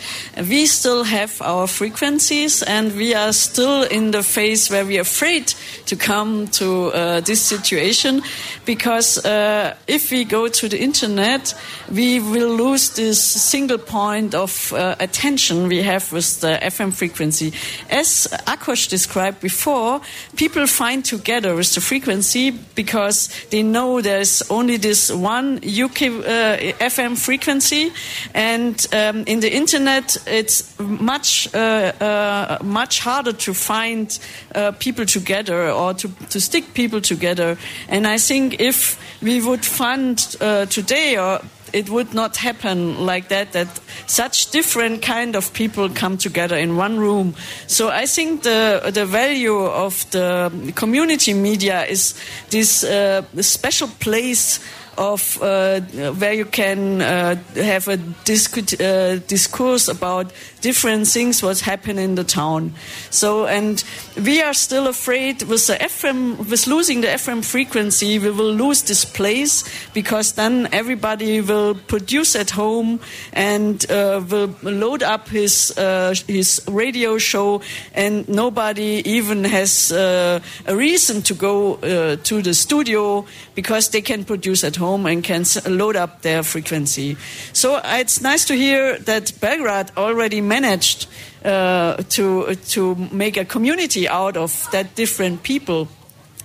we 0.49 0.65
still 0.65 1.03
have 1.03 1.39
our 1.43 1.67
frequencies 1.67 2.63
and 2.63 2.95
we 2.95 3.13
are 3.13 3.33
still 3.33 3.83
in 3.83 4.09
the 4.09 4.23
phase 4.23 4.71
where 4.71 4.83
we 4.83 4.97
are 4.97 5.01
afraid 5.01 5.53
to 5.85 5.95
come 5.95 6.47
to 6.47 6.87
uh, 6.87 7.19
this 7.21 7.39
situation 7.39 8.23
because 8.65 9.23
uh, 9.23 9.75
if 9.85 10.09
we 10.09 10.23
go 10.23 10.47
to 10.47 10.67
the 10.67 10.81
internet, 10.81 11.53
we 11.91 12.19
will 12.19 12.55
lose 12.55 12.95
this 12.95 13.21
single 13.21 13.77
point 13.77 14.33
of 14.33 14.73
attention 14.99 15.67
we 15.67 15.83
have 15.83 16.11
with 16.11 16.41
the 16.41 16.57
FM 16.63 16.91
frequency. 16.91 17.53
As 17.91 18.27
Ákos 18.47 18.89
described 18.89 19.39
before, 19.39 20.01
people 20.35 20.65
find 20.65 21.05
together 21.11 21.55
with 21.55 21.73
the 21.75 21.81
frequency 21.81 22.51
because 22.75 23.29
they 23.49 23.61
know 23.61 24.01
there's 24.01 24.41
only 24.49 24.77
this 24.77 25.11
one 25.11 25.57
UK 25.57 26.01
uh, 26.01 26.57
FM 26.79 27.17
frequency, 27.17 27.91
and 28.33 28.87
um, 28.93 29.23
in 29.27 29.41
the 29.41 29.51
internet 29.53 30.15
it's 30.25 30.79
much 30.79 31.53
uh, 31.53 31.91
uh, 31.99 32.57
much 32.63 33.01
harder 33.01 33.33
to 33.33 33.53
find 33.53 34.19
uh, 34.55 34.71
people 34.79 35.05
together 35.05 35.69
or 35.69 35.93
to, 35.93 36.07
to 36.29 36.39
stick 36.39 36.73
people 36.73 37.01
together. 37.01 37.57
And 37.89 38.07
I 38.07 38.17
think 38.17 38.59
if 38.59 38.97
we 39.21 39.41
would 39.41 39.65
fund 39.65 40.35
uh, 40.39 40.65
today 40.67 41.17
or 41.17 41.41
it 41.73 41.89
would 41.89 42.13
not 42.13 42.37
happen 42.37 43.05
like 43.05 43.27
that 43.29 43.51
that 43.53 43.79
such 44.07 44.51
different 44.51 45.01
kind 45.01 45.35
of 45.35 45.53
people 45.53 45.89
come 45.89 46.17
together 46.17 46.57
in 46.57 46.77
one 46.77 46.99
room. 46.99 47.35
So 47.67 47.89
i 47.89 48.05
think 48.05 48.43
the 48.43 48.91
the 48.93 49.05
value 49.05 49.65
of 49.65 50.09
the 50.11 50.51
community 50.75 51.33
media 51.33 51.85
is 51.85 52.13
this 52.49 52.83
uh, 52.83 53.23
special 53.41 53.87
place 53.99 54.59
of 54.97 55.41
uh, 55.41 55.79
where 56.19 56.33
you 56.33 56.45
can 56.45 57.01
uh, 57.01 57.35
have 57.55 57.87
a 57.87 57.97
discu- 58.25 58.79
uh, 58.79 59.19
discourse 59.27 59.87
about 59.87 60.31
different 60.61 61.07
things 61.07 61.43
what's 61.43 61.61
happening 61.61 62.03
in 62.03 62.15
the 62.15 62.23
town. 62.23 62.73
So, 63.09 63.45
and 63.47 63.83
we 64.15 64.41
are 64.41 64.53
still 64.53 64.87
afraid 64.87 65.43
with 65.43 65.67
the 65.67 65.73
FM, 65.73 66.37
with 66.49 66.67
losing 66.67 67.01
the 67.01 67.07
FM 67.07 67.43
frequency, 67.43 68.19
we 68.19 68.29
will 68.29 68.53
lose 68.53 68.83
this 68.83 69.03
place 69.03 69.63
because 69.93 70.33
then 70.33 70.69
everybody 70.71 71.41
will 71.41 71.75
produce 71.75 72.35
at 72.35 72.51
home 72.51 72.99
and 73.33 73.89
uh, 73.91 74.23
will 74.29 74.55
load 74.61 75.03
up 75.03 75.27
his 75.27 75.77
uh, 75.77 76.13
his 76.27 76.61
radio 76.67 77.17
show, 77.17 77.61
and 77.93 78.27
nobody 78.29 79.01
even 79.05 79.43
has 79.43 79.91
uh, 79.91 80.39
a 80.67 80.75
reason 80.75 81.21
to 81.23 81.33
go 81.33 81.75
to 82.23 82.41
the 82.41 82.53
studio 82.53 83.25
because 83.55 83.89
they 83.89 84.01
can 84.01 84.23
produce 84.23 84.63
at 84.63 84.75
home 84.75 85.05
and 85.05 85.23
can 85.23 85.43
load 85.67 85.95
up 85.95 86.21
their 86.21 86.43
frequency. 86.43 87.17
So 87.53 87.81
it's 87.83 88.21
nice 88.21 88.45
to 88.45 88.55
hear 88.55 88.97
that 88.99 89.33
Belgrade 89.39 89.91
already 89.97 90.41
managed 90.51 91.07
uh, 91.45 91.95
to 92.09 92.55
to 92.55 92.95
make 93.11 93.37
a 93.37 93.45
community 93.45 94.07
out 94.07 94.37
of 94.37 94.67
that 94.71 94.95
different 94.95 95.43
people. 95.43 95.87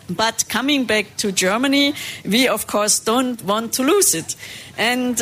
But 0.09 0.44
coming 0.48 0.86
back 0.86 1.07
to 1.16 1.32
Germany, 1.32 1.94
we 2.24 2.48
of 2.48 2.66
course 2.66 3.04
don't 3.04 3.42
want 3.44 3.72
to 3.74 3.82
lose 3.82 4.14
it, 4.14 4.36
and 4.78 5.20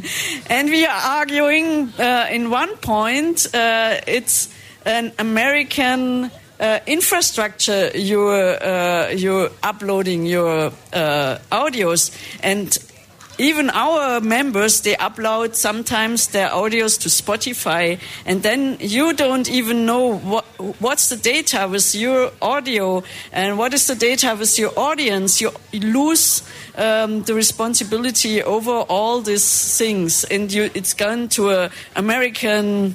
and 0.50 0.68
we 0.68 0.84
are 0.86 1.18
arguing 1.18 1.92
uh, 1.98 2.26
in 2.30 2.50
one 2.50 2.76
point. 2.76 3.46
Uh, 3.54 4.00
it's 4.06 4.48
an 4.84 5.12
American 5.18 6.30
uh, 6.60 6.78
infrastructure 6.86 7.90
you're 7.94 8.62
uh, 8.62 9.08
you're 9.10 9.50
uploading 9.62 10.26
your 10.26 10.72
uh, 10.92 11.38
audios 11.50 12.10
and 12.42 12.78
even 13.38 13.70
our 13.70 14.20
members 14.20 14.80
they 14.80 14.94
upload 14.94 15.54
sometimes 15.54 16.28
their 16.28 16.48
audios 16.48 16.98
to 17.00 17.08
spotify 17.08 17.98
and 18.24 18.42
then 18.42 18.76
you 18.80 19.12
don't 19.12 19.50
even 19.50 19.86
know 19.86 20.18
what 20.18 20.44
what's 20.80 21.08
the 21.08 21.16
data 21.16 21.68
with 21.70 21.94
your 21.94 22.32
audio 22.40 23.02
and 23.32 23.58
what 23.58 23.74
is 23.74 23.86
the 23.86 23.94
data 23.94 24.36
with 24.38 24.58
your 24.58 24.72
audience? 24.76 25.40
You 25.40 25.50
lose 25.72 26.42
um, 26.76 27.22
the 27.22 27.34
responsibility 27.34 28.42
over 28.42 28.70
all 28.70 29.20
these 29.20 29.76
things 29.76 30.24
and 30.24 30.52
you, 30.52 30.70
it's 30.74 30.94
gone 30.94 31.28
to 31.28 31.50
a 31.50 31.70
american 31.94 32.94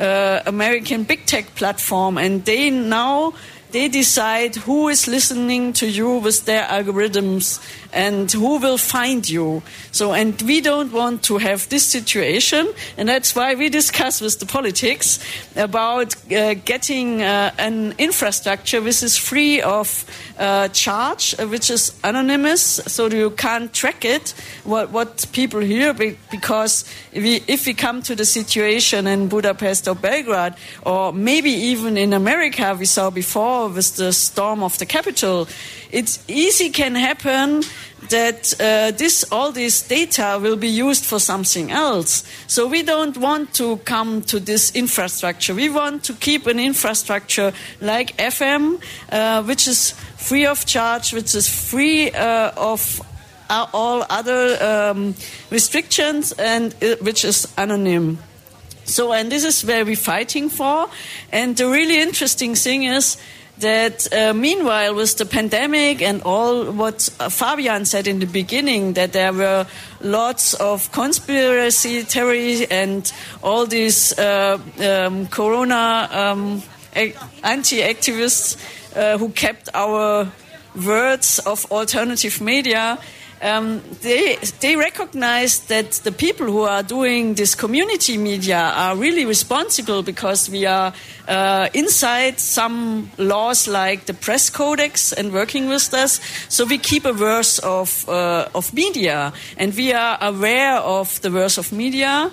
uh, 0.00 0.40
American 0.46 1.04
big 1.04 1.26
tech 1.26 1.54
platform, 1.54 2.16
and 2.16 2.44
they 2.44 2.70
now 2.70 3.34
they 3.72 3.88
decide 3.88 4.56
who 4.56 4.88
is 4.88 5.06
listening 5.06 5.72
to 5.74 5.88
you 5.88 6.18
with 6.18 6.44
their 6.44 6.64
algorithms 6.64 7.60
and 7.92 8.30
who 8.30 8.58
will 8.58 8.78
find 8.78 9.28
you. 9.28 9.62
So, 9.92 10.12
and 10.12 10.40
we 10.42 10.60
don't 10.60 10.92
want 10.92 11.22
to 11.24 11.38
have 11.38 11.68
this 11.68 11.84
situation, 11.84 12.68
and 12.96 13.08
that's 13.08 13.34
why 13.34 13.54
we 13.54 13.68
discuss 13.68 14.20
with 14.20 14.38
the 14.38 14.46
politics 14.46 15.18
about 15.56 16.14
uh, 16.32 16.54
getting 16.54 17.22
uh, 17.22 17.52
an 17.58 17.94
infrastructure 17.98 18.80
which 18.80 19.02
is 19.02 19.16
free 19.16 19.60
of 19.60 20.04
uh, 20.38 20.68
charge, 20.68 21.34
uh, 21.38 21.46
which 21.46 21.70
is 21.70 21.92
anonymous, 22.04 22.62
so 22.86 23.06
you 23.06 23.30
can't 23.30 23.72
track 23.72 24.04
it 24.04 24.34
what 24.64 24.90
what 24.90 25.26
people 25.32 25.60
hear 25.60 25.92
because 25.94 26.84
if 27.12 27.22
we, 27.22 27.42
if 27.46 27.66
we 27.66 27.74
come 27.74 28.02
to 28.02 28.14
the 28.14 28.24
situation 28.24 29.06
in 29.06 29.28
Budapest 29.28 29.88
or 29.88 29.94
Belgrade 29.94 30.54
or 30.84 31.12
maybe 31.12 31.50
even 31.50 31.96
in 31.96 32.12
America 32.12 32.76
we 32.78 32.86
saw 32.86 33.10
before 33.10 33.59
with 33.68 33.96
the 33.96 34.12
storm 34.12 34.62
of 34.62 34.78
the 34.78 34.86
capital. 34.86 35.48
it's 35.92 36.22
easy 36.28 36.70
can 36.70 36.94
happen 36.94 37.62
that 38.08 38.54
uh, 38.60 38.90
this 38.96 39.24
all 39.30 39.52
this 39.52 39.82
data 39.82 40.38
will 40.40 40.56
be 40.56 40.68
used 40.68 41.04
for 41.04 41.18
something 41.18 41.70
else. 41.70 42.24
So 42.46 42.66
we 42.66 42.82
don't 42.82 43.16
want 43.16 43.54
to 43.54 43.76
come 43.78 44.22
to 44.22 44.40
this 44.40 44.74
infrastructure. 44.74 45.54
We 45.54 45.68
want 45.68 46.04
to 46.04 46.14
keep 46.14 46.46
an 46.46 46.58
infrastructure 46.58 47.52
like 47.80 48.16
FM, 48.16 48.80
uh, 49.12 49.42
which 49.42 49.68
is 49.68 49.92
free 50.16 50.46
of 50.46 50.64
charge, 50.64 51.12
which 51.12 51.34
is 51.34 51.48
free 51.48 52.10
uh, 52.10 52.52
of 52.56 53.02
all 53.50 54.04
other 54.08 54.56
um, 54.62 55.14
restrictions, 55.50 56.32
and 56.32 56.74
uh, 56.82 56.96
which 57.00 57.24
is 57.24 57.52
anonymous. 57.58 58.18
So, 58.84 59.12
and 59.12 59.30
this 59.30 59.44
is 59.44 59.64
where 59.64 59.84
we're 59.84 59.94
fighting 59.94 60.48
for. 60.48 60.88
And 61.30 61.56
the 61.56 61.68
really 61.68 62.00
interesting 62.00 62.56
thing 62.56 62.84
is 62.84 63.16
that 63.60 64.12
uh, 64.12 64.34
meanwhile, 64.34 64.94
with 64.94 65.16
the 65.16 65.24
pandemic 65.24 66.02
and 66.02 66.22
all 66.22 66.64
what 66.72 67.02
Fabian 67.30 67.84
said 67.84 68.06
in 68.06 68.18
the 68.18 68.26
beginning, 68.26 68.94
that 68.94 69.12
there 69.12 69.32
were 69.32 69.66
lots 70.00 70.54
of 70.54 70.90
conspiracy 70.92 72.02
theory 72.02 72.66
and 72.70 73.12
all 73.42 73.66
these 73.66 74.18
uh, 74.18 74.58
um, 74.80 75.26
corona 75.28 76.08
um, 76.12 76.62
anti-activists 76.94 78.56
uh, 78.96 79.18
who 79.18 79.28
kept 79.30 79.68
our 79.74 80.30
words 80.74 81.38
of 81.40 81.70
alternative 81.70 82.40
media 82.40 82.98
um, 83.42 83.80
they 84.02 84.36
they 84.60 84.76
recognize 84.76 85.60
that 85.66 85.92
the 86.04 86.12
people 86.12 86.46
who 86.46 86.62
are 86.62 86.82
doing 86.82 87.34
this 87.34 87.54
community 87.54 88.18
media 88.18 88.58
are 88.58 88.96
really 88.96 89.24
responsible 89.24 90.02
because 90.02 90.50
we 90.50 90.66
are 90.66 90.92
uh, 91.26 91.68
inside 91.72 92.38
some 92.38 93.10
laws 93.16 93.66
like 93.66 94.06
the 94.06 94.14
press 94.14 94.50
codex 94.50 95.12
and 95.12 95.32
working 95.32 95.68
with 95.68 95.94
us. 95.94 96.20
So 96.48 96.64
we 96.64 96.78
keep 96.78 97.04
a 97.04 97.12
verse 97.12 97.58
of 97.60 98.08
uh, 98.08 98.48
of 98.54 98.74
media, 98.74 99.32
and 99.56 99.74
we 99.74 99.92
are 99.92 100.18
aware 100.20 100.76
of 100.76 101.20
the 101.22 101.30
verse 101.30 101.58
of 101.58 101.72
media. 101.72 102.30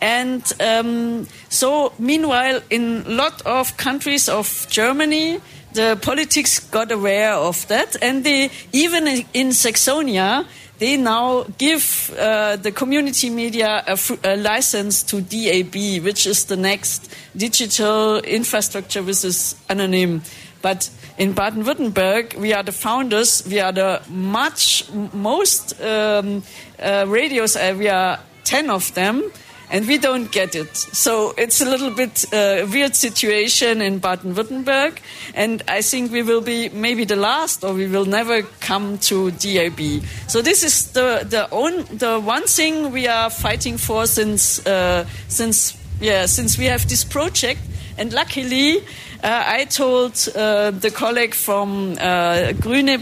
And 0.00 0.42
um, 0.60 1.26
so, 1.48 1.92
meanwhile, 1.98 2.60
in 2.68 3.04
a 3.06 3.10
lot 3.10 3.40
of 3.46 3.76
countries 3.78 4.28
of 4.28 4.66
Germany, 4.68 5.40
the 5.76 5.98
politics 6.00 6.58
got 6.58 6.90
aware 6.90 7.34
of 7.34 7.68
that, 7.68 7.96
and 8.02 8.24
they, 8.24 8.50
even 8.72 9.06
in 9.06 9.48
Saxonia, 9.50 10.46
they 10.78 10.96
now 10.96 11.44
give 11.58 12.14
uh, 12.18 12.56
the 12.56 12.72
community 12.72 13.30
media 13.30 13.84
a, 13.86 14.36
license 14.36 15.02
to 15.04 15.20
DAB, 15.20 16.02
which 16.02 16.26
is 16.26 16.46
the 16.46 16.56
next 16.56 17.14
digital 17.36 18.18
infrastructure 18.18 19.02
which 19.02 19.24
is 19.24 19.54
anonym. 19.68 20.20
But 20.62 20.90
in 21.18 21.32
Baden-Württemberg, 21.32 22.36
we 22.36 22.52
are 22.52 22.62
the 22.62 22.72
founders. 22.72 23.46
We 23.46 23.60
are 23.60 23.72
the 23.72 24.02
much 24.08 24.90
most 25.12 25.80
um, 25.80 26.42
uh, 26.78 27.04
radios. 27.06 27.56
Uh, 27.56 27.74
we 27.78 27.88
are 27.88 28.18
ten 28.44 28.70
of 28.70 28.92
them 28.94 29.30
and 29.70 29.86
we 29.86 29.98
don't 29.98 30.30
get 30.32 30.54
it. 30.54 30.76
So 30.76 31.34
it's 31.36 31.60
a 31.60 31.64
little 31.64 31.90
bit 31.90 32.24
uh, 32.32 32.66
weird 32.70 32.94
situation 32.94 33.80
in 33.80 33.98
Baden-Württemberg, 33.98 34.98
and 35.34 35.62
I 35.68 35.82
think 35.82 36.12
we 36.12 36.22
will 36.22 36.40
be 36.40 36.68
maybe 36.68 37.04
the 37.04 37.16
last, 37.16 37.64
or 37.64 37.74
we 37.74 37.86
will 37.86 38.04
never 38.04 38.42
come 38.60 38.98
to 38.98 39.30
DAB. 39.32 40.04
So 40.28 40.42
this 40.42 40.62
is 40.62 40.92
the 40.92 41.26
the 41.28 41.48
own 41.50 41.84
the 41.98 42.20
one 42.20 42.44
thing 42.44 42.92
we 42.92 43.06
are 43.08 43.30
fighting 43.30 43.78
for 43.78 44.06
since 44.06 44.64
uh, 44.66 45.04
since 45.28 45.76
yeah 46.00 46.26
since 46.26 46.58
we 46.58 46.66
have 46.66 46.88
this 46.88 47.04
project, 47.04 47.60
and 47.98 48.12
luckily 48.12 48.82
uh, 49.22 49.44
I 49.46 49.64
told 49.64 50.28
uh, 50.34 50.70
the 50.70 50.90
colleague 50.90 51.34
from 51.34 51.96
uh, 52.00 52.52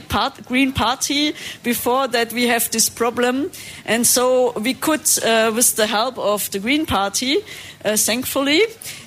Part 0.09 0.47
Green 0.47 0.73
Party 0.73 1.35
before 1.63 2.09
that 2.09 2.33
we 2.33 2.47
have 2.49 2.71
this 2.71 2.89
problem, 2.89 3.51
and 3.85 4.07
so 4.07 4.53
we 4.53 4.75
could, 4.75 5.09
uh, 5.25 5.53
with 5.55 5.77
the 5.77 5.87
help 5.87 6.19
of 6.19 6.51
the 6.51 6.59
Green 6.59 6.87
Party, 6.87 7.39
uh, 7.85 7.97
thankfully, 7.97 8.63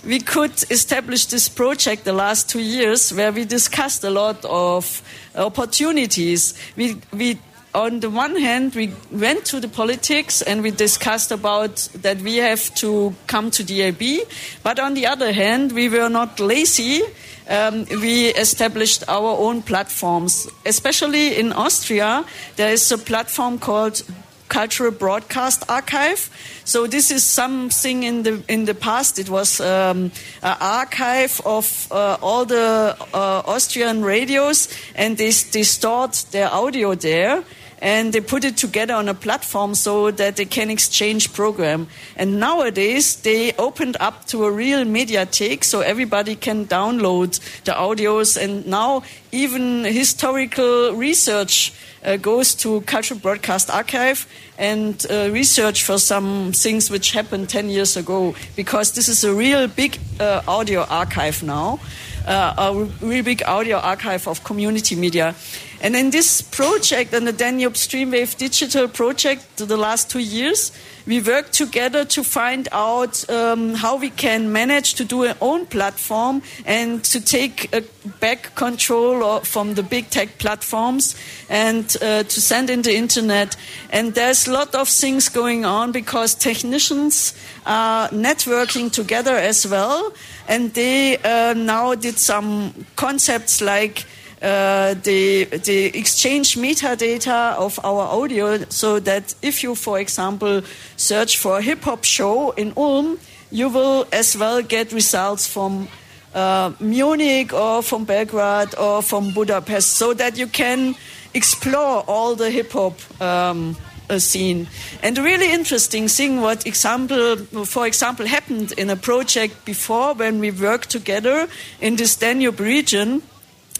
we 0.05 0.19
could 0.19 0.51
establish 0.69 1.25
this 1.25 1.49
project 1.49 2.03
the 2.03 2.13
last 2.13 2.49
two 2.49 2.61
years 2.61 3.11
where 3.13 3.31
we 3.31 3.45
discussed 3.45 4.03
a 4.03 4.09
lot 4.09 4.43
of 4.45 5.01
opportunities. 5.35 6.53
We, 6.75 6.97
we 7.11 7.39
on 7.73 7.99
the 7.99 8.09
one 8.09 8.35
hand, 8.35 8.73
we 8.75 8.91
went 9.11 9.45
to 9.45 9.59
the 9.59 9.67
politics 9.67 10.41
and 10.41 10.63
we 10.63 10.71
discussed 10.71 11.31
about 11.31 11.75
that 11.95 12.19
we 12.21 12.37
have 12.37 12.73
to 12.75 13.13
come 13.27 13.51
to 13.51 13.63
DAB, 13.63 14.27
but 14.63 14.79
on 14.79 14.93
the 14.93 15.05
other 15.05 15.31
hand, 15.31 15.71
we 15.73 15.89
were 15.89 16.09
not 16.09 16.39
lazy. 16.39 17.01
Um, 17.49 17.85
we 18.01 18.27
established 18.27 19.03
our 19.07 19.37
own 19.37 19.61
platforms. 19.61 20.49
Especially 20.65 21.39
in 21.39 21.53
Austria, 21.53 22.25
there 22.55 22.73
is 22.73 22.91
a 22.91 22.97
platform 22.97 23.59
called 23.59 24.01
Cultural 24.47 24.91
Broadcast 24.91 25.63
Archive. 25.69 26.29
So 26.63 26.87
this 26.87 27.11
is 27.11 27.23
something 27.23 28.03
in 28.03 28.23
the 28.23 28.43
in 28.47 28.65
the 28.65 28.73
past. 28.73 29.19
It 29.19 29.29
was 29.29 29.59
um, 29.59 30.11
an 30.41 30.57
archive 30.59 31.41
of 31.45 31.87
uh, 31.91 32.17
all 32.21 32.45
the 32.45 32.95
uh, 33.13 33.41
Austrian 33.45 34.03
radios, 34.03 34.67
and 34.95 35.17
they, 35.17 35.31
they 35.51 35.63
stored 35.63 36.13
their 36.31 36.49
audio 36.51 36.95
there 36.95 37.43
and 37.79 38.13
they 38.13 38.21
put 38.21 38.43
it 38.43 38.57
together 38.57 38.93
on 38.93 39.07
a 39.07 39.13
platform 39.13 39.75
so 39.75 40.11
that 40.11 40.35
they 40.35 40.45
can 40.45 40.69
exchange 40.69 41.33
program. 41.33 41.87
And 42.15 42.39
nowadays 42.39 43.17
they 43.17 43.53
opened 43.53 43.97
up 43.99 44.25
to 44.27 44.45
a 44.45 44.51
real 44.51 44.83
mediatheque 44.83 45.63
so 45.63 45.81
everybody 45.81 46.35
can 46.35 46.65
download 46.65 47.39
the 47.63 47.73
audios 47.73 48.41
and 48.41 48.65
now 48.65 49.03
even 49.31 49.83
historical 49.83 50.93
research 50.93 51.73
uh, 52.03 52.15
goes 52.17 52.55
to 52.55 52.81
Cultural 52.81 53.19
Broadcast 53.19 53.69
Archive 53.69 54.27
and 54.57 55.05
uh, 55.09 55.29
research 55.31 55.83
for 55.83 55.97
some 55.97 56.51
things 56.53 56.89
which 56.89 57.11
happened 57.11 57.49
10 57.49 57.69
years 57.69 57.97
ago 57.97 58.33
because 58.55 58.93
this 58.93 59.07
is 59.07 59.23
a 59.23 59.33
real 59.33 59.67
big 59.67 59.99
uh, 60.19 60.41
audio 60.47 60.83
archive 60.83 61.43
now, 61.43 61.79
uh, 62.25 62.53
a 62.57 63.05
real 63.05 63.23
big 63.23 63.43
audio 63.43 63.77
archive 63.77 64.27
of 64.27 64.43
community 64.43 64.95
media. 64.95 65.35
And 65.81 65.95
in 65.95 66.09
this 66.09 66.41
project, 66.41 67.13
in 67.13 67.25
the 67.25 67.31
Danube 67.31 67.73
Streamwave 67.73 68.37
Digital 68.37 68.87
project, 68.87 69.57
the 69.57 69.77
last 69.77 70.09
two 70.09 70.19
years, 70.19 70.71
we 71.05 71.21
worked 71.21 71.53
together 71.53 72.03
to 72.03 72.23
find 72.23 72.67
out 72.71 73.29
um, 73.29 73.75
how 73.75 73.95
we 73.95 74.09
can 74.09 74.51
manage 74.51 74.95
to 74.95 75.05
do 75.05 75.25
our 75.25 75.35
own 75.39 75.65
platform 75.65 76.41
and 76.65 77.03
to 77.05 77.21
take 77.21 77.71
back 78.19 78.55
control 78.55 79.39
from 79.41 79.75
the 79.75 79.83
big 79.83 80.09
tech 80.09 80.37
platforms 80.37 81.15
and 81.49 81.95
uh, 82.01 82.23
to 82.23 82.41
send 82.41 82.69
in 82.69 82.81
the 82.81 82.95
internet. 82.95 83.55
And 83.89 84.15
there's 84.15 84.47
a 84.47 84.51
lot 84.51 84.75
of 84.75 84.89
things 84.89 85.29
going 85.29 85.63
on 85.63 85.91
because 85.91 86.35
technicians 86.35 87.33
are 87.65 88.09
networking 88.09 88.91
together 88.91 89.35
as 89.35 89.65
well. 89.65 90.11
And 90.47 90.73
they 90.73 91.17
uh, 91.17 91.53
now 91.53 91.95
did 91.95 92.17
some 92.17 92.85
concepts 92.95 93.61
like 93.61 94.05
uh, 94.41 94.93
the, 94.93 95.45
the 95.45 95.97
exchange 95.97 96.55
metadata 96.55 97.55
of 97.55 97.79
our 97.83 98.07
audio 98.07 98.57
so 98.69 98.99
that 98.99 99.33
if 99.41 99.63
you, 99.63 99.73
for 99.75 99.99
example, 99.99 100.61
search 100.95 101.37
for 101.37 101.57
a 101.57 101.61
hip 101.61 101.81
hop 101.81 102.03
show 102.03 102.51
in 102.51 102.73
Ulm, 102.77 103.19
you 103.51 103.69
will 103.69 104.05
as 104.11 104.37
well 104.37 104.61
get 104.61 104.91
results 104.91 105.47
from 105.47 105.87
uh, 106.35 106.71
Munich 106.79 107.53
or 107.53 107.81
from 107.81 108.05
Belgrade 108.05 108.75
or 108.77 109.01
from 109.01 109.33
Budapest 109.33 109.93
so 109.93 110.13
that 110.13 110.37
you 110.37 110.47
can 110.47 110.95
explore 111.33 112.03
all 112.07 112.35
the 112.35 112.51
hip 112.51 112.71
hop. 112.71 113.21
Um, 113.21 113.75
uh, 114.09 114.19
scene. 114.19 114.69
And 115.03 115.17
a 115.17 115.21
really 115.21 115.51
interesting 115.51 116.07
thing, 116.07 116.39
what 116.39 116.65
example, 116.65 117.35
for 117.65 117.85
example, 117.85 118.25
happened 118.25 118.71
in 118.77 118.89
a 118.89 118.95
project 118.95 119.65
before 119.65 120.13
when 120.13 120.39
we 120.39 120.49
worked 120.49 120.89
together 120.89 121.49
in 121.81 121.97
this 121.97 122.15
Danube 122.15 122.61
region 122.61 123.21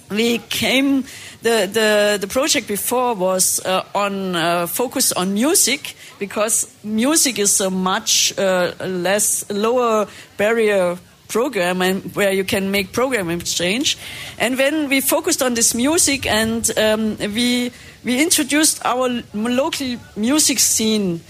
we 0.10 0.38
came 0.38 1.04
the, 1.42 1.70
the, 1.72 2.18
the 2.20 2.28
project 2.28 2.68
before 2.68 3.14
was 3.14 3.64
uh, 3.66 3.84
on 3.94 4.36
uh, 4.36 4.68
focus 4.68 5.12
on 5.12 5.34
music 5.34 5.96
because 6.20 6.74
music 6.84 7.40
is 7.40 7.62
a 7.62 7.70
much 7.70 8.38
uh, 8.38 8.74
less 8.80 9.50
lower 9.50 10.08
barrier 10.38 10.98
program 11.28 11.82
and 11.82 12.16
where 12.16 12.32
you 12.32 12.44
can 12.44 12.72
make 12.72 12.94
program 12.94 13.30
exchange. 13.30 13.98
And 14.40 14.58
when 14.58 14.90
we 14.90 15.02
focused 15.02 15.42
on 15.42 15.54
this 15.54 15.76
music 15.76 16.26
and 16.26 16.70
um, 16.78 17.18
we 17.18 17.72
we 18.04 18.22
introduced 18.22 18.80
our 18.86 19.22
local 19.34 19.98
music 20.16 20.60
scene 20.60 21.22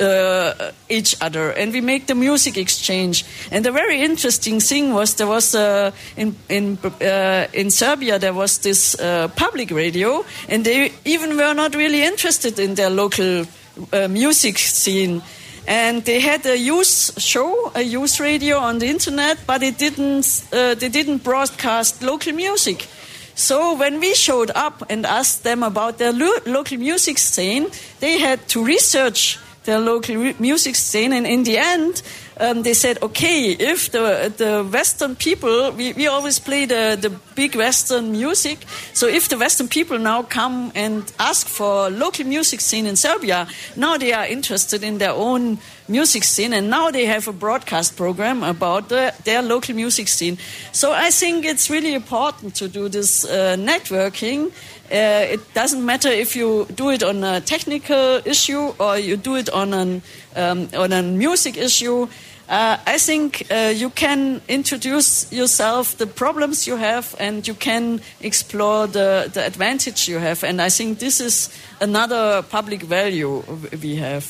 uh, 0.00 0.72
each 0.88 1.16
other. 1.20 1.50
And 1.50 1.72
we 1.72 1.80
make 1.80 2.06
the 2.06 2.14
music 2.14 2.56
exchange. 2.56 3.24
And 3.50 3.64
the 3.64 3.72
very 3.72 4.00
interesting 4.02 4.60
thing 4.60 4.92
was 4.92 5.14
there 5.14 5.26
was 5.26 5.54
uh, 5.54 5.90
in 6.16 6.36
in 6.48 6.78
uh, 6.82 7.46
in 7.52 7.70
Serbia 7.70 8.18
there 8.18 8.34
was 8.34 8.58
this 8.58 8.94
uh, 8.98 9.28
public 9.36 9.70
radio. 9.70 10.24
And 10.48 10.64
they 10.64 10.92
even 11.04 11.36
were 11.36 11.54
not 11.54 11.74
really 11.74 12.02
interested 12.02 12.58
in 12.58 12.74
their 12.74 12.90
local 12.90 13.44
uh, 13.92 14.08
music 14.08 14.58
scene. 14.58 15.22
And 15.66 16.04
they 16.04 16.20
had 16.20 16.44
a 16.46 16.58
youth 16.58 17.18
show 17.18 17.72
a 17.74 17.82
youth 17.82 18.20
radio 18.20 18.58
on 18.58 18.78
the 18.78 18.86
internet 18.86 19.38
but 19.46 19.62
it 19.62 19.78
didn't 19.78 20.44
they 20.50 20.90
didn't 20.90 21.24
broadcast 21.24 22.02
local 22.02 22.32
music. 22.34 22.86
So 23.34 23.74
when 23.74 23.98
we 23.98 24.14
showed 24.14 24.50
up 24.54 24.84
and 24.90 25.06
asked 25.06 25.42
them 25.42 25.62
about 25.62 25.96
their 25.96 26.12
lo 26.12 26.30
local 26.44 26.78
music 26.78 27.18
scene 27.18 27.70
they 28.00 28.18
had 28.18 28.46
to 28.48 28.62
research 28.62 29.38
their 29.64 29.78
local 29.78 30.34
music 30.38 30.76
scene. 30.76 31.12
And 31.12 31.26
in 31.26 31.44
the 31.44 31.58
end, 31.58 32.02
um, 32.40 32.62
they 32.62 32.74
said, 32.74 33.02
okay, 33.02 33.52
if 33.52 33.90
the 33.90 34.32
the 34.36 34.64
Western 34.72 35.16
people, 35.16 35.72
we, 35.72 35.92
we 35.92 36.06
always 36.06 36.38
play 36.38 36.66
the, 36.66 36.96
the 37.00 37.10
big 37.34 37.54
Western 37.56 38.12
music. 38.12 38.58
So 38.92 39.06
if 39.06 39.28
the 39.28 39.36
Western 39.36 39.68
people 39.68 39.98
now 39.98 40.22
come 40.22 40.72
and 40.74 41.12
ask 41.18 41.46
for 41.46 41.90
local 41.90 42.26
music 42.26 42.60
scene 42.60 42.86
in 42.86 42.96
Serbia, 42.96 43.46
now 43.76 43.98
they 43.98 44.12
are 44.12 44.26
interested 44.26 44.82
in 44.82 44.98
their 44.98 45.12
own 45.12 45.58
music 45.88 46.24
scene, 46.24 46.52
and 46.52 46.70
now 46.70 46.90
they 46.90 47.06
have 47.06 47.28
a 47.28 47.32
broadcast 47.32 47.96
program 47.96 48.42
about 48.42 48.88
the, 48.88 49.12
their 49.24 49.42
local 49.42 49.74
music 49.74 50.08
scene. 50.08 50.38
So 50.72 50.92
I 50.92 51.10
think 51.10 51.44
it's 51.44 51.70
really 51.70 51.94
important 51.94 52.54
to 52.56 52.68
do 52.68 52.88
this 52.88 53.24
uh, 53.24 53.56
networking 53.58 54.50
uh, 54.90 55.32
it 55.32 55.54
doesn't 55.54 55.84
matter 55.84 56.08
if 56.08 56.36
you 56.36 56.66
do 56.74 56.90
it 56.90 57.02
on 57.02 57.24
a 57.24 57.40
technical 57.40 58.20
issue 58.24 58.74
or 58.78 58.98
you 58.98 59.16
do 59.16 59.36
it 59.36 59.48
on 59.50 59.72
an 59.72 60.02
um, 60.36 60.68
on 60.76 60.92
a 60.92 61.02
music 61.02 61.56
issue. 61.56 62.06
Uh, 62.46 62.76
I 62.86 62.98
think 62.98 63.46
uh, 63.50 63.72
you 63.74 63.88
can 63.88 64.42
introduce 64.48 65.32
yourself, 65.32 65.96
the 65.96 66.06
problems 66.06 66.66
you 66.66 66.76
have, 66.76 67.14
and 67.18 67.48
you 67.48 67.54
can 67.54 68.02
explore 68.20 68.86
the, 68.86 69.30
the 69.32 69.46
advantage 69.46 70.08
you 70.08 70.18
have. 70.18 70.44
And 70.44 70.60
I 70.60 70.68
think 70.68 70.98
this 70.98 71.20
is 71.20 71.48
another 71.80 72.42
public 72.42 72.82
value 72.82 73.42
we 73.82 73.96
have. 73.96 74.26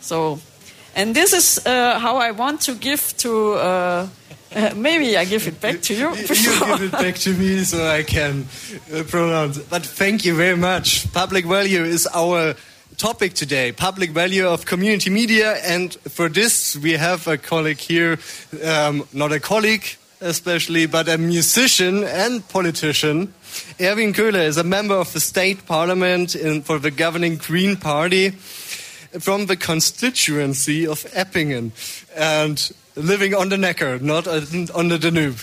So, 0.00 0.38
and 0.94 1.14
this 1.14 1.32
is 1.32 1.66
uh, 1.66 1.98
how 1.98 2.16
I 2.16 2.30
want 2.30 2.60
to 2.62 2.74
give 2.74 3.16
to 3.18 3.54
uh, 3.54 4.08
uh, 4.54 4.72
maybe 4.76 5.16
I 5.16 5.24
give 5.24 5.48
it 5.48 5.60
back 5.60 5.80
to 5.82 5.94
you. 5.94 6.14
you 6.14 6.26
give 6.26 6.82
it 6.82 6.92
back 6.92 7.16
to 7.16 7.34
me 7.34 7.64
so 7.64 7.84
I 7.84 8.02
can 8.04 8.46
uh, 8.92 9.02
pronounce. 9.02 9.58
But 9.58 9.84
thank 9.84 10.24
you 10.24 10.36
very 10.36 10.56
much. 10.56 11.12
Public 11.12 11.44
value 11.44 11.82
is 11.82 12.06
our 12.14 12.54
topic 12.96 13.34
today 13.34 13.72
public 13.72 14.10
value 14.10 14.46
of 14.46 14.66
community 14.66 15.10
media 15.10 15.54
and 15.64 15.94
for 16.08 16.28
this 16.28 16.76
we 16.76 16.92
have 16.92 17.26
a 17.26 17.36
colleague 17.36 17.78
here 17.78 18.16
um, 18.64 19.02
not 19.12 19.32
a 19.32 19.40
colleague 19.40 19.84
especially 20.20 20.86
but 20.86 21.08
a 21.08 21.18
musician 21.18 22.04
and 22.04 22.48
politician 22.48 23.34
erwin 23.80 24.12
köhler 24.12 24.46
is 24.46 24.56
a 24.56 24.62
member 24.62 24.94
of 24.94 25.12
the 25.12 25.18
state 25.18 25.66
parliament 25.66 26.36
in, 26.36 26.62
for 26.62 26.78
the 26.78 26.90
governing 26.90 27.36
green 27.36 27.76
party 27.76 28.32
from 29.20 29.46
the 29.46 29.56
constituency 29.56 30.86
of 30.86 31.04
eppingen 31.12 31.72
and 32.16 32.72
living 32.96 33.34
on 33.34 33.48
the 33.48 33.56
Neckar, 33.56 34.00
not 34.00 34.26
on 34.28 34.88
the 34.88 34.98
Danube. 34.98 35.38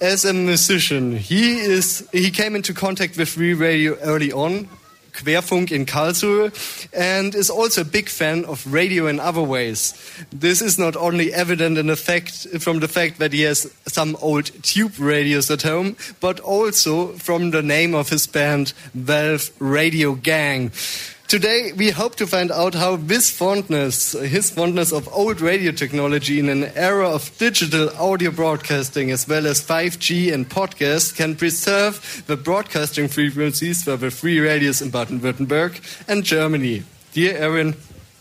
As 0.00 0.24
a 0.24 0.32
musician, 0.32 1.16
he 1.16 1.58
is 1.58 2.06
he 2.12 2.30
came 2.30 2.56
into 2.56 2.74
contact 2.74 3.16
with 3.16 3.28
Free 3.28 3.54
Radio 3.54 3.96
early 4.00 4.32
on, 4.32 4.68
Querfunk 5.12 5.70
in 5.70 5.86
Karlsruhe, 5.86 6.52
and 6.92 7.34
is 7.34 7.48
also 7.48 7.82
a 7.82 7.84
big 7.84 8.08
fan 8.08 8.44
of 8.44 8.66
radio 8.66 9.06
in 9.06 9.20
other 9.20 9.42
ways. 9.42 9.94
This 10.32 10.60
is 10.60 10.78
not 10.78 10.96
only 10.96 11.32
evident 11.32 11.78
in 11.78 11.94
fact 11.94 12.48
from 12.58 12.80
the 12.80 12.88
fact 12.88 13.18
that 13.20 13.32
he 13.32 13.42
has 13.42 13.72
some 13.86 14.16
old 14.20 14.50
tube 14.64 14.98
radios 14.98 15.50
at 15.50 15.62
home, 15.62 15.96
but 16.20 16.40
also 16.40 17.12
from 17.12 17.52
the 17.52 17.62
name 17.62 17.94
of 17.94 18.08
his 18.08 18.26
band, 18.26 18.72
Valve 18.94 19.50
Radio 19.60 20.14
Gang. 20.14 20.72
Today, 21.34 21.72
we 21.72 21.90
hope 21.90 22.14
to 22.18 22.28
find 22.28 22.52
out 22.52 22.74
how 22.74 22.94
this 22.94 23.28
fondness, 23.28 24.12
his 24.12 24.50
fondness 24.50 24.92
of 24.92 25.12
old 25.12 25.40
radio 25.40 25.72
technology 25.72 26.38
in 26.38 26.48
an 26.48 26.66
era 26.76 27.08
of 27.10 27.36
digital 27.38 27.90
audio 27.98 28.30
broadcasting 28.30 29.10
as 29.10 29.26
well 29.26 29.44
as 29.48 29.60
5G 29.60 30.32
and 30.32 30.48
podcasts 30.48 31.12
can 31.12 31.34
preserve 31.34 32.22
the 32.28 32.36
broadcasting 32.36 33.08
frequencies 33.08 33.82
for 33.82 33.96
the 33.96 34.12
free 34.12 34.38
radios 34.38 34.80
in 34.80 34.90
Baden-Württemberg 34.90 35.80
and 36.06 36.22
Germany. 36.22 36.84
Dear 37.14 37.42
Erwin, 37.42 37.74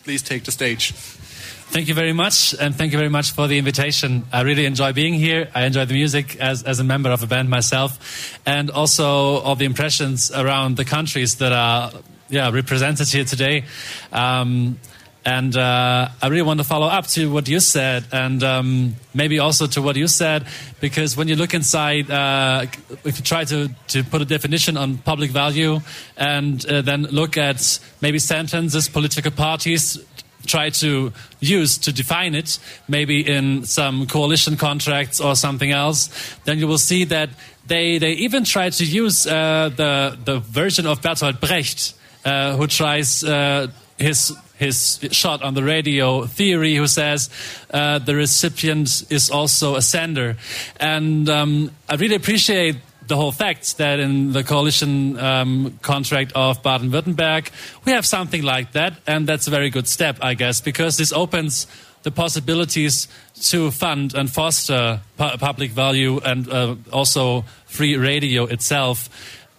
please 0.03 0.24
take 0.24 0.45
the 0.45 0.51
stage. 0.51 0.93
Thank 0.93 1.89
you 1.89 1.93
very 1.93 2.14
much, 2.14 2.55
and 2.59 2.74
thank 2.74 2.93
you 2.93 2.97
very 2.97 3.11
much 3.11 3.30
for 3.30 3.47
the 3.47 3.59
invitation. 3.59 4.26
I 4.34 4.41
really 4.41 4.66
enjoy 4.66 4.91
being 4.91 5.14
here. 5.14 5.49
I 5.53 5.66
enjoy 5.66 5.86
the 5.86 5.93
music 5.93 6.38
as, 6.38 6.64
as 6.64 6.80
a 6.80 6.84
member 6.84 7.11
of 7.11 7.22
a 7.22 7.28
band 7.28 7.47
myself, 7.47 8.39
and 8.43 8.72
also 8.72 9.05
all 9.05 9.55
the 9.55 9.66
impressions 9.66 10.32
around 10.32 10.78
the 10.78 10.86
countries 10.86 11.36
that 11.36 11.51
are 11.51 11.91
yeah 12.34 12.50
represented 12.50 13.08
here 13.08 13.26
today. 13.26 13.64
Um, 14.12 14.80
and 15.26 15.56
uh, 15.56 16.10
I 16.22 16.28
really 16.28 16.42
want 16.42 16.60
to 16.60 16.66
follow 16.66 16.88
up 16.88 17.08
to 17.16 17.32
what 17.32 17.48
you 17.48 17.62
said, 17.62 18.04
and 18.12 18.44
um, 18.44 18.96
maybe 19.14 19.40
also 19.40 19.68
to 19.68 19.82
what 19.82 19.96
you 19.96 20.08
said, 20.08 20.46
because 20.82 21.16
when 21.16 21.30
you 21.30 21.38
look 21.38 21.54
inside, 21.54 22.12
uh, 22.12 22.66
if 23.06 23.20
you 23.20 23.24
try 23.24 23.46
to, 23.46 23.70
to 23.88 24.04
put 24.04 24.22
a 24.22 24.26
definition 24.26 24.76
on 24.76 24.98
public 24.98 25.32
value, 25.32 25.80
and 26.18 26.66
uh, 26.66 26.82
then 26.82 27.04
look 27.04 27.38
at 27.38 27.80
maybe 28.02 28.20
sentences 28.20 28.90
political 28.90 29.32
parties 29.32 29.98
try 30.46 30.70
to 30.70 31.14
use 31.40 31.78
to 31.78 31.94
define 31.94 32.36
it, 32.36 32.60
maybe 32.90 33.26
in 33.26 33.64
some 33.64 34.06
coalition 34.08 34.58
contracts 34.58 35.22
or 35.22 35.38
something 35.38 35.72
else, 35.72 36.10
then 36.44 36.60
you 36.60 36.68
will 36.68 36.78
see 36.78 37.06
that 37.06 37.30
they, 37.66 37.98
they 37.98 38.12
even 38.12 38.44
try 38.44 38.70
to 38.70 38.84
use 38.84 39.26
uh, 39.26 39.70
the, 39.76 40.18
the 40.26 40.40
version 40.40 40.86
of 40.86 41.02
Bertolt 41.02 41.40
Brecht, 41.40 41.94
uh, 42.26 42.56
who 42.56 42.68
tries 42.68 43.24
uh, 43.24 43.68
his 43.98 44.36
his 44.58 45.00
shot 45.12 45.42
on 45.42 45.54
the 45.56 45.64
radio 45.64 46.26
theory, 46.26 46.76
who 46.76 46.88
says 46.88 47.30
uh, 47.72 48.00
the 48.00 48.16
recipient 48.16 49.04
is 49.10 49.30
also 49.30 49.76
a 49.76 49.82
sender. 49.82 50.38
And 50.80 51.28
um, 51.28 51.72
I 51.90 51.96
really 51.96 52.16
appreciate 52.16 52.78
the 53.08 53.16
whole 53.16 53.32
fact 53.32 53.78
that 53.78 54.00
in 54.00 54.32
the 54.32 54.44
coalition 54.44 55.20
um, 55.20 55.78
contract 55.82 56.32
of 56.36 56.64
Baden 56.64 56.92
Württemberg, 56.92 57.50
we 57.86 57.92
have 57.92 58.06
something 58.06 58.44
like 58.44 58.72
that. 58.72 58.94
And 59.06 59.28
that's 59.28 59.48
a 59.48 59.52
very 59.52 59.70
good 59.70 59.88
step, 59.88 60.18
I 60.22 60.36
guess, 60.36 60.62
because 60.62 60.98
this 60.98 61.12
opens 61.12 61.68
the 62.04 62.12
possibilities 62.12 63.08
to 63.50 63.72
fund 63.72 64.14
and 64.14 64.30
foster 64.30 65.02
pu 65.18 65.38
public 65.38 65.72
value 65.72 66.20
and 66.24 66.48
uh, 66.50 66.76
also 66.92 67.44
free 67.66 67.98
radio 67.98 68.46
itself. 68.46 69.10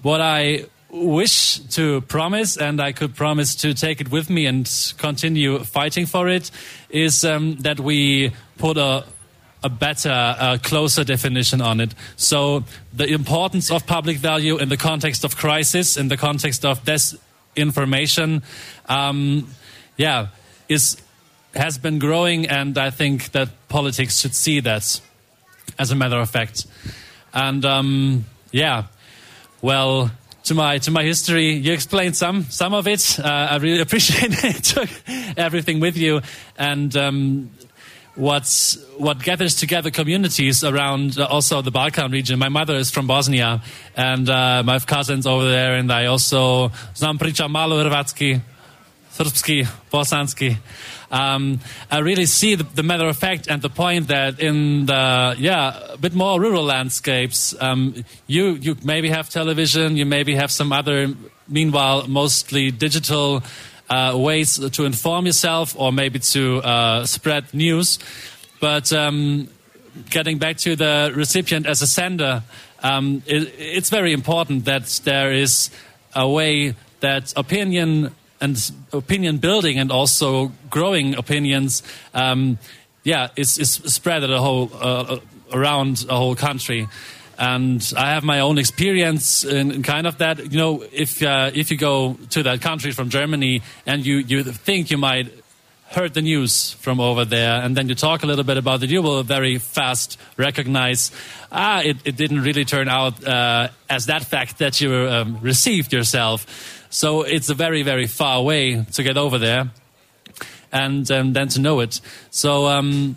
What 0.03 0.21
I 0.21 0.67
wish 0.95 1.59
to 1.59 2.01
promise, 2.03 2.57
and 2.57 2.81
I 2.81 2.93
could 2.93 3.17
promise 3.17 3.57
to 3.57 3.75
take 3.75 4.01
it 4.01 4.11
with 4.11 4.31
me 4.31 4.47
and 4.47 4.71
continue 4.97 5.59
fighting 5.65 6.07
for 6.07 6.29
it, 6.29 6.51
is 6.89 7.25
um, 7.25 7.57
that 7.61 7.81
we 7.81 8.33
put 8.59 8.77
a 8.77 9.05
a 9.65 9.69
better, 9.71 10.61
closer 10.63 11.05
definition 11.05 11.63
on 11.63 11.81
it. 11.81 11.95
So 12.17 12.65
the 12.93 13.07
importance 13.07 13.71
of 13.71 13.87
public 13.87 14.19
value 14.19 14.59
in 14.59 14.69
the 14.69 14.77
context 14.77 15.25
of 15.25 15.39
crisis, 15.39 15.97
in 15.97 16.09
the 16.09 16.19
context 16.19 16.67
of 16.67 16.85
disinformation, 16.85 18.43
um, 18.91 19.49
yeah, 19.97 20.29
is 20.69 20.99
has 21.55 21.79
been 21.79 21.99
growing, 21.99 22.47
and 22.47 22.77
I 22.77 22.91
think 22.91 23.33
that 23.33 23.49
politics 23.69 24.21
should 24.21 24.35
see 24.35 24.61
that. 24.61 25.01
As 25.79 25.91
a 25.91 25.97
matter 25.97 26.19
of 26.21 26.31
fact, 26.31 26.67
and 27.33 27.65
um, 27.65 28.27
yeah, 28.53 28.85
well, 29.63 30.11
to 30.45 30.55
my 30.55 30.79
to 30.79 30.91
my 30.91 31.03
history. 31.03 31.53
You 31.53 31.73
explained 31.73 32.17
some 32.17 32.45
some 32.45 32.75
of 32.75 32.87
it. 32.87 33.19
Uh, 33.19 33.29
I 33.51 33.57
really 33.57 33.81
appreciate 33.87 34.45
it. 34.45 34.65
Took 34.65 34.89
everything 35.37 35.81
with 35.81 35.97
you, 35.97 36.21
and 36.57 36.97
um, 36.97 37.51
what's 38.15 38.79
what 38.99 39.23
gathers 39.23 39.57
together 39.57 39.91
communities 39.91 40.63
around 40.63 41.19
uh, 41.19 41.27
also 41.27 41.63
the 41.63 41.71
Balkan 41.71 42.13
region. 42.13 42.39
My 42.39 42.49
mother 42.49 42.77
is 42.77 42.91
from 42.91 43.07
Bosnia, 43.07 43.63
and 43.97 44.29
uh, 44.29 44.63
my 44.65 44.79
cousins 44.79 45.27
over 45.27 45.49
there, 45.49 45.77
and 45.77 45.91
I 45.91 46.07
also 46.07 46.71
znam 46.95 47.19
pričam 47.19 47.51
malo 47.51 47.83
hrvatski, 47.83 48.41
srpski, 49.13 49.67
bosanski. 49.91 50.57
Um, 51.15 51.61
I 51.93 51.99
really 52.01 52.27
see 52.27 52.57
the, 52.57 52.65
the, 52.65 52.83
matter 52.83 53.07
of 53.07 53.17
fact 53.17 53.47
and 53.47 53.63
the 53.63 53.69
point 53.71 54.09
that 54.09 54.41
in 54.41 54.87
the 54.87 55.37
yeah 55.39 55.93
a 55.93 55.97
bit 55.97 56.13
more 56.13 56.41
rural 56.41 56.65
landscapes, 56.65 57.55
um, 57.61 58.05
you 58.27 58.55
you 58.55 58.77
maybe 58.83 59.11
have 59.11 59.31
television, 59.31 59.97
you 59.97 60.07
maybe 60.07 60.35
have 60.35 60.51
some 60.51 60.73
other, 60.73 61.15
meanwhile 61.47 62.09
mostly 62.09 62.73
digital 62.73 63.45
uh, 63.89 64.15
ways 64.17 64.59
to 64.59 64.85
inform 64.85 65.27
yourself 65.27 65.77
or 65.79 65.93
maybe 65.93 66.19
to 66.19 66.59
uh, 66.65 67.07
spread 67.07 67.45
news. 67.55 68.01
But 68.61 68.93
um, 68.93 69.47
getting 70.11 70.39
back 70.39 70.57
to 70.59 70.75
the 70.75 71.13
recipient 71.15 71.67
as 71.67 71.81
a 71.81 71.87
sender, 71.87 72.43
um, 72.83 73.23
it, 73.27 73.55
it's 73.57 73.89
very 73.89 74.13
important 74.13 74.65
that 74.65 75.01
there 75.05 75.33
is 75.33 75.71
a 76.13 76.29
way 76.29 76.75
that 76.99 77.33
opinion 77.37 78.17
and 78.45 78.73
opinion 78.93 79.39
building 79.39 79.79
and 79.79 79.91
also 79.91 80.53
growing 80.69 81.15
opinions, 81.17 81.83
um, 82.13 82.59
yeah, 83.03 83.29
is, 83.37 83.59
is 83.59 83.71
spread 83.73 84.23
a 84.23 84.39
whole 84.39 84.71
uh, 84.75 85.19
around 85.51 86.05
a 86.09 86.17
whole 86.17 86.37
country. 86.37 86.87
And 87.39 87.93
I 87.97 88.11
have 88.11 88.23
my 88.23 88.41
own 88.41 88.59
experience 88.59 89.45
in, 89.45 89.73
in 89.73 89.83
kind 89.83 90.07
of 90.07 90.19
that. 90.19 90.39
You 90.53 90.59
know, 90.59 90.85
if 90.93 91.23
uh, 91.23 91.51
if 91.55 91.71
you 91.71 91.77
go 91.77 92.17
to 92.31 92.43
that 92.45 92.61
country 92.61 92.93
from 92.93 93.09
Germany 93.09 93.63
and 93.87 94.07
you 94.07 94.17
you 94.19 94.45
think 94.45 94.91
you 94.91 94.99
might 94.99 95.33
heard 95.95 96.15
the 96.15 96.23
news 96.23 96.73
from 96.81 97.01
over 97.01 97.25
there 97.25 97.63
and 97.63 97.77
then 97.77 97.89
you 97.89 97.95
talk 97.95 98.23
a 98.23 98.27
little 98.27 98.45
bit 98.45 98.57
about 98.57 98.83
it, 98.83 98.91
you 98.91 99.03
will 99.03 99.23
very 99.23 99.59
fast 99.59 100.19
recognize, 100.37 101.13
ah, 101.53 101.81
it, 101.81 101.97
it 102.05 102.17
didn't 102.17 102.43
really 102.43 102.65
turn 102.65 102.89
out 102.89 103.25
uh, 103.25 103.69
as 103.89 104.07
that 104.07 104.25
fact 104.25 104.59
that 104.59 104.81
you 104.81 104.93
um, 104.93 105.39
received 105.41 105.93
yourself. 105.93 106.47
So 106.95 107.23
it's 107.23 107.51
a 107.51 107.55
very, 107.55 107.83
very 107.83 108.07
far 108.07 108.41
way 108.41 108.85
to 108.93 109.03
get 109.03 109.17
over 109.17 109.37
there 109.37 109.73
and 110.71 111.11
um, 111.11 111.33
then 111.33 111.49
to 111.49 111.61
know 111.61 111.81
it. 111.81 112.01
So 112.31 112.67
um, 112.69 113.17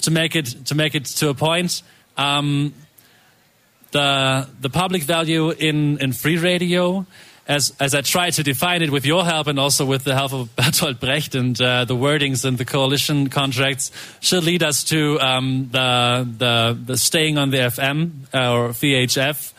to 0.00 0.10
make 0.10 0.34
it 0.34 0.46
to 0.64 0.74
make 0.74 0.94
it 0.94 1.04
to 1.20 1.28
a 1.28 1.34
point, 1.34 1.82
um, 2.16 2.72
the 3.90 4.48
the 4.58 4.70
public 4.70 5.02
value 5.02 5.50
in 5.50 5.98
in 5.98 6.14
free 6.14 6.38
radio. 6.38 7.04
As, 7.48 7.72
as 7.78 7.94
I 7.94 8.00
try 8.00 8.30
to 8.30 8.42
define 8.42 8.82
it 8.82 8.90
with 8.90 9.06
your 9.06 9.24
help 9.24 9.46
and 9.46 9.60
also 9.60 9.86
with 9.86 10.02
the 10.02 10.16
help 10.16 10.32
of 10.32 10.48
Bertolt 10.56 10.98
Brecht 10.98 11.36
and 11.36 11.60
uh, 11.60 11.84
the 11.84 11.94
wordings 11.94 12.44
and 12.44 12.58
the 12.58 12.64
coalition 12.64 13.28
contracts, 13.28 13.92
should 14.18 14.42
lead 14.42 14.64
us 14.64 14.82
to 14.82 15.20
um, 15.20 15.68
the, 15.70 16.26
the, 16.38 16.76
the 16.86 16.96
staying 16.96 17.38
on 17.38 17.50
the 17.50 17.58
FM 17.58 18.26
uh, 18.34 18.52
or 18.52 18.70
VHF 18.70 19.52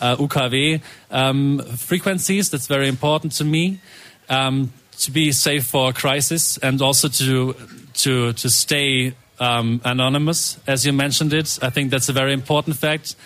uh, 0.00 0.16
UKW 0.16 0.80
um, 1.10 1.60
frequencies. 1.76 2.50
That's 2.50 2.66
very 2.66 2.88
important 2.88 3.32
to 3.34 3.44
me 3.44 3.80
um, 4.28 4.72
to 4.98 5.10
be 5.10 5.32
safe 5.32 5.66
for 5.66 5.92
crisis 5.92 6.58
and 6.58 6.80
also 6.82 7.08
to 7.08 7.54
to 7.94 8.32
to 8.32 8.50
stay 8.50 9.14
um, 9.40 9.80
anonymous, 9.84 10.58
as 10.66 10.84
you 10.84 10.92
mentioned 10.92 11.32
it. 11.32 11.58
I 11.62 11.70
think 11.70 11.90
that's 11.90 12.08
a 12.08 12.12
very 12.12 12.32
important 12.32 12.76
fact. 12.76 13.16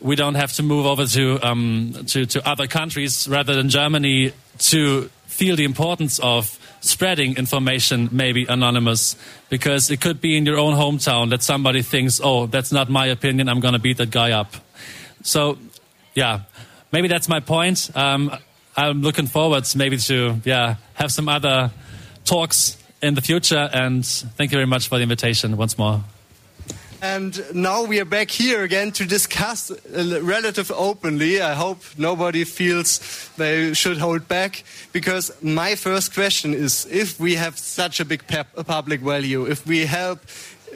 We 0.00 0.14
don't 0.14 0.34
have 0.34 0.52
to 0.54 0.62
move 0.62 0.86
over 0.86 1.06
to 1.06 1.38
um, 1.42 1.92
to, 2.06 2.26
to 2.26 2.48
other 2.48 2.66
countries 2.66 3.28
rather 3.28 3.54
than 3.54 3.68
Germany 3.68 4.32
to 4.58 5.10
feel 5.26 5.56
the 5.56 5.64
importance 5.64 6.18
of 6.20 6.58
spreading 6.80 7.36
information, 7.36 8.08
maybe 8.12 8.46
anonymous, 8.48 9.16
because 9.48 9.90
it 9.90 10.00
could 10.00 10.20
be 10.20 10.36
in 10.36 10.46
your 10.46 10.58
own 10.58 10.74
hometown 10.74 11.30
that 11.30 11.42
somebody 11.42 11.82
thinks, 11.82 12.20
"Oh, 12.22 12.46
that's 12.46 12.72
not 12.72 12.88
my 12.88 13.06
opinion. 13.06 13.48
I'm 13.48 13.60
going 13.60 13.74
to 13.74 13.80
beat 13.80 13.96
that 13.96 14.10
guy 14.10 14.32
up." 14.32 14.54
So 15.22 15.58
yeah, 16.18 16.40
maybe 16.90 17.06
that's 17.06 17.28
my 17.28 17.40
point. 17.40 17.90
Um, 17.94 18.32
I'm 18.76 19.02
looking 19.02 19.28
forward 19.28 19.64
maybe 19.76 19.96
to 19.98 20.40
yeah 20.44 20.76
have 20.94 21.10
some 21.12 21.28
other 21.28 21.70
talks 22.24 22.76
in 23.00 23.14
the 23.14 23.20
future. 23.20 23.70
And 23.72 24.04
thank 24.04 24.50
you 24.50 24.56
very 24.56 24.66
much 24.66 24.88
for 24.88 24.98
the 24.98 25.02
invitation 25.02 25.56
once 25.56 25.78
more. 25.78 26.02
And 27.00 27.40
now 27.54 27.84
we 27.84 28.00
are 28.00 28.04
back 28.04 28.28
here 28.28 28.64
again 28.64 28.90
to 28.92 29.06
discuss 29.06 29.70
uh, 29.70 30.20
relative 30.20 30.72
openly. 30.72 31.40
I 31.40 31.54
hope 31.54 31.78
nobody 31.96 32.42
feels 32.42 33.30
they 33.36 33.72
should 33.72 33.98
hold 33.98 34.26
back 34.26 34.64
because 34.92 35.30
my 35.40 35.76
first 35.76 36.12
question 36.12 36.54
is 36.54 36.88
if 36.90 37.20
we 37.20 37.36
have 37.36 37.56
such 37.56 38.00
a 38.00 38.04
big 38.04 38.24
public 38.66 39.00
value, 39.00 39.46
if 39.46 39.64
we 39.64 39.86
help 39.86 40.18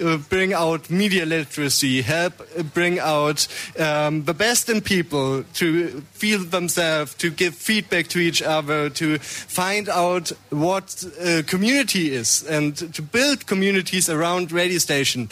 uh, 0.01 0.17
bring 0.17 0.53
out 0.53 0.91
media 0.91 1.27
literacy, 1.27 2.03
help 2.03 2.41
uh, 2.41 2.63
bring 2.63 2.99
out 2.99 3.47
um, 3.79 4.25
the 4.25 4.35
best 4.35 4.69
in 4.69 4.81
people 4.81 5.45
to 5.55 6.03
feel 6.13 6.45
themselves, 6.45 7.15
to 7.15 7.31
give 7.31 7.55
feedback 7.55 8.09
to 8.09 8.19
each 8.19 8.43
other, 8.43 8.91
to 8.91 9.19
find 9.19 9.89
out 9.89 10.31
what 10.51 11.05
uh, 11.21 11.43
community 11.47 12.13
is, 12.13 12.45
and 12.49 12.77
to 12.95 13.03
build 13.03 13.47
communities 13.47 14.09
around 14.09 14.53
radio 14.53 14.79
station. 14.79 15.29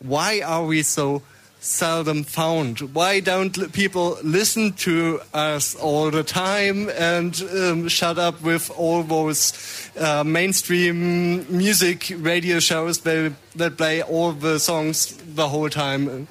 Why 0.00 0.40
are 0.40 0.64
we 0.64 0.82
so 0.82 1.22
seldom 1.60 2.24
found. 2.24 2.80
Why 2.94 3.20
don't 3.20 3.72
people 3.72 4.18
listen 4.22 4.72
to 4.74 5.20
us 5.34 5.74
all 5.74 6.10
the 6.10 6.22
time 6.22 6.88
and 6.90 7.40
um, 7.54 7.88
shut 7.88 8.18
up 8.18 8.40
with 8.42 8.70
all 8.76 9.02
those 9.02 9.90
uh, 9.98 10.24
mainstream 10.24 11.46
music 11.54 12.12
radio 12.16 12.60
shows 12.60 13.00
that, 13.00 13.34
that 13.56 13.76
play 13.76 14.02
all 14.02 14.32
the 14.32 14.58
songs 14.58 15.16
the 15.34 15.48
whole 15.48 15.68
time 15.68 16.28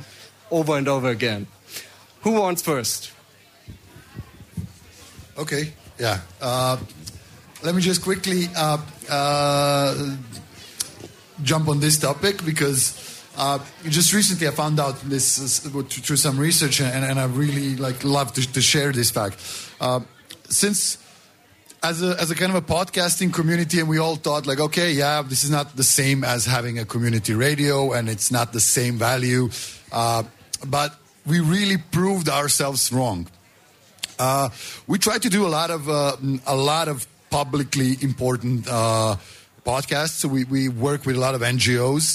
over 0.49 0.77
and 0.77 0.87
over 0.87 1.09
again? 1.09 1.47
Who 2.21 2.31
wants 2.33 2.61
first? 2.61 3.11
Okay, 5.37 5.73
yeah. 5.99 6.21
Uh, 6.41 6.77
let 7.63 7.75
me 7.75 7.81
just 7.81 8.01
quickly 8.01 8.45
uh, 8.55 8.77
uh 9.09 10.15
jump 11.43 11.67
on 11.67 11.79
this 11.79 11.99
topic 11.99 12.43
because 12.43 13.16
uh, 13.37 13.59
just 13.83 14.13
recently, 14.13 14.47
I 14.47 14.51
found 14.51 14.79
out 14.79 14.99
this 15.01 15.59
through 15.59 16.17
some 16.17 16.39
research, 16.39 16.81
and, 16.81 17.05
and 17.05 17.19
I 17.19 17.25
really 17.25 17.75
like 17.75 18.03
love 18.03 18.33
to, 18.33 18.53
to, 18.53 18.61
share 18.61 18.91
this 18.91 19.11
fact. 19.11 19.37
Uh, 19.79 19.99
since 20.49 20.97
as 21.83 22.01
a 22.01 22.19
as 22.19 22.31
a 22.31 22.35
kind 22.35 22.51
of 22.51 22.55
a 22.55 22.65
podcasting 22.65 23.31
community, 23.31 23.79
and 23.79 23.87
we 23.87 23.99
all 23.99 24.15
thought 24.15 24.47
like, 24.47 24.59
okay, 24.59 24.91
yeah, 24.91 25.21
this 25.21 25.43
is 25.43 25.51
not 25.51 25.75
the 25.75 25.83
same 25.83 26.23
as 26.23 26.45
having 26.45 26.79
a 26.79 26.85
community 26.85 27.35
radio, 27.35 27.93
and 27.93 28.09
it's 28.09 28.31
not 28.31 28.53
the 28.53 28.59
same 28.59 28.97
value, 28.97 29.49
uh, 29.91 30.23
but 30.65 30.95
we 31.27 31.39
really 31.39 31.77
proved 31.77 32.29
ourselves 32.29 32.91
wrong. 32.91 33.27
Uh, 34.17 34.49
we 34.87 34.97
try 34.97 35.19
to 35.19 35.29
do 35.29 35.45
a 35.45 35.49
lot 35.49 35.69
of 35.69 35.87
uh, 35.87 36.17
a 36.47 36.55
lot 36.55 36.87
of 36.87 37.05
publicly 37.29 37.97
important 38.01 38.67
uh, 38.67 39.15
podcasts. 39.67 40.19
So 40.21 40.27
we, 40.29 40.45
we 40.45 40.69
work 40.69 41.05
with 41.05 41.17
a 41.17 41.19
lot 41.19 41.35
of 41.35 41.41
NGOs 41.41 42.05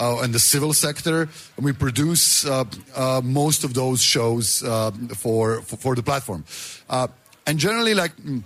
uh, 0.00 0.24
in 0.24 0.32
the 0.32 0.38
civil 0.38 0.72
sector, 0.72 1.28
and 1.56 1.64
we 1.64 1.72
produce 1.72 2.44
uh, 2.46 2.64
uh, 2.96 3.20
most 3.22 3.64
of 3.64 3.74
those 3.74 4.00
shows 4.02 4.62
uh, 4.64 4.90
for, 5.22 5.60
for, 5.62 5.76
for 5.76 5.94
the 5.94 6.02
platform. 6.02 6.44
Uh, 6.88 7.08
and 7.46 7.58
generally, 7.58 7.94
like. 7.94 8.16
mm, 8.16 8.42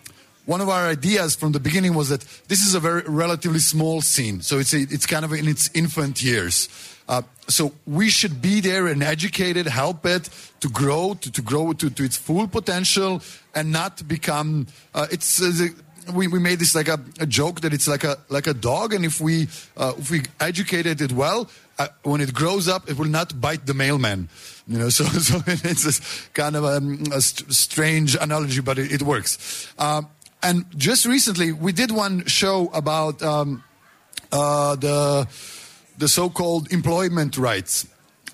One 0.46 0.62
of 0.62 0.68
our 0.68 0.86
ideas 0.92 1.34
from 1.34 1.52
the 1.52 1.58
beginning 1.58 1.96
was 1.96 2.08
that 2.08 2.22
this 2.46 2.62
is 2.62 2.74
a 2.76 2.80
very 2.80 3.02
relatively 3.08 3.58
small 3.58 4.00
scene, 4.00 4.42
so 4.42 4.60
it's 4.62 4.74
a, 4.74 4.80
it's 4.94 5.06
kind 5.06 5.24
of 5.24 5.32
in 5.32 5.48
its 5.48 5.68
infant 5.74 6.22
years. 6.22 6.68
Uh, 7.08 7.22
so 7.48 7.72
we 7.84 8.06
should 8.10 8.38
be 8.40 8.62
there 8.62 8.86
and 8.92 9.02
educate 9.02 9.56
it, 9.58 9.66
help 9.66 10.06
it 10.06 10.30
to 10.60 10.68
grow, 10.70 11.14
to, 11.18 11.28
to 11.32 11.42
grow 11.42 11.74
to, 11.74 11.90
to 11.90 12.02
its 12.04 12.16
full 12.16 12.46
potential, 12.46 13.20
and 13.54 13.72
not 13.72 14.06
become. 14.06 14.66
It's 15.10 15.38
the, 15.38 15.74
we, 16.12 16.28
we 16.28 16.38
made 16.38 16.58
this 16.58 16.74
like 16.74 16.88
a, 16.88 17.00
a 17.20 17.26
joke 17.26 17.60
that 17.60 17.72
it's 17.72 17.88
like 17.88 18.04
a 18.04 18.16
like 18.28 18.46
a 18.46 18.54
dog, 18.54 18.92
and 18.92 19.04
if 19.04 19.20
we 19.20 19.48
uh, 19.76 19.92
if 19.98 20.10
we 20.10 20.22
educated 20.40 21.00
it 21.00 21.12
well, 21.12 21.48
uh, 21.78 21.88
when 22.02 22.20
it 22.20 22.32
grows 22.34 22.68
up, 22.68 22.88
it 22.88 22.98
will 22.98 23.08
not 23.08 23.40
bite 23.40 23.66
the 23.66 23.74
mailman. 23.74 24.28
You 24.66 24.78
know, 24.78 24.88
so 24.90 25.04
so 25.04 25.42
it's 25.46 25.84
this 25.84 26.28
kind 26.34 26.56
of 26.56 26.64
um, 26.64 27.04
a 27.12 27.20
st- 27.20 27.52
strange 27.52 28.16
analogy, 28.16 28.60
but 28.60 28.78
it, 28.78 28.92
it 28.92 29.02
works. 29.02 29.72
Um, 29.78 30.08
and 30.42 30.64
just 30.76 31.06
recently, 31.06 31.52
we 31.52 31.72
did 31.72 31.90
one 31.90 32.24
show 32.26 32.68
about 32.72 33.22
um, 33.22 33.64
uh, 34.32 34.76
the 34.76 35.28
the 35.98 36.08
so-called 36.08 36.72
employment 36.72 37.38
rights. 37.38 37.86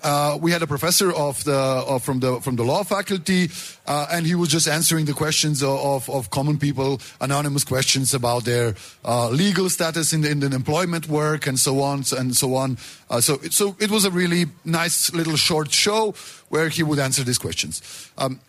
Uh, 0.03 0.37
we 0.41 0.51
had 0.51 0.61
a 0.61 0.67
professor 0.67 1.11
of 1.13 1.43
the 1.45 1.55
of, 1.55 2.03
from 2.03 2.19
the 2.19 2.41
from 2.41 2.57
the 2.57 2.63
law 2.63 2.83
faculty, 2.83 3.49
uh, 3.87 4.07
and 4.11 4.25
he 4.25 4.35
was 4.35 4.49
just 4.49 4.67
answering 4.67 5.05
the 5.05 5.13
questions 5.13 5.63
of, 5.63 6.09
of, 6.09 6.29
common 6.29 6.57
people, 6.57 6.99
anonymous 7.21 7.63
questions 7.63 8.13
about 8.13 8.43
their 8.43 8.75
uh, 9.05 9.29
legal 9.29 9.69
status 9.69 10.11
in 10.11 10.21
the, 10.21 10.29
in 10.29 10.39
the 10.41 10.53
employment 10.53 11.07
work 11.07 11.47
and 11.47 11.57
so 11.57 11.81
on 11.81 12.03
and 12.17 12.35
so 12.35 12.55
on. 12.55 12.77
Uh, 13.09 13.21
so 13.21 13.35
it, 13.43 13.53
so 13.53 13.75
it 13.79 13.89
was 13.89 14.03
a 14.03 14.11
really 14.11 14.45
nice 14.65 15.13
little 15.13 15.37
short 15.37 15.71
show 15.71 16.13
where 16.49 16.69
he 16.69 16.83
would 16.83 16.99
answer 16.99 17.23
these 17.23 17.37
questions. 17.37 18.11
Um, 18.17 18.39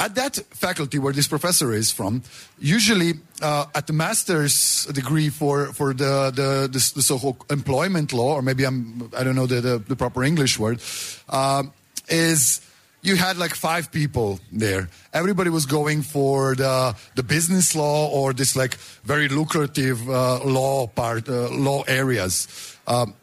at 0.00 0.14
that 0.14 0.36
faculty 0.50 0.98
where 0.98 1.12
this 1.12 1.28
professor 1.28 1.74
is 1.74 1.92
from, 1.92 2.22
usually 2.58 3.12
uh, 3.42 3.66
at 3.74 3.86
the 3.86 3.92
master's 3.92 4.86
degree 4.86 5.28
for, 5.28 5.66
for 5.74 5.92
the, 5.92 6.32
the, 6.34 6.68
the, 6.72 6.92
the 6.94 7.02
so-called 7.02 7.44
employment 7.50 8.12
law, 8.14 8.34
or 8.34 8.42
maybe 8.42 8.64
I'm, 8.64 9.10
I 9.16 9.22
don't 9.22 9.36
know 9.36 9.46
the, 9.46 9.60
the, 9.60 9.78
the 9.78 9.96
proper 9.96 10.24
English 10.24 10.58
word, 10.58 10.80
uh, 11.28 11.64
is 12.08 12.62
you 13.02 13.16
had 13.16 13.36
like 13.36 13.54
five 13.54 13.92
people 13.92 14.40
there. 14.50 14.88
Everybody 15.12 15.50
was 15.50 15.66
going 15.66 16.00
for 16.00 16.54
the, 16.54 16.96
the 17.14 17.22
business 17.22 17.76
law 17.76 18.08
or 18.08 18.32
this 18.32 18.56
like 18.56 18.76
very 19.04 19.28
lucrative 19.28 20.08
uh, 20.08 20.42
law 20.44 20.86
part, 20.86 21.28
uh, 21.28 21.50
law 21.50 21.82
areas. 21.82 22.48
Um, 22.86 23.14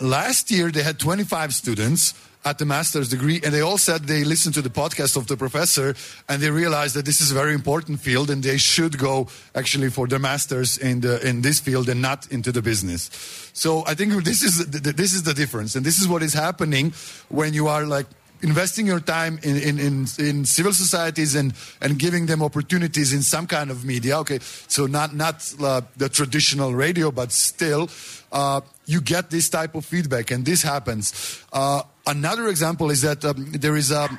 last 0.00 0.50
year 0.50 0.70
they 0.70 0.82
had 0.82 0.98
25 0.98 1.52
students 1.52 2.14
at 2.44 2.58
the 2.58 2.64
master's 2.64 3.08
degree 3.08 3.40
and 3.44 3.54
they 3.54 3.60
all 3.60 3.78
said 3.78 4.02
they 4.04 4.24
listened 4.24 4.54
to 4.54 4.62
the 4.62 4.70
podcast 4.70 5.16
of 5.16 5.26
the 5.26 5.36
professor 5.36 5.94
and 6.28 6.42
they 6.42 6.50
realized 6.50 6.94
that 6.94 7.04
this 7.04 7.20
is 7.20 7.30
a 7.30 7.34
very 7.34 7.54
important 7.54 8.00
field 8.00 8.30
and 8.30 8.42
they 8.42 8.58
should 8.58 8.98
go 8.98 9.28
actually 9.54 9.88
for 9.90 10.06
their 10.06 10.18
masters 10.18 10.78
in 10.78 11.00
the 11.00 11.24
in 11.26 11.42
this 11.42 11.60
field 11.60 11.88
and 11.88 12.02
not 12.02 12.26
into 12.32 12.50
the 12.50 12.62
business 12.62 13.10
so 13.52 13.84
i 13.86 13.94
think 13.94 14.12
this 14.24 14.42
is 14.42 14.66
the, 14.66 14.92
this 14.92 15.12
is 15.12 15.22
the 15.22 15.34
difference 15.34 15.76
and 15.76 15.86
this 15.86 16.00
is 16.00 16.08
what 16.08 16.22
is 16.22 16.34
happening 16.34 16.92
when 17.28 17.54
you 17.54 17.68
are 17.68 17.86
like 17.86 18.06
investing 18.42 18.86
your 18.86 19.00
time 19.00 19.38
in, 19.42 19.56
in, 19.56 19.78
in, 19.78 20.06
in 20.18 20.44
civil 20.44 20.72
societies 20.72 21.34
and, 21.34 21.54
and 21.80 21.98
giving 21.98 22.26
them 22.26 22.42
opportunities 22.42 23.12
in 23.12 23.22
some 23.22 23.46
kind 23.46 23.70
of 23.70 23.84
media. 23.84 24.18
Okay, 24.18 24.40
so 24.40 24.86
not, 24.86 25.14
not 25.14 25.54
uh, 25.62 25.80
the 25.96 26.08
traditional 26.08 26.74
radio, 26.74 27.10
but 27.10 27.30
still, 27.32 27.88
uh, 28.32 28.60
you 28.86 29.00
get 29.00 29.30
this 29.30 29.48
type 29.48 29.74
of 29.74 29.84
feedback, 29.84 30.30
and 30.30 30.44
this 30.44 30.62
happens. 30.62 31.44
Uh, 31.52 31.82
another 32.06 32.48
example 32.48 32.90
is 32.90 33.02
that 33.02 33.24
um, 33.24 33.52
there 33.52 33.76
is 33.76 33.90
an 33.90 34.18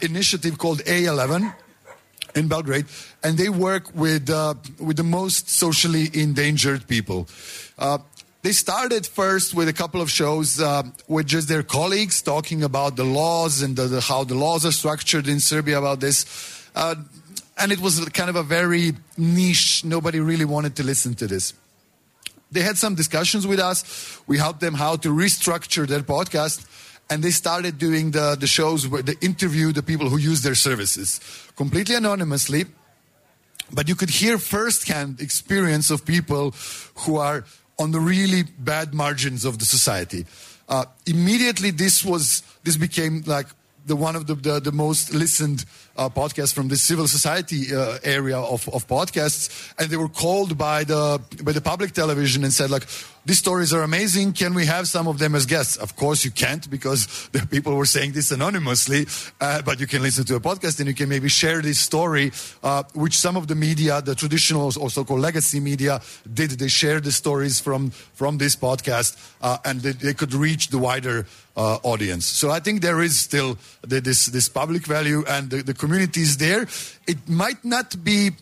initiative 0.00 0.58
called 0.58 0.80
A11 0.80 1.54
in 2.34 2.48
Belgrade, 2.48 2.86
and 3.22 3.38
they 3.38 3.48
work 3.48 3.94
with 3.94 4.28
uh, 4.30 4.54
with 4.78 4.96
the 4.96 5.04
most 5.04 5.48
socially 5.48 6.10
endangered 6.12 6.86
people. 6.88 7.28
Uh, 7.78 7.98
they 8.42 8.52
started 8.52 9.06
first 9.06 9.54
with 9.54 9.68
a 9.68 9.72
couple 9.72 10.02
of 10.02 10.10
shows 10.10 10.60
uh, 10.60 10.82
with 11.08 11.26
just 11.26 11.48
their 11.48 11.62
colleagues 11.62 12.20
talking 12.20 12.62
about 12.62 12.94
the 12.94 13.04
laws 13.04 13.62
and 13.62 13.74
the, 13.74 13.86
the, 13.86 14.00
how 14.02 14.22
the 14.22 14.34
laws 14.34 14.66
are 14.66 14.72
structured 14.72 15.28
in 15.28 15.40
Serbia 15.40 15.78
about 15.78 16.00
this. 16.00 16.68
Uh, 16.74 16.94
and 17.56 17.72
it 17.72 17.80
was 17.80 18.04
kind 18.10 18.28
of 18.28 18.36
a 18.36 18.42
very 18.42 18.92
niche, 19.16 19.82
nobody 19.82 20.20
really 20.20 20.44
wanted 20.44 20.76
to 20.76 20.82
listen 20.82 21.14
to 21.14 21.26
this. 21.26 21.54
They 22.52 22.60
had 22.60 22.76
some 22.76 22.94
discussions 22.94 23.46
with 23.46 23.60
us. 23.60 24.20
We 24.26 24.36
helped 24.36 24.60
them 24.60 24.74
how 24.74 24.96
to 24.96 25.08
restructure 25.08 25.86
their 25.86 26.00
podcast. 26.00 26.66
And 27.10 27.22
they 27.22 27.30
started 27.30 27.78
doing 27.78 28.12
the, 28.12 28.36
the 28.38 28.46
shows 28.46 28.88
where 28.88 29.02
they 29.02 29.14
interview 29.20 29.72
the 29.72 29.82
people 29.82 30.08
who 30.08 30.16
use 30.16 30.42
their 30.42 30.54
services 30.54 31.20
completely 31.56 31.94
anonymously. 31.94 32.64
But 33.72 33.88
you 33.88 33.94
could 33.94 34.10
hear 34.10 34.38
firsthand 34.38 35.20
experience 35.20 35.90
of 35.90 36.04
people 36.04 36.54
who 36.98 37.16
are 37.16 37.44
on 37.78 37.90
the 37.90 38.00
really 38.00 38.44
bad 38.58 38.94
margins 38.94 39.44
of 39.44 39.58
the 39.58 39.64
society. 39.64 40.26
Uh, 40.68 40.84
immediately, 41.06 41.70
this 41.70 42.04
was 42.04 42.42
this 42.62 42.76
became 42.76 43.22
like 43.26 43.46
the 43.86 43.96
one 43.96 44.16
of 44.16 44.26
the 44.26 44.34
the, 44.34 44.60
the 44.60 44.72
most 44.72 45.12
listened 45.12 45.64
uh, 45.96 46.08
podcasts 46.08 46.54
from 46.54 46.68
the 46.68 46.76
civil 46.76 47.06
society 47.06 47.74
uh, 47.74 47.98
area 48.02 48.38
of, 48.38 48.68
of 48.68 48.86
podcasts, 48.86 49.72
and 49.78 49.90
they 49.90 49.96
were 49.96 50.08
called 50.08 50.56
by 50.56 50.84
the 50.84 51.20
by 51.42 51.52
the 51.52 51.60
public 51.60 51.92
television 51.92 52.44
and 52.44 52.52
said 52.52 52.70
like. 52.70 52.86
These 53.26 53.38
stories 53.38 53.72
are 53.72 53.82
amazing. 53.82 54.34
Can 54.34 54.52
we 54.52 54.66
have 54.66 54.86
some 54.86 55.08
of 55.08 55.18
them 55.18 55.34
as 55.34 55.46
guests? 55.46 55.78
Of 55.78 55.96
course, 55.96 56.26
you 56.26 56.30
can't 56.30 56.68
because 56.68 57.28
the 57.32 57.46
people 57.46 57.74
were 57.74 57.86
saying 57.86 58.12
this 58.12 58.30
anonymously. 58.30 59.06
Uh, 59.40 59.62
but 59.62 59.80
you 59.80 59.86
can 59.86 60.02
listen 60.02 60.24
to 60.26 60.34
a 60.36 60.40
podcast 60.40 60.78
and 60.78 60.88
you 60.88 60.94
can 60.94 61.08
maybe 61.08 61.30
share 61.30 61.62
this 61.62 61.80
story, 61.80 62.32
uh, 62.62 62.82
which 62.92 63.16
some 63.16 63.38
of 63.38 63.46
the 63.48 63.54
media, 63.54 64.02
the 64.02 64.14
traditional 64.14 64.70
or 64.78 64.90
so-called 64.90 65.20
legacy 65.20 65.58
media, 65.58 66.02
did. 66.34 66.50
They 66.50 66.68
shared 66.68 67.04
the 67.04 67.12
stories 67.12 67.60
from 67.60 67.90
from 67.90 68.36
this 68.36 68.56
podcast, 68.56 69.16
uh, 69.40 69.56
and 69.64 69.80
they, 69.80 69.92
they, 69.92 70.14
could 70.14 70.34
reach 70.34 70.68
the 70.68 70.78
wider 70.78 71.26
uh, 71.56 71.78
audience. 71.82 72.26
So 72.26 72.50
I 72.50 72.60
think 72.60 72.82
there 72.82 73.00
is 73.00 73.18
still 73.18 73.56
the, 73.80 74.02
this 74.02 74.26
this 74.26 74.50
public 74.50 74.86
value, 74.86 75.24
and 75.26 75.48
the, 75.48 75.62
the 75.62 75.74
community 75.74 76.20
is 76.20 76.36
there. 76.36 76.66
It 77.06 77.26
might 77.26 77.64
not 77.64 78.04
be 78.04 78.32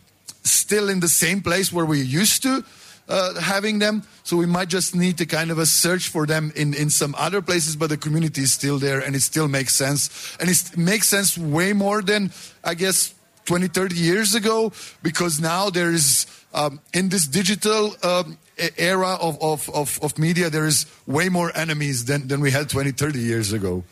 still 0.43 0.89
in 0.89 0.99
the 0.99 1.07
same 1.07 1.41
place 1.41 1.71
where 1.71 1.85
we 1.85 2.01
used 2.01 2.43
to 2.43 2.65
uh, 3.09 3.39
having 3.39 3.79
them. 3.79 4.03
So 4.23 4.37
we 4.37 4.45
might 4.45 4.69
just 4.69 4.95
need 4.95 5.17
to 5.17 5.25
kind 5.25 5.51
of 5.51 5.59
a 5.59 5.65
search 5.65 6.07
for 6.09 6.25
them 6.25 6.51
in, 6.55 6.73
in 6.73 6.89
some 6.89 7.15
other 7.17 7.41
places, 7.41 7.75
but 7.75 7.89
the 7.89 7.97
community 7.97 8.41
is 8.41 8.53
still 8.53 8.79
there 8.79 8.99
and 8.99 9.15
it 9.15 9.21
still 9.21 9.47
makes 9.47 9.75
sense. 9.75 10.37
And 10.39 10.49
it 10.49 10.77
makes 10.77 11.07
sense 11.07 11.37
way 11.37 11.73
more 11.73 12.01
than, 12.01 12.31
I 12.63 12.75
guess, 12.75 13.13
20, 13.45 13.67
30 13.67 13.95
years 13.95 14.35
ago, 14.35 14.71
because 15.01 15.39
now 15.39 15.69
there 15.69 15.91
is, 15.91 16.25
um, 16.53 16.79
in 16.93 17.09
this 17.09 17.27
digital 17.27 17.93
um, 18.01 18.37
era 18.77 19.17
of, 19.19 19.41
of, 19.41 19.69
of, 19.71 19.99
of 20.01 20.17
media, 20.17 20.49
there 20.49 20.65
is 20.65 20.85
way 21.05 21.27
more 21.27 21.51
enemies 21.55 22.05
than, 22.05 22.27
than 22.27 22.39
we 22.39 22.51
had 22.51 22.69
20, 22.69 22.91
30 22.91 23.19
years 23.19 23.51
ago. 23.51 23.83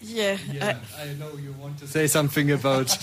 Yeah. 0.00 0.38
Yeah, 0.50 0.78
I 0.98 1.12
know 1.14 1.36
you 1.36 1.52
want 1.60 1.78
to 1.80 1.86
say 1.86 2.06
something 2.06 2.50
about. 2.50 2.96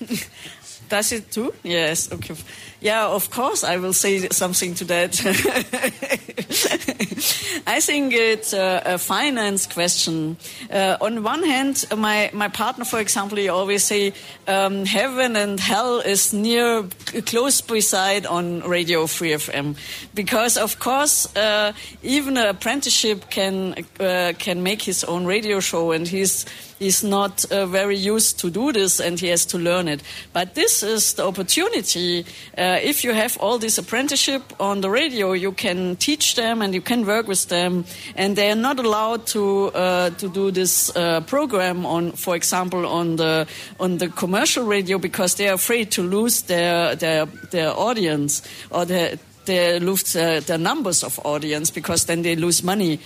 Does 0.92 1.10
it 1.10 1.30
too? 1.30 1.54
Yes. 1.62 2.12
Okay. 2.12 2.34
Yeah, 2.82 3.06
of 3.06 3.30
course 3.30 3.64
I 3.64 3.78
will 3.78 3.94
say 3.94 4.28
something 4.28 4.74
to 4.74 4.84
that. 4.84 5.18
I 7.66 7.80
think 7.80 8.12
it's 8.12 8.52
a, 8.52 8.82
a 8.84 8.98
finance 8.98 9.66
question. 9.66 10.36
Uh, 10.70 10.98
on 11.00 11.22
one 11.22 11.44
hand, 11.44 11.86
my, 11.96 12.28
my 12.34 12.48
partner, 12.48 12.84
for 12.84 13.00
example, 13.00 13.38
he 13.38 13.48
always 13.48 13.84
say 13.84 14.12
um, 14.46 14.84
heaven 14.84 15.34
and 15.34 15.58
hell 15.58 16.00
is 16.00 16.34
near, 16.34 16.82
close 17.24 17.62
beside 17.62 18.26
on 18.26 18.60
Radio 18.60 19.06
Free 19.06 19.30
FM, 19.30 19.76
because 20.14 20.58
of 20.58 20.78
course 20.78 21.34
uh, 21.36 21.72
even 22.02 22.36
an 22.36 22.48
apprenticeship 22.48 23.30
can 23.30 23.86
uh, 23.98 24.34
can 24.38 24.62
make 24.62 24.82
his 24.82 25.04
own 25.04 25.24
radio 25.24 25.60
show, 25.60 25.92
and 25.92 26.06
he's 26.06 26.44
he's 26.82 27.02
not 27.02 27.44
uh, 27.50 27.66
very 27.66 27.96
used 27.96 28.40
to 28.40 28.50
do 28.50 28.72
this 28.72 29.00
and 29.00 29.18
he 29.20 29.28
has 29.28 29.46
to 29.46 29.58
learn 29.58 29.88
it. 29.88 30.02
But 30.32 30.54
this 30.54 30.82
is 30.82 31.14
the 31.14 31.24
opportunity. 31.24 32.26
Uh, 32.58 32.78
if 32.82 33.04
you 33.04 33.12
have 33.12 33.38
all 33.38 33.58
this 33.58 33.78
apprenticeship 33.78 34.42
on 34.58 34.80
the 34.80 34.90
radio, 34.90 35.32
you 35.32 35.52
can 35.52 35.96
teach 35.96 36.34
them 36.34 36.60
and 36.60 36.74
you 36.74 36.80
can 36.80 37.06
work 37.06 37.28
with 37.28 37.48
them, 37.48 37.84
and 38.16 38.36
they 38.36 38.50
are 38.50 38.56
not 38.56 38.78
allowed 38.78 39.26
to 39.28 39.66
uh, 39.74 40.10
to 40.10 40.28
do 40.28 40.50
this 40.50 40.94
uh, 40.96 41.20
program 41.20 41.86
on, 41.86 42.12
for 42.12 42.34
example, 42.34 42.86
on 42.86 43.16
the 43.16 43.46
on 43.78 43.98
the 43.98 44.08
commercial 44.08 44.64
radio 44.64 44.98
because 44.98 45.36
they 45.36 45.48
are 45.48 45.54
afraid 45.54 45.90
to 45.92 46.02
lose 46.02 46.42
their 46.42 46.96
their 46.96 47.26
their 47.50 47.70
audience 47.70 48.42
or 48.70 48.84
their 48.84 49.18
they 49.44 49.78
lose 49.80 50.16
uh, 50.16 50.40
the 50.46 50.58
numbers 50.58 51.02
of 51.02 51.18
audience 51.24 51.70
because 51.70 52.06
then 52.06 52.22
they 52.22 52.36
lose 52.36 52.62
money. 52.62 53.00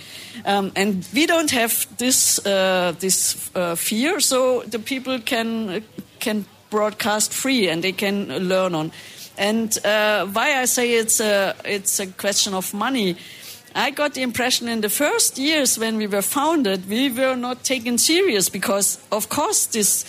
Um, 0.45 0.71
and 0.75 1.07
we 1.13 1.25
don't 1.25 1.51
have 1.51 1.87
this 1.97 2.45
uh, 2.45 2.93
this 2.99 3.49
uh, 3.55 3.75
fear, 3.75 4.19
so 4.19 4.61
the 4.61 4.79
people 4.79 5.19
can 5.19 5.83
can 6.19 6.45
broadcast 6.69 7.33
free 7.33 7.69
and 7.69 7.83
they 7.83 7.93
can 7.93 8.27
learn 8.49 8.75
on. 8.75 8.91
And 9.37 9.77
uh, 9.85 10.25
why 10.27 10.61
I 10.61 10.65
say 10.65 10.93
it's 10.93 11.19
a 11.19 11.55
it's 11.65 11.99
a 11.99 12.07
question 12.07 12.53
of 12.53 12.73
money. 12.73 13.17
I 13.75 13.91
got 13.91 14.15
the 14.15 14.23
impression 14.23 14.67
in 14.67 14.81
the 14.81 14.89
first 14.89 15.37
years 15.37 15.77
when 15.77 15.97
we 15.97 16.07
were 16.07 16.23
founded, 16.23 16.89
we 16.89 17.11
were 17.11 17.35
not 17.35 17.63
taken 17.63 17.99
serious 17.99 18.49
because, 18.49 18.97
of 19.11 19.29
course, 19.29 19.67
this 19.67 20.03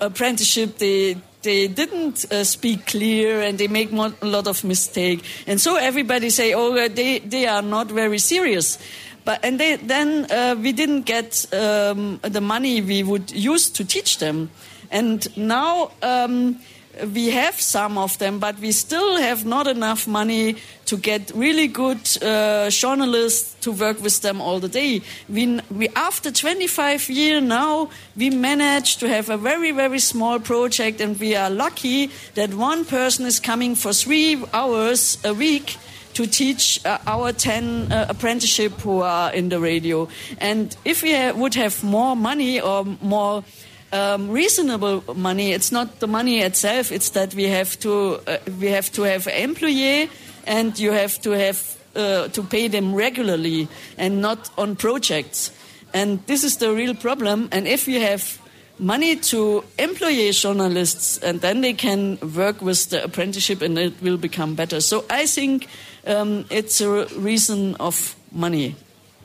apprenticeship 0.00 0.78
they 0.78 1.16
they 1.42 1.68
didn't 1.68 2.30
uh, 2.30 2.44
speak 2.44 2.86
clear 2.86 3.40
and 3.40 3.58
they 3.58 3.68
make 3.68 3.92
a 3.92 4.12
lot 4.22 4.46
of 4.46 4.62
mistake. 4.64 5.24
And 5.46 5.60
so 5.60 5.76
everybody 5.76 6.30
say 6.30 6.52
oh 6.54 6.76
uh, 6.76 6.88
they 6.88 7.20
they 7.20 7.46
are 7.46 7.62
not 7.62 7.88
very 7.88 8.18
serious. 8.18 8.78
But 9.24 9.44
and 9.44 9.60
they, 9.60 9.76
then 9.76 10.30
uh, 10.30 10.56
we 10.58 10.72
didn't 10.72 11.02
get 11.02 11.46
um, 11.52 12.20
the 12.22 12.40
money 12.40 12.80
we 12.80 13.02
would 13.02 13.30
use 13.30 13.68
to 13.70 13.84
teach 13.84 14.18
them. 14.18 14.50
And 14.90 15.28
now 15.36 15.92
um, 16.02 16.58
we 17.06 17.30
have 17.30 17.60
some 17.60 17.98
of 17.98 18.18
them, 18.18 18.38
but 18.38 18.58
we 18.58 18.72
still 18.72 19.16
have 19.16 19.44
not 19.44 19.66
enough 19.66 20.06
money 20.06 20.56
to 20.86 20.96
get 20.96 21.30
really 21.34 21.68
good 21.68 22.00
uh, 22.22 22.68
journalists 22.70 23.54
to 23.60 23.72
work 23.72 24.02
with 24.02 24.20
them 24.22 24.40
all 24.40 24.60
the 24.60 24.68
day. 24.68 25.02
We, 25.28 25.60
we, 25.70 25.88
after 25.90 26.30
25 26.30 27.08
years 27.10 27.42
now, 27.42 27.90
we 28.16 28.30
managed 28.30 29.00
to 29.00 29.08
have 29.08 29.28
a 29.28 29.36
very, 29.36 29.70
very 29.70 29.98
small 29.98 30.40
project, 30.40 31.00
and 31.00 31.18
we 31.18 31.36
are 31.36 31.50
lucky 31.50 32.10
that 32.34 32.54
one 32.54 32.84
person 32.84 33.26
is 33.26 33.40
coming 33.40 33.74
for 33.74 33.92
three 33.92 34.42
hours 34.52 35.18
a 35.24 35.32
week 35.32 35.76
to 36.14 36.26
teach 36.26 36.84
uh, 36.84 36.98
our 37.06 37.32
10 37.32 37.92
uh, 37.92 38.06
apprenticeship 38.08 38.72
who 38.80 39.00
are 39.00 39.32
in 39.32 39.48
the 39.48 39.60
radio. 39.60 40.08
And 40.38 40.76
if 40.84 41.02
we 41.02 41.14
ha 41.14 41.32
would 41.32 41.54
have 41.54 41.82
more 41.84 42.16
money 42.16 42.60
or 42.60 42.84
more 43.00 43.44
um, 43.92 44.30
reasonable 44.30 45.02
money. 45.14 45.52
It's 45.52 45.72
not 45.72 46.00
the 46.00 46.06
money 46.06 46.40
itself. 46.40 46.92
It's 46.92 47.10
that 47.10 47.34
we 47.34 47.44
have 47.44 47.78
to 47.80 48.20
uh, 48.26 48.38
we 48.60 48.68
have 48.68 48.90
to 48.92 49.02
have 49.02 49.26
employee, 49.26 50.10
and 50.46 50.78
you 50.78 50.92
have 50.92 51.20
to 51.22 51.30
have 51.30 51.76
uh, 51.96 52.28
to 52.28 52.42
pay 52.42 52.68
them 52.68 52.94
regularly 52.94 53.68
and 53.98 54.20
not 54.20 54.50
on 54.56 54.76
projects. 54.76 55.52
And 55.92 56.24
this 56.26 56.44
is 56.44 56.58
the 56.58 56.72
real 56.72 56.94
problem. 56.94 57.48
And 57.50 57.66
if 57.66 57.88
you 57.88 58.00
have 58.00 58.38
money 58.78 59.16
to 59.16 59.64
employ 59.78 60.32
journalists, 60.32 61.18
and 61.18 61.40
then 61.40 61.60
they 61.60 61.72
can 61.74 62.18
work 62.34 62.62
with 62.62 62.90
the 62.90 63.04
apprenticeship, 63.04 63.62
and 63.62 63.78
it 63.78 64.00
will 64.00 64.16
become 64.16 64.54
better. 64.54 64.80
So 64.80 65.04
I 65.10 65.26
think 65.26 65.68
um, 66.06 66.44
it's 66.50 66.80
a 66.80 67.06
reason 67.18 67.74
of 67.76 68.16
money. 68.32 68.76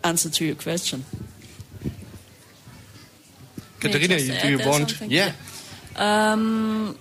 Answer 0.04 0.30
to 0.30 0.46
your 0.46 0.56
question. 0.56 1.06
Katharina, 3.86 4.18
you, 4.18 4.40
do 4.42 4.50
you 4.50 4.70
want? 4.70 5.02
Yeah. 5.02 5.32
Um, 5.96 6.98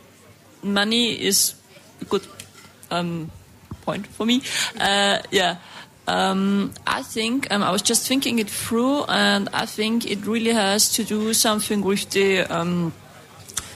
money 0.63 1.21
is 1.21 1.55
a 2.01 2.05
good 2.05 2.27
um, 2.91 3.31
point 3.83 4.07
for 4.07 4.27
me. 4.27 4.43
Uh, 4.79 5.19
yeah. 5.31 5.57
Um, 6.07 6.73
I 6.87 7.03
think 7.03 7.51
um, 7.51 7.63
I 7.63 7.71
was 7.71 7.81
just 7.81 8.07
thinking 8.07 8.39
it 8.39 8.51
through, 8.51 9.05
and 9.05 9.49
I 9.53 9.67
think 9.67 10.11
it 10.11 10.27
really 10.27 10.53
has 10.53 10.93
to 10.95 11.05
do 11.05 11.33
something 11.33 11.81
with 11.81 12.11
the 12.11 12.43
um, 12.43 12.93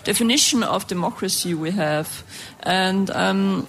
definition 0.04 0.62
of 0.62 0.86
democracy 0.86 1.54
we 1.54 1.70
have, 1.70 2.22
and 2.64 3.10
um, 3.10 3.66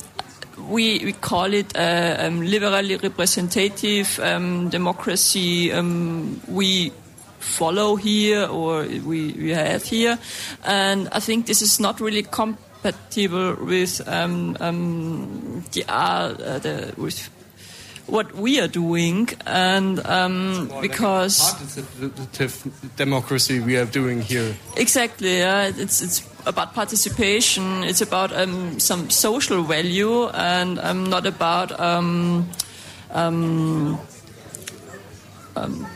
we, 0.67 0.99
we 1.05 1.13
call 1.13 1.53
it 1.53 1.75
a 1.77 2.27
um, 2.27 2.41
liberally 2.41 2.97
representative 2.97 4.19
um, 4.19 4.67
democracy. 4.69 5.71
we 6.47 6.91
follow 7.39 7.95
here 7.95 8.45
or 8.45 8.83
we, 8.83 9.31
we 9.31 9.49
have 9.51 9.83
here. 9.83 10.19
And 10.63 11.09
I 11.11 11.19
think 11.19 11.47
this 11.47 11.61
is 11.61 11.79
not 11.79 11.99
really 11.99 12.23
compatible 12.23 13.55
with 13.55 14.01
um, 14.07 14.57
um, 14.59 15.63
the, 15.71 15.85
uh, 15.87 16.59
the 16.59 16.93
with 16.97 17.29
what 18.07 18.33
we 18.35 18.59
are 18.59 18.67
doing, 18.67 19.29
and 19.45 20.03
um, 20.07 20.71
because 20.81 21.39
participative 21.39 22.71
democracy 22.95 23.59
we 23.59 23.77
are 23.77 23.85
doing 23.85 24.19
here. 24.21 24.55
Exactly, 24.77 25.37
yeah. 25.37 25.71
It's 25.77 26.01
it's 26.01 26.27
about 26.47 26.73
participation. 26.73 27.83
It's 27.83 28.01
about 28.01 28.33
um, 28.33 28.79
some 28.79 29.11
social 29.11 29.61
value, 29.61 30.27
and 30.29 30.79
um, 30.79 31.03
not 31.03 31.27
about 31.27 31.79
um, 31.79 32.49
um, 33.11 33.99
um 35.55 35.87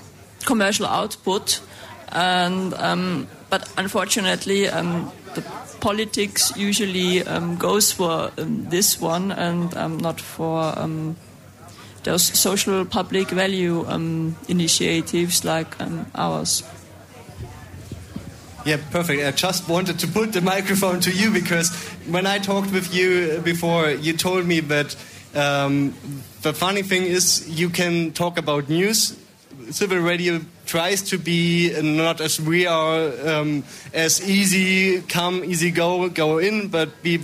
commercial 0.46 0.86
output. 0.86 1.62
And 2.10 2.74
um, 2.76 3.28
but 3.50 3.72
unfortunately, 3.78 4.68
um, 4.68 5.12
the 5.34 5.42
politics 5.80 6.56
usually 6.56 7.24
um, 7.24 7.58
goes 7.58 7.92
for 7.92 8.32
um, 8.38 8.70
this 8.70 9.02
one 9.02 9.32
and 9.32 9.76
um, 9.76 9.98
not 9.98 10.22
for 10.22 10.74
those 12.04 12.24
social 12.24 12.86
public 12.86 13.30
value 13.30 13.86
initiatives 14.48 15.46
like 15.46 15.76
ours. 16.16 16.64
Yeah, 18.66 18.78
perfect. 18.92 19.24
I 19.24 19.32
just 19.32 19.68
wanted 19.68 20.00
to 20.00 20.08
put 20.08 20.32
the 20.32 20.42
microphone 20.42 21.02
to 21.02 21.12
you 21.12 21.32
because 21.32 21.74
when 22.08 22.26
I 22.26 22.40
talked 22.40 22.72
with 22.72 22.94
you 22.94 23.40
before, 23.44 23.90
you 23.90 24.14
told 24.14 24.46
me 24.46 24.62
that 24.62 24.96
um, 25.36 25.94
the 26.44 26.54
funny 26.54 26.82
thing 26.82 27.04
is 27.04 27.50
you 27.50 27.70
can 27.70 28.12
talk 28.14 28.38
about 28.38 28.70
news 28.70 29.18
civil 29.74 29.98
radio 29.98 30.40
tries 30.66 31.02
to 31.02 31.18
be 31.18 31.74
not 31.82 32.22
as 32.22 32.40
we 32.40 32.66
are 32.66 33.12
um, 33.28 33.64
as 33.94 34.28
easy 34.28 35.02
come 35.02 35.44
easy 35.44 35.72
go 35.72 36.08
go 36.10 36.38
in 36.38 36.68
but 36.68 37.02
be 37.02 37.18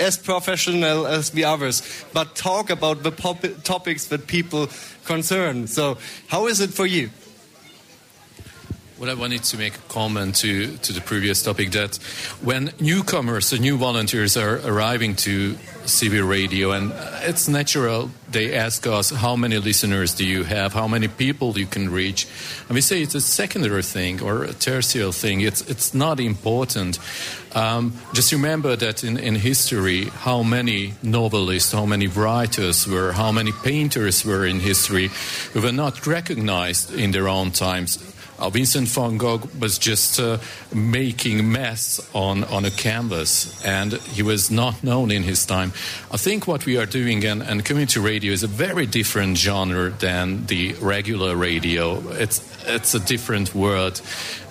as 0.00 0.16
professional 0.16 1.06
as 1.06 1.30
the 1.30 1.44
others 1.44 1.82
but 2.12 2.34
talk 2.34 2.70
about 2.70 3.02
the 3.02 3.10
topics 3.64 4.06
that 4.06 4.26
people 4.26 4.68
concern. 5.04 5.66
So 5.66 5.98
how 6.28 6.46
is 6.46 6.60
it 6.60 6.70
for 6.70 6.86
you 6.86 7.10
well, 8.98 9.10
I 9.10 9.14
wanted 9.14 9.44
to 9.44 9.56
make 9.56 9.76
a 9.76 9.92
comment 9.92 10.34
to, 10.36 10.76
to 10.76 10.92
the 10.92 11.00
previous 11.00 11.42
topic 11.42 11.70
that 11.70 11.96
when 12.42 12.72
newcomers, 12.80 13.50
the 13.50 13.58
new 13.58 13.76
volunteers 13.78 14.36
are 14.36 14.60
arriving 14.64 15.14
to 15.16 15.54
CB 15.84 16.28
radio, 16.28 16.72
and 16.72 16.92
it's 17.22 17.48
natural 17.48 18.10
they 18.30 18.54
ask 18.54 18.86
us, 18.86 19.10
How 19.10 19.36
many 19.36 19.58
listeners 19.58 20.14
do 20.14 20.26
you 20.26 20.42
have? 20.44 20.72
How 20.72 20.88
many 20.88 21.06
people 21.06 21.56
you 21.56 21.66
can 21.66 21.90
reach? 21.90 22.26
And 22.68 22.74
we 22.74 22.80
say 22.80 23.00
it's 23.00 23.14
a 23.14 23.20
secondary 23.20 23.82
thing 23.82 24.20
or 24.20 24.44
a 24.44 24.52
tertiary 24.52 25.12
thing. 25.12 25.40
It's, 25.40 25.62
it's 25.62 25.94
not 25.94 26.18
important. 26.18 26.98
Um, 27.54 27.94
just 28.12 28.32
remember 28.32 28.76
that 28.76 29.04
in, 29.04 29.16
in 29.16 29.36
history, 29.36 30.06
how 30.06 30.42
many 30.42 30.94
novelists, 31.02 31.72
how 31.72 31.86
many 31.86 32.08
writers 32.08 32.86
were, 32.86 33.12
how 33.12 33.32
many 33.32 33.52
painters 33.52 34.24
were 34.24 34.44
in 34.44 34.60
history 34.60 35.08
who 35.52 35.62
were 35.62 35.72
not 35.72 36.06
recognized 36.06 36.92
in 36.92 37.12
their 37.12 37.28
own 37.28 37.52
times 37.52 37.96
uh, 38.38 38.50
Vincent 38.50 38.88
van 38.88 39.18
Gogh 39.18 39.42
was 39.58 39.78
just 39.78 40.20
uh, 40.20 40.38
making 40.72 41.50
mess 41.50 42.00
on, 42.14 42.44
on 42.44 42.64
a 42.64 42.70
canvas, 42.70 43.64
and 43.64 43.92
he 43.92 44.22
was 44.22 44.50
not 44.50 44.82
known 44.84 45.10
in 45.10 45.22
his 45.22 45.44
time. 45.44 45.72
I 46.10 46.16
think 46.16 46.46
what 46.46 46.64
we 46.64 46.76
are 46.76 46.86
doing, 46.86 47.24
and, 47.24 47.42
and 47.42 47.64
community 47.64 48.00
radio 48.00 48.32
is 48.32 48.42
a 48.42 48.46
very 48.46 48.86
different 48.86 49.38
genre 49.38 49.90
than 49.90 50.46
the 50.46 50.74
regular 50.74 51.36
radio. 51.36 51.98
It's 52.12 52.40
it's 52.68 52.94
a 52.94 53.00
different 53.00 53.54
world, 53.54 54.00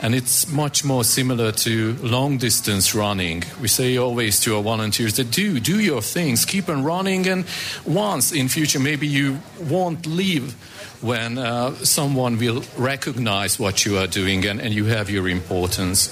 and 0.01 0.15
it's 0.15 0.47
much 0.51 0.83
more 0.83 1.03
similar 1.03 1.51
to 1.51 1.93
long 2.01 2.37
distance 2.37 2.95
running. 2.95 3.43
We 3.61 3.67
say 3.67 3.97
always 3.97 4.39
to 4.41 4.57
our 4.57 4.63
volunteers 4.63 5.15
that 5.17 5.31
do 5.31 5.59
do 5.59 5.79
your 5.79 6.01
things, 6.01 6.45
keep 6.45 6.67
on 6.67 6.83
running, 6.83 7.27
and 7.27 7.45
once 7.85 8.31
in 8.31 8.49
future 8.49 8.79
maybe 8.79 9.07
you 9.07 9.39
won't 9.69 10.05
leave 10.05 10.55
when 11.01 11.37
uh, 11.37 11.73
someone 11.75 12.37
will 12.37 12.63
recognize 12.77 13.59
what 13.59 13.85
you 13.85 13.97
are 13.97 14.07
doing 14.07 14.45
and, 14.45 14.59
and 14.59 14.73
you 14.73 14.85
have 14.85 15.09
your 15.09 15.27
importance. 15.29 16.09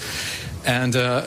And 0.65 0.95
uh, 0.95 1.25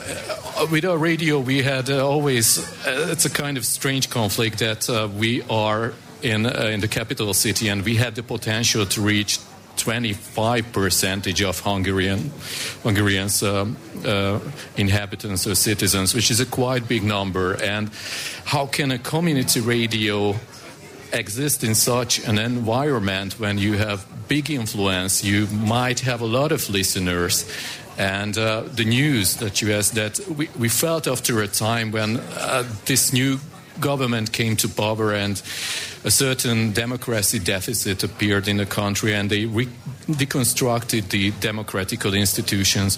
with 0.71 0.85
our 0.85 0.97
radio, 0.97 1.39
we 1.39 1.61
had 1.61 1.89
uh, 1.89 2.05
always, 2.05 2.59
uh, 2.85 3.07
it's 3.11 3.25
a 3.25 3.29
kind 3.29 3.57
of 3.57 3.65
strange 3.65 4.09
conflict 4.09 4.59
that 4.59 4.89
uh, 4.89 5.07
we 5.17 5.41
are 5.43 5.93
in, 6.21 6.45
uh, 6.45 6.69
in 6.71 6.81
the 6.81 6.87
capital 6.87 7.33
city 7.33 7.69
and 7.69 7.83
we 7.83 7.95
had 7.95 8.15
the 8.15 8.23
potential 8.23 8.85
to 8.85 9.01
reach 9.01 9.39
25 9.77 10.73
percentage 10.73 11.41
of 11.41 11.59
Hungarian 11.61 12.31
Hungarians 12.83 13.41
um, 13.43 13.77
uh, 14.05 14.39
inhabitants 14.75 15.47
or 15.47 15.55
citizens, 15.55 16.13
which 16.13 16.29
is 16.29 16.41
a 16.41 16.45
quite 16.45 16.87
big 16.87 17.03
number. 17.03 17.53
And 17.63 17.89
how 18.43 18.65
can 18.65 18.91
a 18.91 18.99
community 18.99 19.61
radio 19.61 20.35
exist 21.13 21.63
in 21.63 21.75
such 21.75 22.19
an 22.27 22.37
environment 22.37 23.39
when 23.39 23.57
you 23.57 23.77
have 23.77 24.05
big 24.27 24.49
influence? 24.49 25.23
You 25.23 25.47
might 25.47 26.01
have 26.01 26.21
a 26.21 26.25
lot 26.25 26.51
of 26.51 26.69
listeners. 26.69 27.45
And 27.97 28.37
uh, 28.37 28.61
the 28.61 28.85
news 28.85 29.35
that 29.37 29.61
you 29.61 29.73
asked 29.73 29.95
that 29.95 30.19
we, 30.37 30.49
we 30.57 30.69
felt 30.69 31.07
after 31.07 31.41
a 31.41 31.47
time 31.47 31.91
when 31.91 32.17
uh, 32.17 32.63
this 32.85 33.11
new 33.11 33.39
government 33.79 34.31
came 34.31 34.55
to 34.57 34.69
power 34.69 35.13
and 35.13 35.41
a 36.03 36.11
certain 36.11 36.71
democracy 36.73 37.39
deficit 37.39 38.03
appeared 38.03 38.47
in 38.47 38.57
the 38.57 38.65
country 38.65 39.13
and 39.13 39.29
they 39.29 39.45
re- 39.45 39.69
deconstructed 40.07 41.09
the 41.09 41.31
democratical 41.39 42.13
institutions 42.13 42.97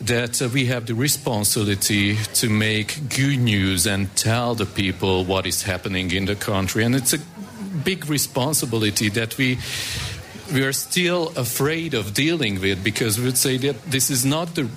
that 0.00 0.40
uh, 0.40 0.48
we 0.48 0.66
have 0.66 0.86
the 0.86 0.94
responsibility 0.94 2.16
to 2.34 2.48
make 2.48 3.08
good 3.08 3.38
news 3.38 3.86
and 3.86 4.14
tell 4.16 4.54
the 4.54 4.66
people 4.66 5.24
what 5.24 5.46
is 5.46 5.62
happening 5.62 6.10
in 6.12 6.26
the 6.26 6.36
country. 6.36 6.84
And 6.84 6.94
it's 6.94 7.14
a 7.14 7.18
big 7.84 8.08
responsibility 8.08 9.08
that 9.10 9.36
we 9.38 9.58
we 10.52 10.62
are 10.62 10.72
still 10.72 11.30
afraid 11.36 11.92
of 11.92 12.14
dealing 12.14 12.60
with 12.60 12.82
because 12.82 13.18
we 13.18 13.24
would 13.26 13.36
say 13.36 13.58
that 13.58 13.76
this 13.90 14.10
is 14.10 14.24
not 14.24 14.54
the 14.54 14.68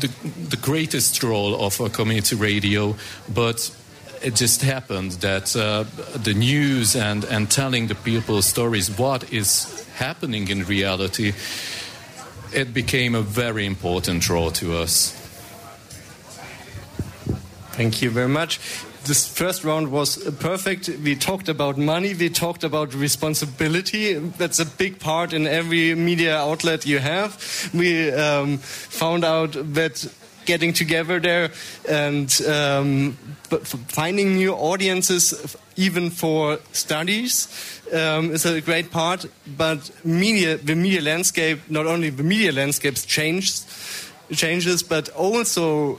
the, 0.00 0.08
the 0.48 0.56
greatest 0.56 1.22
role 1.22 1.54
of 1.64 1.80
a 1.80 1.88
community 1.90 2.34
radio 2.36 2.94
but 3.34 3.70
it 4.22 4.34
just 4.34 4.62
happened 4.62 5.12
that 5.20 5.54
uh, 5.54 5.84
the 6.16 6.32
news 6.34 6.96
and, 6.96 7.24
and 7.24 7.50
telling 7.50 7.86
the 7.86 7.94
people 7.94 8.40
stories 8.42 8.90
what 8.98 9.30
is 9.32 9.86
happening 9.96 10.48
in 10.48 10.64
reality 10.64 11.32
it 12.52 12.72
became 12.72 13.14
a 13.14 13.22
very 13.22 13.66
important 13.66 14.28
role 14.28 14.50
to 14.50 14.76
us 14.76 15.14
Thank 17.76 18.00
you 18.00 18.08
very 18.08 18.28
much. 18.28 18.58
This 19.04 19.28
first 19.28 19.62
round 19.62 19.92
was 19.92 20.16
perfect. 20.40 20.88
We 20.88 21.14
talked 21.14 21.50
about 21.50 21.76
money, 21.76 22.14
we 22.14 22.30
talked 22.30 22.64
about 22.64 22.94
responsibility. 22.94 24.14
That's 24.14 24.58
a 24.58 24.64
big 24.64 24.98
part 24.98 25.34
in 25.34 25.46
every 25.46 25.94
media 25.94 26.38
outlet 26.38 26.86
you 26.86 27.00
have. 27.00 27.36
We 27.74 28.10
um, 28.12 28.56
found 28.56 29.26
out 29.26 29.52
that 29.74 30.08
getting 30.46 30.72
together 30.72 31.20
there 31.20 31.50
and 31.88 32.40
um, 32.48 33.12
finding 33.88 34.36
new 34.36 34.52
audiences, 34.54 35.56
even 35.76 36.10
for 36.10 36.58
studies, 36.72 37.48
um, 37.92 38.32
is 38.32 38.46
a 38.46 38.60
great 38.60 38.90
part. 38.90 39.26
But 39.56 39.90
media, 40.04 40.56
the 40.56 40.74
media 40.74 41.02
landscape, 41.02 41.60
not 41.68 41.86
only 41.86 42.10
the 42.10 42.22
media 42.22 42.52
landscapes 42.52 43.04
changed, 43.04 43.64
changes, 44.32 44.82
but 44.82 45.08
also 45.10 45.98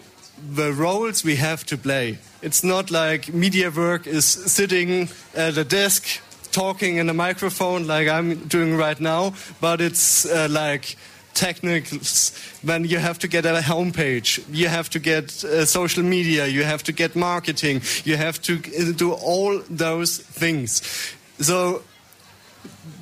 the 0.55 0.71
roles 0.71 1.23
we 1.23 1.35
have 1.35 1.65
to 1.65 1.77
play. 1.77 2.17
It's 2.41 2.63
not 2.63 2.91
like 2.91 3.33
media 3.33 3.71
work 3.71 4.07
is 4.07 4.25
sitting 4.25 5.09
at 5.35 5.57
a 5.57 5.63
desk 5.63 6.21
talking 6.51 6.97
in 6.97 7.09
a 7.09 7.13
microphone 7.13 7.87
like 7.87 8.07
I'm 8.07 8.47
doing 8.47 8.77
right 8.77 8.99
now, 8.99 9.33
but 9.61 9.81
it's 9.81 10.25
uh, 10.25 10.47
like 10.49 10.95
technicals 11.37 12.31
when 12.63 12.83
you 12.83 12.97
have 12.97 13.19
to 13.19 13.27
get 13.27 13.45
a 13.45 13.61
homepage, 13.61 14.43
you 14.51 14.67
have 14.67 14.89
to 14.89 14.99
get 14.99 15.43
uh, 15.43 15.65
social 15.65 16.03
media, 16.03 16.47
you 16.47 16.63
have 16.63 16.83
to 16.83 16.91
get 16.91 17.15
marketing, 17.15 17.81
you 18.03 18.17
have 18.17 18.41
to 18.41 18.55
uh, 18.55 18.91
do 18.95 19.13
all 19.13 19.61
those 19.69 20.17
things. 20.17 20.81
So 21.39 21.83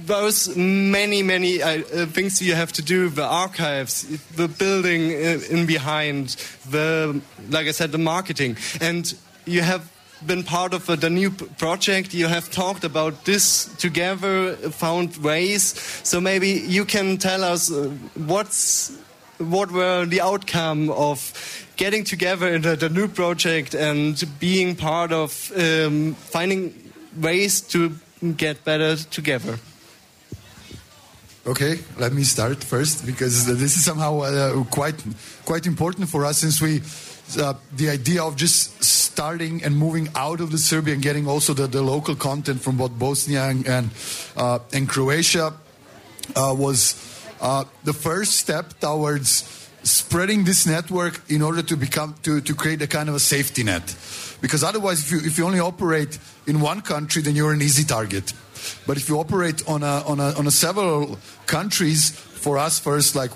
those 0.05 0.55
many 0.55 1.23
many 1.23 1.61
uh, 1.61 1.69
uh, 1.69 2.05
things 2.05 2.41
you 2.41 2.53
have 2.55 2.71
to 2.73 2.81
do 2.81 3.09
the 3.09 3.23
archives 3.23 4.03
the 4.36 4.47
building 4.47 5.11
uh, 5.11 5.39
in 5.49 5.65
behind 5.65 6.36
the 6.69 7.19
like 7.49 7.67
i 7.67 7.71
said 7.71 7.91
the 7.91 7.97
marketing 7.97 8.55
and 8.81 9.15
you 9.45 9.61
have 9.61 9.81
been 10.28 10.43
part 10.43 10.73
of 10.73 10.86
the 10.86 11.09
new 11.09 11.32
project. 11.32 12.13
You 12.13 12.28
have 12.28 12.51
talked 12.51 12.84
about 12.84 13.26
this 13.26 13.65
together 13.78 14.55
found 14.71 15.17
ways. 15.17 15.63
So 16.03 16.21
maybe 16.21 16.49
you 16.49 16.86
can 16.86 17.17
tell 17.17 17.43
us 17.43 17.71
uh, 17.71 17.89
what's 18.15 18.97
what 19.38 19.71
were 19.71 20.05
the 20.05 20.21
outcome 20.21 20.89
of 20.89 21.65
getting 21.76 22.03
together 22.03 22.47
in 22.53 22.61
the, 22.61 22.76
the 22.76 22.89
new 22.89 23.07
project 23.07 23.76
and 23.76 24.23
being 24.39 24.76
part 24.76 25.11
of 25.11 25.51
um, 25.57 26.13
finding 26.15 26.73
ways 27.19 27.61
to 27.61 27.95
get 28.38 28.63
better 28.63 28.95
together? 28.95 29.59
Okay, 31.47 31.78
let 31.99 32.11
me 32.11 32.23
start 32.23 32.63
first 32.63 33.05
because 33.05 33.45
this 33.45 33.78
is 33.78 33.86
somehow 33.86 34.21
uh, 34.21 34.63
quite 34.71 34.95
quite 35.45 35.67
important 35.67 36.09
for 36.09 36.26
us 36.26 36.39
since 36.39 36.59
we 36.59 36.82
uh, 37.38 37.53
the 37.76 37.89
idea 37.89 38.23
of 38.23 38.36
just 38.36 38.84
starting 38.84 39.63
and 39.63 39.76
moving 39.76 40.09
out 40.15 40.39
of 40.41 40.51
the 40.51 40.57
Serbia 40.57 40.93
and 40.93 41.03
getting 41.03 41.28
also 41.28 41.53
the, 41.53 41.67
the 41.67 41.82
local 41.82 42.15
content 42.15 42.61
from 42.61 42.78
both 42.78 42.97
Bosnia 42.97 43.43
and 43.45 43.67
and, 43.67 43.89
uh, 44.38 44.59
and 44.73 44.88
Croatia 44.88 45.53
uh, 46.36 46.55
was 46.57 46.95
uh, 47.41 47.63
the 47.84 47.93
first 47.93 48.34
step 48.34 48.80
towards 48.80 49.43
spreading 49.84 50.45
this 50.45 50.65
network 50.65 51.21
in 51.30 51.41
order 51.41 51.61
to 51.61 51.76
become 51.76 52.15
to, 52.23 52.41
to 52.41 52.55
create 52.55 52.82
a 52.82 52.88
kind 52.88 53.09
of 53.09 53.15
a 53.15 53.19
safety 53.19 53.63
net. 53.63 53.95
Because 54.41 54.63
otherwise 54.63 54.99
if 55.03 55.11
you 55.11 55.19
if 55.19 55.38
you 55.38 55.45
only 55.45 55.59
operate 55.59 56.19
in 56.47 56.61
one 56.61 56.82
country 56.82 57.21
then 57.21 57.36
you're 57.36 57.53
an 57.53 57.61
easy 57.61 57.84
target. 57.84 58.34
But 58.88 58.97
if 58.97 59.09
you 59.09 59.19
operate 59.19 59.67
on 59.67 59.84
a, 59.84 60.01
on 60.05 60.19
a, 60.19 60.34
on 60.34 60.47
a 60.47 60.51
several 60.51 61.17
countries, 61.45 62.11
for 62.45 62.59
us 62.59 62.77
first, 62.77 63.15
like 63.15 63.31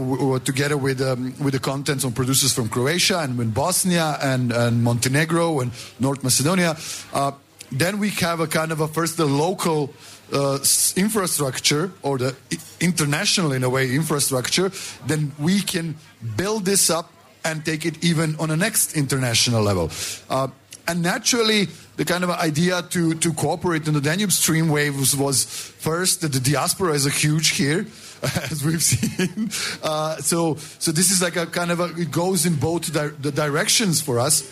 together 0.46 0.78
with 0.78 1.02
um, 1.02 1.34
with 1.42 1.54
the 1.54 1.60
contents 1.60 2.06
on 2.06 2.12
producers 2.12 2.54
from 2.54 2.70
Croatia 2.70 3.18
and 3.22 3.40
in 3.40 3.50
Bosnia 3.50 4.20
and, 4.22 4.52
and 4.52 4.84
Montenegro 4.84 5.62
and 5.62 5.72
North 6.00 6.24
Macedonia, 6.24 6.78
uh, 7.12 7.32
then 7.72 7.98
we 7.98 8.10
have 8.22 8.40
a 8.40 8.46
kind 8.46 8.72
of 8.72 8.82
a 8.82 8.88
first 8.88 9.18
the 9.18 9.26
local 9.26 9.90
uh, 10.32 10.60
infrastructure 10.96 11.92
or 12.04 12.20
the 12.20 12.36
international 12.80 13.52
in 13.52 13.64
a 13.64 13.70
way 13.70 13.90
infrastructure. 13.96 14.70
Then 15.08 15.32
we 15.40 15.62
can 15.62 15.96
build 16.38 16.66
this 16.66 16.92
up 16.92 17.10
and 17.44 17.66
take 17.66 17.88
it 17.88 18.04
even 18.04 18.36
on 18.38 18.52
a 18.52 18.56
next 18.56 18.96
international 18.96 19.64
level. 19.64 19.90
Uh, 20.30 20.50
and 20.88 21.02
naturally, 21.02 21.68
the 21.98 22.06
kind 22.06 22.24
of 22.24 22.30
idea 22.30 22.82
to, 22.82 23.14
to 23.16 23.34
cooperate 23.34 23.88
in 23.88 23.94
the 23.94 24.02
Danube 24.02 24.32
Streamwaves 24.32 25.16
was 25.16 25.46
first 25.46 26.22
that 26.22 26.34
the 26.34 26.40
diaspora 26.40 26.94
is 26.94 27.06
a 27.06 27.12
huge 27.12 27.50
here, 27.50 27.86
as 28.52 28.64
we've 28.64 28.84
seen. 28.84 29.50
Uh, 29.84 30.18
so, 30.18 30.56
so 30.56 30.92
this 30.92 31.12
is 31.12 31.22
like 31.22 31.36
a 31.36 31.46
kind 31.46 31.72
of 31.72 31.80
a, 31.80 31.86
it 31.96 32.12
goes 32.12 32.46
in 32.46 32.56
both 32.56 32.92
di- 32.92 33.08
the 33.08 33.32
directions 33.32 34.02
for 34.02 34.20
us. 34.20 34.52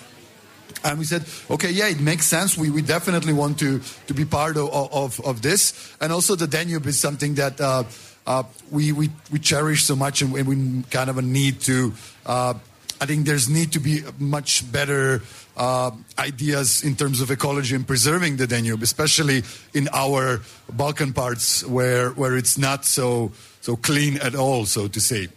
And 0.84 1.00
we 1.00 1.06
said, 1.06 1.26
okay, 1.50 1.72
yeah, 1.72 1.88
it 1.88 2.00
makes 2.00 2.26
sense. 2.26 2.58
We, 2.58 2.70
we 2.70 2.82
definitely 2.82 3.34
want 3.34 3.60
to, 3.60 3.82
to 4.08 4.14
be 4.14 4.26
part 4.26 4.58
of, 4.58 4.70
of, 4.72 5.20
of 5.26 5.42
this. 5.42 5.96
And 6.00 6.14
also 6.14 6.36
the 6.36 6.48
Danube 6.48 6.86
is 6.86 7.00
something 7.00 7.36
that 7.36 7.60
uh, 7.60 7.84
uh, 8.26 8.44
we, 8.72 8.92
we, 8.92 9.10
we 9.32 9.40
cherish 9.40 9.84
so 9.84 9.96
much 9.96 10.22
and 10.22 10.32
we, 10.32 10.84
kind 10.92 11.10
of 11.10 11.18
a 11.18 11.22
need 11.22 11.62
to, 11.62 11.94
uh, 12.26 12.54
I 13.00 13.06
think 13.06 13.26
there's 13.26 13.50
need 13.50 13.74
to 13.74 13.80
be 13.80 14.02
much 14.18 14.70
better 14.72 15.22
uh, 15.56 15.92
ideas 16.18 16.84
in 16.84 16.96
terms 16.96 17.22
of 17.22 17.32
ecology 17.32 17.76
and 17.76 17.86
preserving 17.86 18.38
the 18.38 18.48
Danube, 18.48 18.82
especially 18.82 19.44
in 19.74 19.88
our 19.94 20.42
Balkan 20.72 21.14
parts 21.14 21.64
where, 21.66 22.12
where 22.12 22.38
it's 22.38 22.58
not 22.58 22.86
so, 22.86 23.32
so 23.68 23.76
clean 23.76 24.16
at 24.22 24.34
all, 24.34 24.66
so 24.66 24.88
to 24.88 25.02
say. 25.02 25.28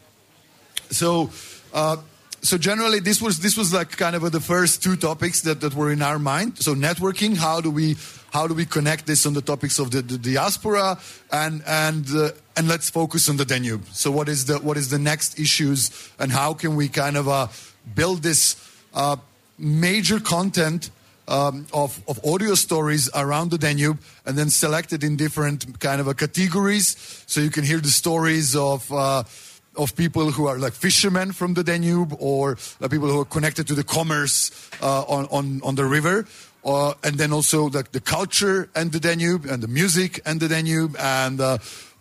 So, 0.91 1.31
uh, 1.75 1.97
so 2.43 2.59
generally, 2.59 3.01
this 3.01 3.21
was 3.21 3.41
this 3.41 3.57
was 3.57 3.75
like 3.75 3.97
kind 3.97 4.15
of 4.15 4.23
the 4.31 4.41
first 4.41 4.85
two 4.85 4.95
topics 4.95 5.41
that, 5.43 5.61
that 5.63 5.75
were 5.75 5.91
in 5.91 6.01
our 6.01 6.21
mind. 6.21 6.57
So 6.59 6.77
networking, 6.77 7.37
how 7.37 7.61
do 7.61 7.73
we 7.73 7.97
how 8.33 8.47
do 8.47 8.55
we 8.55 8.67
connect 8.67 9.07
this 9.07 9.27
on 9.27 9.35
the 9.35 9.43
topics 9.43 9.81
of 9.81 9.91
the, 9.91 10.03
the 10.03 10.17
diaspora, 10.17 10.99
and 11.33 11.65
and 11.67 12.07
uh, 12.15 12.31
and 12.57 12.69
let's 12.69 12.89
focus 12.89 13.29
on 13.29 13.37
the 13.37 13.45
Danube. 13.45 13.85
So 13.91 14.13
what 14.13 14.29
is 14.29 14.45
the 14.45 14.59
what 14.59 14.77
is 14.77 14.91
the 14.91 14.99
next 15.01 15.41
issues, 15.41 15.91
and 16.21 16.31
how 16.31 16.55
can 16.55 16.77
we 16.77 16.87
kind 16.87 17.17
of 17.17 17.27
uh, 17.27 17.49
build 17.97 18.23
this 18.23 18.55
uh, 18.95 19.17
major 19.59 20.21
content 20.21 20.91
um, 21.31 21.67
of, 21.73 22.03
of 22.09 22.23
audio 22.25 22.55
stories 22.55 23.09
around 23.15 23.51
the 23.51 23.59
Danube 23.59 23.99
and 24.27 24.37
then 24.37 24.51
selected 24.51 25.05
in 25.05 25.17
different 25.17 25.79
kind 25.81 26.01
of 26.01 26.17
categories. 26.17 26.97
So 27.27 27.41
you 27.41 27.51
can 27.51 27.65
hear 27.65 27.79
the 27.79 27.89
stories 27.89 28.57
of, 28.57 28.93
uh, 28.93 29.23
of 29.77 29.97
people 29.97 30.33
who 30.33 30.47
are 30.47 30.59
like 30.59 30.73
fishermen 30.73 31.33
from 31.33 31.55
the 31.55 31.63
Danube 31.63 32.15
or 32.19 32.57
people 32.91 33.09
who 33.09 33.21
are 33.21 33.25
connected 33.25 33.67
to 33.69 33.75
the 33.75 33.85
commerce 33.85 34.51
uh, 34.83 35.03
on, 35.03 35.27
on, 35.31 35.61
on 35.63 35.77
the 35.77 35.85
river. 35.85 36.27
Uh, 36.63 36.93
and 37.03 37.17
then 37.17 37.33
also 37.33 37.71
like 37.71 37.93
the 37.93 38.01
culture 38.01 38.69
and 38.75 38.93
the 38.93 39.01
Danube 39.01 39.47
and 39.47 39.63
the 39.63 39.69
music 39.69 40.21
and 40.27 40.41
the 40.41 40.49
Danube 40.49 40.95
and 40.99 41.41
uh, 41.41 41.57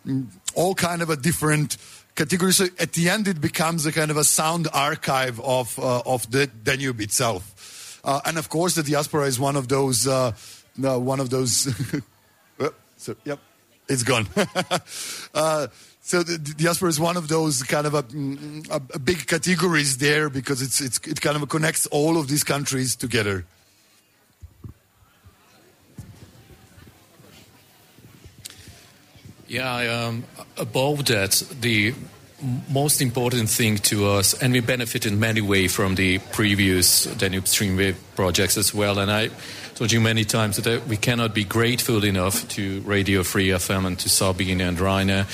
mm, 0.06 0.26
all 0.54 0.74
kind 0.74 1.00
of 1.00 1.08
a 1.08 1.16
different 1.16 1.78
categories. 2.14 2.56
So 2.56 2.66
at 2.78 2.92
the 2.92 3.08
end, 3.08 3.26
it 3.26 3.40
becomes 3.40 3.86
a 3.86 3.92
kind 3.92 4.10
of 4.10 4.18
a 4.18 4.24
sound 4.24 4.68
archive 4.74 5.40
of, 5.40 5.78
uh, 5.78 6.02
of 6.04 6.30
the 6.30 6.46
Danube 6.46 7.00
itself. 7.00 7.54
Uh, 8.04 8.20
and 8.24 8.38
of 8.38 8.48
course, 8.48 8.74
the 8.74 8.82
diaspora 8.82 9.26
is 9.26 9.38
one 9.38 9.56
of 9.56 9.68
those. 9.68 10.06
Uh, 10.06 10.32
no, 10.76 10.98
one 10.98 11.20
of 11.20 11.30
those. 11.30 11.68
So, 13.00 13.16
yep, 13.24 13.38
it's 13.88 14.02
gone. 14.02 14.28
uh, 15.34 15.68
so 16.02 16.22
the, 16.22 16.36
the 16.36 16.54
diaspora 16.54 16.90
is 16.90 17.00
one 17.00 17.16
of 17.16 17.28
those 17.28 17.62
kind 17.62 17.86
of 17.86 17.94
a, 17.94 18.02
mm, 18.02 18.68
a, 18.70 18.74
a 18.94 18.98
big 18.98 19.26
categories 19.26 19.96
there 19.96 20.28
because 20.28 20.60
it's, 20.60 20.82
it's 20.82 20.98
it 21.08 21.18
kind 21.22 21.42
of 21.42 21.48
connects 21.48 21.86
all 21.86 22.18
of 22.18 22.28
these 22.28 22.44
countries 22.44 22.94
together. 22.94 23.46
Yeah, 29.48 30.08
um, 30.08 30.24
above 30.58 31.06
that, 31.06 31.42
the 31.58 31.94
most 32.68 33.00
important 33.00 33.48
thing 33.48 33.76
to 33.78 34.06
us, 34.06 34.34
and 34.42 34.52
we 34.52 34.60
benefit 34.60 35.06
in 35.06 35.20
many 35.20 35.40
ways 35.40 35.74
from 35.74 35.94
the 35.94 36.18
previous 36.32 37.04
Danube 37.04 37.44
Streamwave 37.44 37.96
projects 38.16 38.56
as 38.56 38.74
well. 38.74 38.98
And 38.98 39.10
I 39.10 39.30
told 39.74 39.92
you 39.92 40.00
many 40.00 40.24
times 40.24 40.56
that 40.58 40.86
we 40.86 40.96
cannot 40.96 41.34
be 41.34 41.44
grateful 41.44 42.04
enough 42.04 42.46
to 42.48 42.80
Radio 42.82 43.22
Free 43.22 43.48
FM 43.48 43.86
and 43.86 43.98
to 43.98 44.08
Sabine 44.08 44.60
and 44.60 44.78
Rainer 44.78 45.26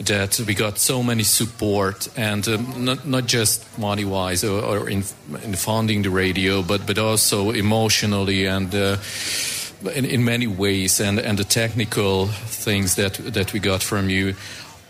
that 0.00 0.40
we 0.46 0.54
got 0.54 0.78
so 0.78 1.02
many 1.02 1.22
support 1.22 2.08
and 2.16 2.46
um, 2.48 2.84
not, 2.84 3.06
not 3.06 3.26
just 3.26 3.78
money 3.78 4.04
wise 4.04 4.42
or, 4.42 4.60
or 4.60 4.88
in, 4.88 5.04
in, 5.44 5.54
funding 5.54 6.02
the 6.02 6.10
radio, 6.10 6.62
but, 6.62 6.86
but 6.86 6.98
also 6.98 7.50
emotionally 7.50 8.46
and. 8.46 8.74
Uh, 8.74 8.96
in, 9.96 10.04
in 10.04 10.24
many 10.24 10.46
ways, 10.46 11.00
and, 11.00 11.18
and 11.18 11.36
the 11.38 11.44
technical 11.44 12.26
things 12.26 12.94
that 12.94 13.14
that 13.14 13.52
we 13.52 13.58
got 13.58 13.82
from 13.82 14.08
you, 14.08 14.36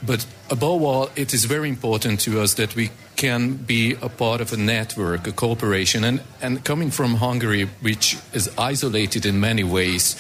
but 0.05 0.27
above 0.51 0.83
all, 0.83 1.11
it 1.17 1.33
is 1.33 1.45
very 1.45 1.69
important 1.69 2.21
to 2.21 2.41
us 2.41 2.55
that 2.55 2.75
we 2.75 2.91
can 3.17 3.55
be 3.55 3.95
a 4.03 4.09
part 4.09 4.41
of 4.41 4.53
a 4.53 4.57
network, 4.57 5.27
a 5.27 5.33
cooperation. 5.33 6.03
And, 6.03 6.23
and 6.41 6.65
coming 6.65 6.91
from 6.91 7.15
Hungary, 7.17 7.69
which 7.81 8.19
is 8.33 8.51
isolated 8.59 9.25
in 9.25 9.39
many 9.39 9.63
ways, 9.63 10.17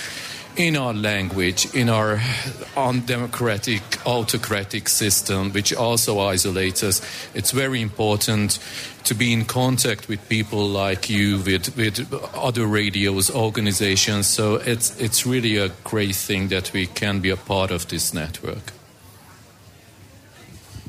in 0.56 0.76
our 0.76 0.92
language, 0.92 1.74
in 1.74 1.88
our 1.88 2.20
undemocratic, 2.76 3.82
autocratic 4.06 4.88
system, 4.88 5.50
which 5.50 5.74
also 5.74 6.20
isolates 6.20 6.82
us, 6.82 7.00
it's 7.34 7.50
very 7.50 7.80
important 7.80 8.58
to 9.04 9.14
be 9.14 9.32
in 9.32 9.44
contact 9.46 10.08
with 10.08 10.28
people 10.28 10.68
like 10.68 11.08
you, 11.08 11.38
with, 11.38 11.76
with 11.76 12.12
other 12.34 12.66
radios, 12.66 13.30
organizations. 13.34 14.26
So 14.26 14.56
it's, 14.56 14.96
it's 15.00 15.26
really 15.26 15.56
a 15.56 15.70
great 15.84 16.14
thing 16.14 16.48
that 16.48 16.72
we 16.72 16.86
can 16.86 17.20
be 17.20 17.30
a 17.30 17.36
part 17.36 17.70
of 17.70 17.88
this 17.88 18.12
network. 18.12 18.72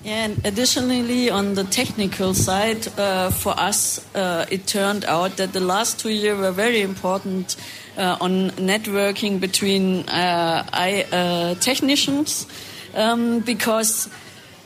And 0.05 0.45
additionally, 0.45 1.29
on 1.29 1.53
the 1.53 1.63
technical 1.63 2.33
side, 2.33 2.87
uh, 2.97 3.29
for 3.31 3.57
us, 3.57 4.03
uh, 4.13 4.45
it 4.51 4.67
turned 4.67 5.05
out 5.05 5.37
that 5.37 5.53
the 5.53 5.61
last 5.61 5.97
two 5.97 6.09
years 6.09 6.37
were 6.37 6.51
very 6.51 6.81
important 6.81 7.55
uh, 7.97 8.17
on 8.19 8.51
networking 8.51 9.39
between 9.39 10.09
uh, 10.09 10.67
I, 10.73 11.05
uh, 11.09 11.55
technicians 11.55 12.47
um, 12.95 13.39
because 13.39 14.09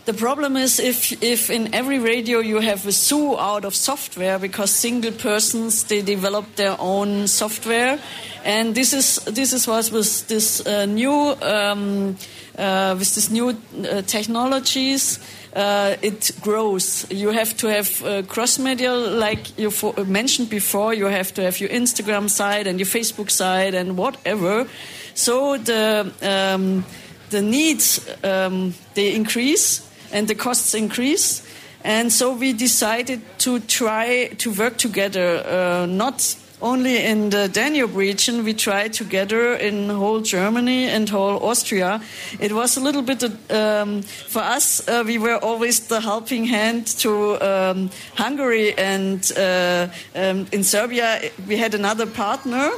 the 0.07 0.13
problem 0.13 0.55
is 0.55 0.79
if, 0.79 1.21
if 1.21 1.49
in 1.49 1.75
every 1.75 1.99
radio 1.99 2.39
you 2.39 2.61
have 2.61 2.87
a 2.87 2.93
zoo 2.93 3.37
out 3.37 3.65
of 3.65 3.75
software 3.75 4.39
because 4.39 4.71
single 4.71 5.11
persons 5.11 5.83
they 5.83 6.01
develop 6.01 6.55
their 6.55 6.77
own 6.79 7.27
software 7.27 7.99
and 8.45 8.73
this 8.73 8.93
is 8.93 9.17
this 9.25 9.51
is 9.51 9.67
what 9.67 9.91
was 9.91 10.23
this 10.23 10.65
uh, 10.65 10.85
new 10.85 11.35
um, 11.41 12.15
uh, 12.57 12.95
with 12.97 13.13
these 13.15 13.29
new 13.29 13.49
uh, 13.49 14.01
technologies, 14.03 15.19
uh, 15.55 15.95
it 16.01 16.31
grows. 16.41 17.05
You 17.11 17.29
have 17.29 17.55
to 17.57 17.67
have 17.67 18.03
uh, 18.03 18.23
cross 18.23 18.57
media, 18.57 18.93
like 18.93 19.59
you 19.59 19.71
mentioned 20.07 20.49
before. 20.49 20.93
You 20.93 21.05
have 21.05 21.33
to 21.35 21.43
have 21.43 21.59
your 21.59 21.69
Instagram 21.69 22.29
side 22.29 22.65
and 22.65 22.79
your 22.79 22.87
Facebook 22.87 23.29
side 23.29 23.75
and 23.75 23.95
whatever. 23.97 24.67
So 25.13 25.57
the 25.57 26.11
um, 26.23 26.85
the 27.29 27.41
needs 27.41 27.99
um, 28.23 28.73
they 28.95 29.13
increase 29.13 29.86
and 30.11 30.27
the 30.27 30.35
costs 30.35 30.73
increase. 30.73 31.43
And 31.83 32.11
so 32.11 32.33
we 32.33 32.53
decided 32.53 33.21
to 33.39 33.59
try 33.59 34.27
to 34.39 34.51
work 34.51 34.77
together, 34.77 35.43
uh, 35.45 35.85
not 35.85 36.35
only 36.61 37.05
in 37.05 37.29
the 37.29 37.47
Danube 37.47 37.95
region. 37.95 38.43
We 38.43 38.53
tried 38.53 38.93
together 38.93 39.53
in 39.53 39.89
whole 39.89 40.21
Germany 40.21 40.89
and 40.89 41.07
whole 41.07 41.43
Austria. 41.43 42.01
It 42.39 42.51
was 42.51 42.77
a 42.77 42.79
little 42.79 43.03
bit 43.03 43.23
um, 43.51 44.01
for 44.01 44.41
us. 44.41 44.87
Uh, 44.87 45.03
we 45.05 45.17
were 45.17 45.37
always 45.37 45.87
the 45.87 46.01
helping 46.01 46.45
hand 46.45 46.87
to 46.99 47.39
um, 47.41 47.89
Hungary 48.15 48.77
and 48.77 49.31
uh, 49.37 49.87
um, 50.15 50.47
in 50.51 50.63
Serbia. 50.63 51.31
We 51.47 51.57
had 51.57 51.73
another 51.73 52.05
partner. 52.05 52.71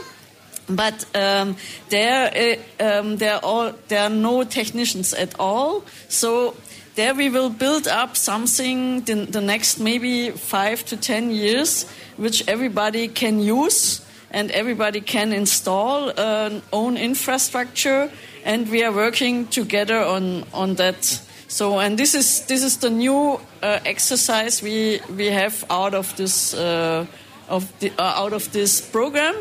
But 0.72 1.04
um, 1.16 1.56
there, 1.90 2.60
uh, 2.80 3.00
um, 3.00 3.18
there, 3.18 3.36
are 3.36 3.42
all, 3.42 3.74
there 3.88 4.04
are 4.04 4.10
no 4.10 4.44
technicians 4.44 5.16
at 5.16 5.34
all. 5.40 5.84
So 6.10 6.56
there 7.00 7.16
we 7.16 7.30
will 7.30 7.50
build 7.50 7.88
up 7.88 8.18
something 8.18 9.02
the, 9.06 9.26
the 9.26 9.40
next 9.40 9.80
maybe 9.80 10.32
five 10.32 10.84
to 10.84 10.98
ten 10.98 11.32
years 11.32 11.86
which 12.18 12.46
everybody 12.46 13.08
can 13.08 13.40
use 13.40 14.06
and 14.32 14.52
everybody 14.52 15.00
can 15.00 15.32
install 15.32 16.10
an 16.20 16.62
own 16.74 16.98
infrastructure 16.98 18.12
and 18.44 18.70
we 18.70 18.84
are 18.84 18.92
working 18.92 19.48
together 19.48 19.98
on 19.98 20.44
on 20.54 20.76
that. 20.76 21.22
So 21.48 21.80
and 21.80 21.98
this 21.98 22.14
is 22.14 22.46
this 22.48 22.64
is 22.64 22.78
the 22.78 22.90
new 22.90 23.40
uh, 23.64 23.80
exercise 23.86 24.62
we 24.62 25.00
we 25.16 25.28
have 25.28 25.64
out 25.70 25.94
of 25.94 26.14
this 26.18 26.54
uh, 26.54 27.06
of 27.48 27.64
the, 27.80 27.92
uh, 27.98 28.24
out 28.26 28.34
of 28.34 28.52
this 28.52 28.82
program. 28.82 29.36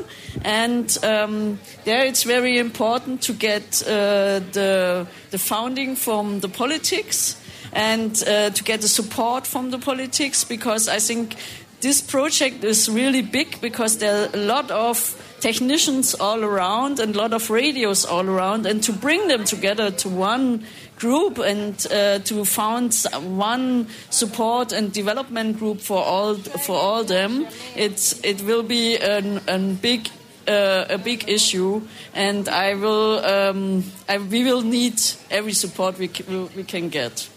And 0.44 0.96
um, 1.02 1.58
there 1.84 2.06
it's 2.06 2.22
very 2.22 2.58
important 2.58 3.20
to 3.22 3.32
get 3.32 3.82
uh, 3.82 4.40
the 4.52 5.06
the 5.30 5.38
founding 5.38 5.96
from 5.96 6.40
the 6.40 6.48
politics 6.48 7.36
and 7.72 8.22
uh, 8.26 8.50
to 8.50 8.64
get 8.64 8.80
the 8.80 8.88
support 8.88 9.46
from 9.46 9.70
the 9.70 9.78
politics 9.78 10.44
because 10.44 10.88
I 10.88 10.98
think 10.98 11.36
this 11.80 12.00
project 12.00 12.64
is 12.64 12.88
really 12.88 13.22
big 13.22 13.60
because 13.60 13.98
there 13.98 14.24
are 14.24 14.28
a 14.34 14.38
lot 14.38 14.70
of 14.70 15.16
technicians 15.40 16.14
all 16.14 16.42
around 16.42 16.98
and 16.98 17.14
a 17.14 17.18
lot 17.18 17.32
of 17.32 17.50
radios 17.50 18.04
all 18.04 18.28
around, 18.28 18.66
and 18.66 18.82
to 18.82 18.92
bring 18.92 19.28
them 19.28 19.44
together 19.44 19.90
to 19.90 20.08
one 20.08 20.64
group 20.96 21.38
and 21.38 21.86
uh, 21.92 22.18
to 22.20 22.44
found 22.44 22.94
one 23.22 23.86
support 24.10 24.72
and 24.72 24.92
development 24.92 25.58
group 25.58 25.80
for 25.80 26.02
all 26.04 26.34
for 26.34 26.76
all 26.76 27.04
them, 27.04 27.46
it's 27.76 28.18
it 28.24 28.42
will 28.42 28.64
be 28.64 28.96
an, 28.96 29.40
an 29.46 29.74
big 29.74 30.08
uh, 30.48 30.86
a 30.88 30.98
big 30.98 31.28
issue, 31.28 31.82
and 32.14 32.48
I 32.48 32.74
will 32.74 33.24
um, 33.24 33.84
I, 34.08 34.18
we 34.18 34.42
will 34.42 34.62
need 34.62 35.00
every 35.30 35.52
support 35.52 35.98
we, 35.98 36.08
we 36.56 36.64
can 36.64 36.88
get. 36.88 37.28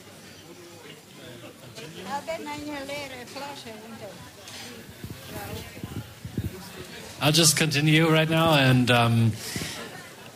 I'll 7.22 7.32
just 7.32 7.56
continue 7.56 8.10
right 8.10 8.30
now, 8.30 8.54
and 8.56 8.90
um, 8.90 9.32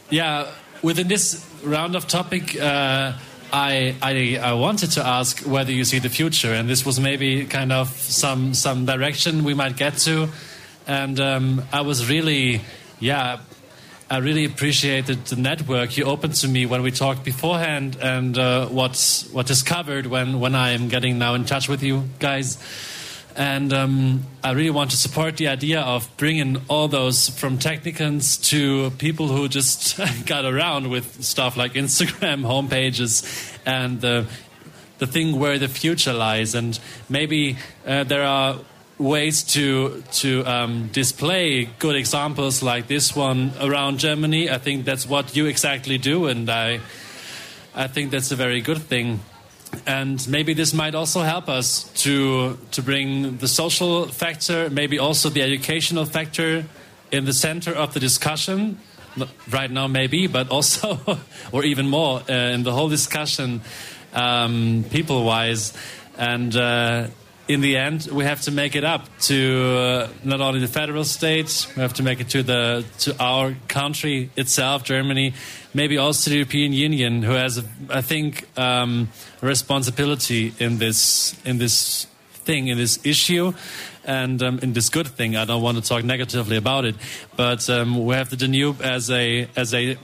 yeah, 0.09 0.51
within 0.83 1.07
this 1.07 1.43
round 1.63 1.95
of 1.95 2.07
topic, 2.07 2.59
uh, 2.61 3.13
I, 3.51 3.95
I, 4.01 4.37
I 4.41 4.53
wanted 4.53 4.91
to 4.91 5.05
ask 5.05 5.41
whether 5.41 5.71
you 5.71 5.83
see 5.83 5.99
the 5.99 6.09
future, 6.09 6.53
and 6.53 6.69
this 6.69 6.85
was 6.85 6.99
maybe 6.99 7.45
kind 7.45 7.71
of 7.71 7.89
some 7.89 8.53
some 8.53 8.85
direction 8.85 9.43
we 9.43 9.53
might 9.53 9.77
get 9.77 9.97
to, 9.99 10.29
and 10.85 11.19
um, 11.19 11.63
I 11.73 11.81
was 11.81 12.07
really, 12.07 12.61
yeah. 12.99 13.39
I 14.08 14.18
really 14.18 14.45
appreciated 14.45 15.26
the 15.26 15.36
network 15.36 15.97
you 15.97 16.06
opened 16.06 16.36
to 16.36 16.47
me 16.47 16.68
when 16.68 16.84
we 16.84 16.91
talked 16.91 17.24
beforehand, 17.26 17.97
and 17.99 18.38
uh, 18.38 18.68
what's 18.68 19.28
what 19.32 19.47
discovered 19.47 20.06
when 20.06 20.39
when 20.39 20.53
I 20.53 20.72
am 20.72 20.89
getting 20.89 21.18
now 21.18 21.34
in 21.34 21.45
touch 21.45 21.68
with 21.68 21.82
you 21.82 22.03
guys. 22.20 22.60
And 23.36 23.74
um, 23.74 24.24
I 24.43 24.51
really 24.51 24.70
want 24.70 24.91
to 24.91 24.97
support 24.97 25.38
the 25.38 25.47
idea 25.47 25.82
of 25.82 26.08
bringing 26.18 26.62
all 26.68 26.88
those 26.88 27.30
from 27.30 27.58
technicians 27.58 28.38
to 28.49 28.91
people 28.91 29.28
who 29.28 29.49
just 29.49 29.99
got 30.26 30.45
around 30.45 30.89
with 30.89 31.24
stuff 31.24 31.58
like 31.58 31.74
Instagram 31.74 32.41
homepages 32.45 33.58
and 33.66 33.99
the, 33.99 34.28
the 34.99 35.08
thing 35.08 35.38
where 35.38 35.58
the 35.58 35.68
future 35.68 36.14
lies. 36.14 36.56
And 36.56 36.80
maybe 37.10 37.58
uh, 37.86 38.06
there 38.06 38.24
are 38.24 38.60
ways 38.97 39.43
to 39.43 40.03
to 40.11 40.43
um, 40.45 40.89
display 40.93 41.65
good 41.80 41.95
examples 41.95 42.63
like 42.63 42.88
this 42.88 43.15
one 43.15 43.51
around 43.59 43.99
Germany. 43.99 44.49
I 44.49 44.57
think 44.57 44.85
that's 44.85 45.07
what 45.07 45.35
you 45.35 45.47
exactly 45.47 45.97
do, 45.97 46.27
and 46.27 46.49
I 46.49 46.80
I 47.73 47.88
think 47.88 48.11
that's 48.11 48.31
a 48.31 48.35
very 48.35 48.61
good 48.61 48.81
thing 48.81 49.19
and 49.85 50.27
maybe 50.30 50.53
this 50.53 50.73
might 50.73 50.95
also 50.95 51.22
help 51.22 51.49
us 51.49 51.84
to 52.03 52.57
to 52.72 52.81
bring 52.81 53.38
the 53.38 53.47
social 53.47 54.07
factor, 54.07 54.69
maybe 54.69 54.99
also 54.99 55.30
the 55.30 55.41
educational 55.41 56.05
factor, 56.05 56.65
in 57.11 57.26
the 57.26 57.34
center 57.34 57.72
of 57.72 57.93
the 57.93 57.99
discussion. 57.99 58.80
Right 59.49 59.72
now, 59.72 59.88
maybe, 59.88 60.27
but 60.27 60.49
also, 60.49 60.99
or 61.53 61.63
even 61.63 61.88
more, 61.88 62.22
uh, 62.27 62.34
in 62.34 62.63
the 62.63 62.73
whole 62.73 62.89
discussion, 62.89 63.61
um, 64.13 64.84
people-wise, 64.91 65.72
and 66.17 66.53
uh, 66.53 67.07
in 67.47 67.61
the 67.61 67.77
end, 67.77 68.07
we 68.11 68.23
have 68.23 68.41
to 68.41 68.51
make 68.51 68.76
it 68.76 68.84
up 68.84 69.07
to 69.19 69.77
uh, 69.77 70.07
not 70.23 70.41
only 70.41 70.59
the 70.59 70.67
federal 70.67 71.03
states, 71.03 71.73
we 71.76 71.81
have 71.81 71.93
to 71.93 72.03
make 72.03 72.19
it 72.19 72.30
to 72.30 72.43
the 72.43 72.84
to 72.99 73.15
our 73.22 73.55
country 73.67 74.30
itself, 74.35 74.84
Germany, 74.84 75.34
maybe 75.73 75.97
also 75.97 76.30
the 76.30 76.38
European 76.38 76.73
Union, 76.73 77.22
who 77.22 77.34
has, 77.34 77.63
I 77.89 78.01
think, 78.01 78.47
um, 78.57 79.09
responsibility 79.41 80.53
in 80.59 80.80
this 80.80 81.35
in 81.45 81.59
this 81.59 82.07
thing, 82.45 82.67
in 82.67 82.77
this 82.77 83.05
issue, 83.05 83.53
and 84.03 84.41
um, 84.41 84.59
in 84.59 84.73
this 84.73 84.89
good 84.89 85.07
thing. 85.07 85.35
I 85.35 85.45
don't 85.45 85.61
want 85.61 85.77
to 85.77 85.84
talk 85.84 86.03
negatively 86.03 86.57
about 86.57 86.85
it, 86.85 86.95
but 87.35 87.69
um, 87.69 88.05
we 88.05 88.15
have 88.15 88.30
the 88.30 88.38
Danube 88.38 88.81
as 88.81 89.11
a 89.11 89.47
as 89.55 89.73
a 89.73 89.97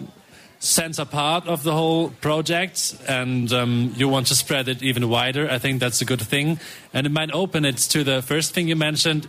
center 0.61 1.05
part 1.05 1.47
of 1.47 1.63
the 1.63 1.73
whole 1.73 2.11
project 2.21 2.95
and 3.07 3.51
um, 3.51 3.91
you 3.97 4.07
want 4.07 4.27
to 4.27 4.35
spread 4.35 4.67
it 4.67 4.83
even 4.83 5.09
wider, 5.09 5.49
I 5.49 5.57
think 5.57 5.79
that's 5.79 6.01
a 6.01 6.05
good 6.05 6.21
thing. 6.21 6.59
And 6.93 7.07
it 7.07 7.11
might 7.11 7.31
open 7.33 7.65
it 7.65 7.77
to 7.77 8.03
the 8.03 8.21
first 8.21 8.53
thing 8.53 8.67
you 8.67 8.75
mentioned. 8.75 9.27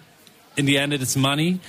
In 0.58 0.66
the 0.66 0.76
end, 0.76 0.92
it's 0.92 1.16
money. 1.16 1.60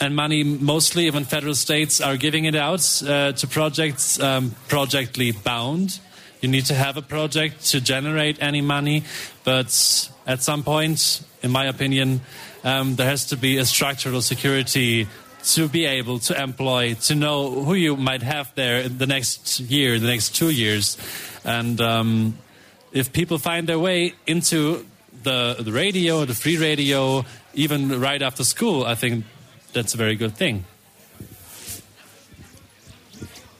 And 0.00 0.16
money, 0.16 0.42
mostly 0.42 1.06
even 1.06 1.24
federal 1.24 1.54
states 1.54 2.00
are 2.00 2.16
giving 2.16 2.46
it 2.46 2.54
out 2.54 3.02
uh, 3.06 3.32
to 3.32 3.46
projects 3.46 4.18
um, 4.20 4.54
projectly 4.68 5.32
bound. 5.32 6.00
You 6.40 6.48
need 6.48 6.64
to 6.66 6.74
have 6.74 6.96
a 6.96 7.02
project 7.02 7.66
to 7.72 7.80
generate 7.82 8.40
any 8.40 8.62
money, 8.62 9.04
but 9.44 10.10
at 10.26 10.42
some 10.42 10.62
point, 10.62 11.22
in 11.42 11.50
my 11.50 11.66
opinion, 11.66 12.22
um, 12.64 12.96
there 12.96 13.06
has 13.06 13.26
to 13.26 13.36
be 13.36 13.58
a 13.58 13.66
structural 13.66 14.22
security 14.22 15.08
to 15.54 15.68
be 15.68 15.86
able 15.86 16.18
to 16.18 16.40
employ, 16.40 16.94
to 16.94 17.14
know 17.14 17.64
who 17.64 17.74
you 17.74 17.96
might 17.96 18.22
have 18.22 18.54
there 18.54 18.82
in 18.82 18.98
the 18.98 19.06
next 19.06 19.60
year, 19.60 19.98
the 19.98 20.06
next 20.06 20.34
two 20.34 20.50
years. 20.50 20.98
And 21.44 21.80
um, 21.80 22.38
if 22.92 23.12
people 23.12 23.38
find 23.38 23.66
their 23.66 23.78
way 23.78 24.14
into 24.26 24.84
the, 25.22 25.56
the 25.58 25.72
radio, 25.72 26.26
the 26.26 26.34
free 26.34 26.58
radio, 26.58 27.24
even 27.54 27.98
right 27.98 28.20
after 28.20 28.44
school, 28.44 28.84
I 28.84 28.94
think 28.94 29.24
that's 29.72 29.94
a 29.94 29.96
very 29.96 30.16
good 30.16 30.36
thing. 30.36 30.64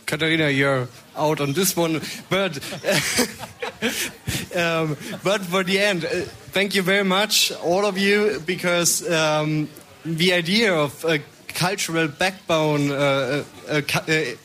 Katharina, 0.05 0.51
you're 0.51 0.89
out 1.17 1.41
on 1.41 1.53
this 1.53 1.77
one, 1.77 2.01
but 2.31 2.57
um, 4.57 4.97
but 5.23 5.43
for 5.43 5.65
the 5.65 5.79
end, 5.79 6.05
uh, 6.05 6.09
thank 6.53 6.75
you 6.75 6.83
very 6.83 7.05
much, 7.05 7.53
all 7.53 7.85
of 7.85 7.99
you, 7.99 8.41
because 8.47 9.09
um, 9.11 9.69
the 10.05 10.33
idea 10.33 10.75
of 10.75 11.05
uh, 11.05 11.19
cultural 11.59 12.07
backbone, 12.07 12.93
uh, 12.93 13.43
a, 13.69 13.83
a, 14.09 14.37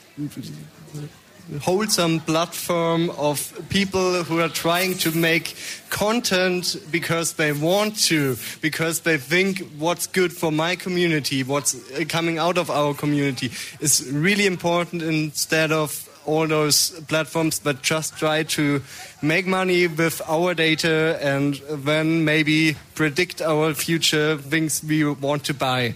a 1.54 1.60
wholesome 1.60 2.20
platform 2.22 3.12
of 3.12 3.54
people 3.70 4.24
who 4.24 4.40
are 4.40 4.50
trying 4.50 4.96
to 4.96 5.12
make 5.12 5.56
content 5.92 6.76
because 6.90 7.34
they 7.34 7.52
want 7.52 7.96
to, 7.98 8.36
because 8.62 9.02
they 9.02 9.18
think 9.18 9.60
what's 9.78 10.08
good 10.08 10.34
for 10.34 10.52
my 10.52 10.76
community, 10.76 11.44
what's 11.44 11.76
uh, 11.92 12.04
coming 12.10 12.40
out 12.40 12.58
of 12.58 12.72
our 12.72 12.96
community 12.96 13.52
is 13.80 14.10
really 14.12 14.48
important 14.48 15.04
instead 15.04 15.72
of 15.72 16.10
all 16.26 16.48
those 16.48 16.92
platforms 17.08 17.60
that 17.60 17.82
just 17.82 18.18
try 18.18 18.44
to 18.44 18.82
make 19.22 19.46
money 19.46 19.88
with 19.88 20.22
our 20.28 20.54
data 20.54 21.18
and 21.22 21.56
then 21.70 22.26
maybe 22.26 22.76
predict 22.96 23.42
our 23.42 23.74
future 23.74 24.38
things 24.38 24.84
we 24.84 25.04
want 25.06 25.44
to 25.46 25.54
buy. 25.54 25.94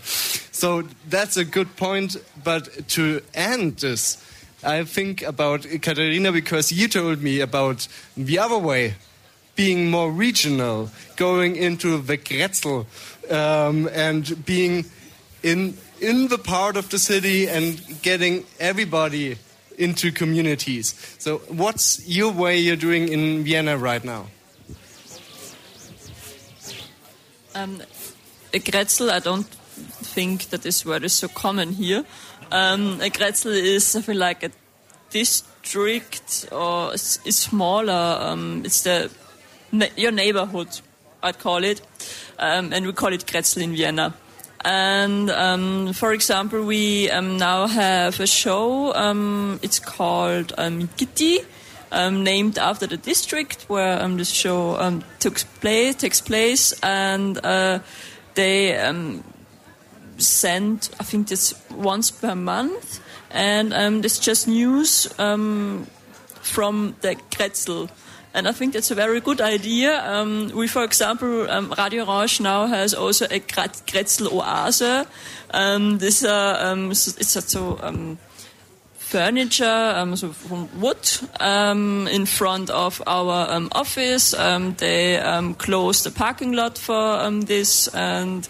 So 0.52 0.84
that's 1.10 1.38
a 1.38 1.46
good 1.46 1.76
point. 1.76 2.18
But 2.44 2.88
to 2.90 3.22
end 3.34 3.78
this, 3.78 4.24
I 4.64 4.84
think 4.84 5.22
about 5.22 5.62
Katharina 5.82 6.32
because 6.32 6.72
you 6.72 6.88
told 6.88 7.22
me 7.22 7.40
about 7.42 7.88
the 8.16 8.40
other 8.40 8.58
way, 8.58 8.96
being 9.56 9.90
more 9.90 10.12
regional, 10.12 10.90
going 11.16 11.56
into 11.56 11.98
the 11.98 12.18
Grätzl 12.18 12.86
um, 13.32 13.90
and 13.92 14.46
being 14.46 14.86
in 15.44 15.78
in 16.00 16.28
the 16.28 16.38
part 16.38 16.78
of 16.78 16.90
the 16.90 17.00
city 17.00 17.48
and 17.50 17.82
getting 18.02 18.46
everybody 18.60 19.38
into 19.78 20.12
communities. 20.12 20.96
So, 21.20 21.38
what's 21.50 22.08
your 22.08 22.32
way 22.32 22.58
you're 22.58 22.76
doing 22.76 23.10
in 23.10 23.44
Vienna 23.44 23.78
right 23.78 24.04
now? 24.04 24.28
Um, 27.56 27.82
a 28.54 28.60
Grätzl, 28.60 29.10
I 29.10 29.20
don't 29.20 29.48
think 29.48 30.50
that 30.50 30.62
this 30.62 30.86
word 30.86 31.04
is 31.04 31.14
so 31.14 31.28
common 31.28 31.74
here. 31.74 32.06
Um, 32.52 33.02
a 33.02 33.10
Grätzl 33.10 33.52
is 33.52 33.86
something 33.86 34.18
like 34.18 34.44
a 34.44 34.52
district 35.10 36.48
or 36.52 36.94
is 36.94 37.20
smaller. 37.30 38.18
Um, 38.22 38.62
it's 38.66 38.84
the 38.84 39.10
your 39.96 40.12
neighborhood, 40.12 40.70
I'd 41.22 41.40
call 41.40 41.64
it, 41.64 41.82
um, 42.40 42.74
and 42.74 42.86
we 42.86 42.94
call 42.94 43.14
it 43.14 43.26
Grätzl 43.26 43.62
in 43.62 43.76
Vienna. 43.76 44.14
And 44.66 45.30
um, 45.30 45.94
for 45.94 46.14
example, 46.14 46.64
we 46.64 47.10
um, 47.10 47.38
now 47.38 47.68
have 47.68 48.20
a 48.20 48.28
show. 48.28 48.94
Um, 48.94 49.60
it's 49.62 49.80
called 49.80 50.54
um, 50.58 50.88
Gitti, 50.98 51.46
um, 51.92 52.24
named 52.24 52.58
after 52.58 52.88
the 52.88 52.98
district 52.98 53.66
where 53.68 54.02
um, 54.02 54.18
this 54.18 54.30
show 54.30 54.76
um, 54.80 55.04
took 55.20 55.38
place. 55.62 55.96
Takes 55.96 56.22
place, 56.22 56.74
and 56.82 57.40
uh, 57.46 57.80
they 58.34 58.78
um, 58.78 59.24
send. 60.18 60.90
I 61.00 61.04
think 61.04 61.32
it's 61.32 61.54
once 61.72 62.12
per 62.12 62.36
month, 62.36 63.00
and 63.32 63.74
um, 63.74 64.04
it's 64.04 64.20
just 64.20 64.48
news 64.48 65.08
um, 65.20 65.88
from 66.42 66.96
the 67.02 67.16
Grätzl 67.32 67.90
and 68.38 68.48
I 68.48 68.52
think 68.52 68.74
that's 68.74 68.92
a 68.92 68.96
very 68.96 69.20
good 69.20 69.42
idea. 69.42 70.00
Um, 70.06 70.52
we, 70.54 70.68
for 70.68 70.84
example, 70.84 71.50
um, 71.50 71.74
Radio 71.76 72.06
Orange 72.06 72.40
now 72.40 72.68
has 72.68 72.94
also 72.94 73.26
a 73.26 73.40
Grätzl 73.40 74.30
Oase. 74.30 75.08
Um, 75.50 75.98
this 75.98 76.24
uh, 76.24 76.58
um, 76.62 76.92
it's 76.92 77.36
a 77.36 77.42
so 77.42 77.80
um, 77.82 78.20
furniture, 78.94 79.94
um, 79.96 80.16
so 80.16 80.34
from 80.34 80.70
wood, 80.80 81.10
um, 81.40 82.08
in 82.10 82.28
front 82.28 82.70
of 82.70 83.02
our 83.08 83.50
um, 83.52 83.70
office. 83.72 84.36
Um, 84.36 84.76
they 84.76 85.18
um, 85.18 85.56
closed 85.56 86.04
the 86.04 86.12
parking 86.12 86.54
lot 86.54 86.78
for 86.78 86.94
um, 86.96 87.42
this, 87.42 87.88
and 87.88 88.48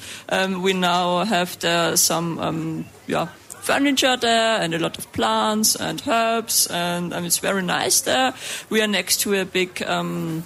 we 0.64 0.74
now 0.74 1.24
have 1.24 1.58
there 1.60 1.96
some, 1.96 2.86
yeah 3.08 3.30
furniture 3.68 4.16
there 4.16 4.62
and 4.62 4.74
a 4.74 4.80
lot 4.80 4.98
of 4.98 5.12
plants 5.12 5.76
and 5.76 6.02
herbs, 6.08 6.68
and 6.68 7.14
um, 7.14 7.26
it's 7.26 7.40
very 7.40 7.62
nice 7.62 8.00
there. 8.02 8.34
We 8.70 8.82
are 8.82 8.88
next 8.88 9.20
to 9.22 9.34
a 9.34 9.44
big 9.44 9.84
um, 9.84 10.46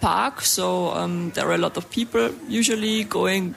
park, 0.00 0.42
so 0.42 0.92
um, 0.92 1.30
there 1.30 1.48
are 1.48 1.54
a 1.54 1.58
lot 1.58 1.76
of 1.78 1.88
people 1.90 2.30
usually 2.48 3.04
going 3.04 3.54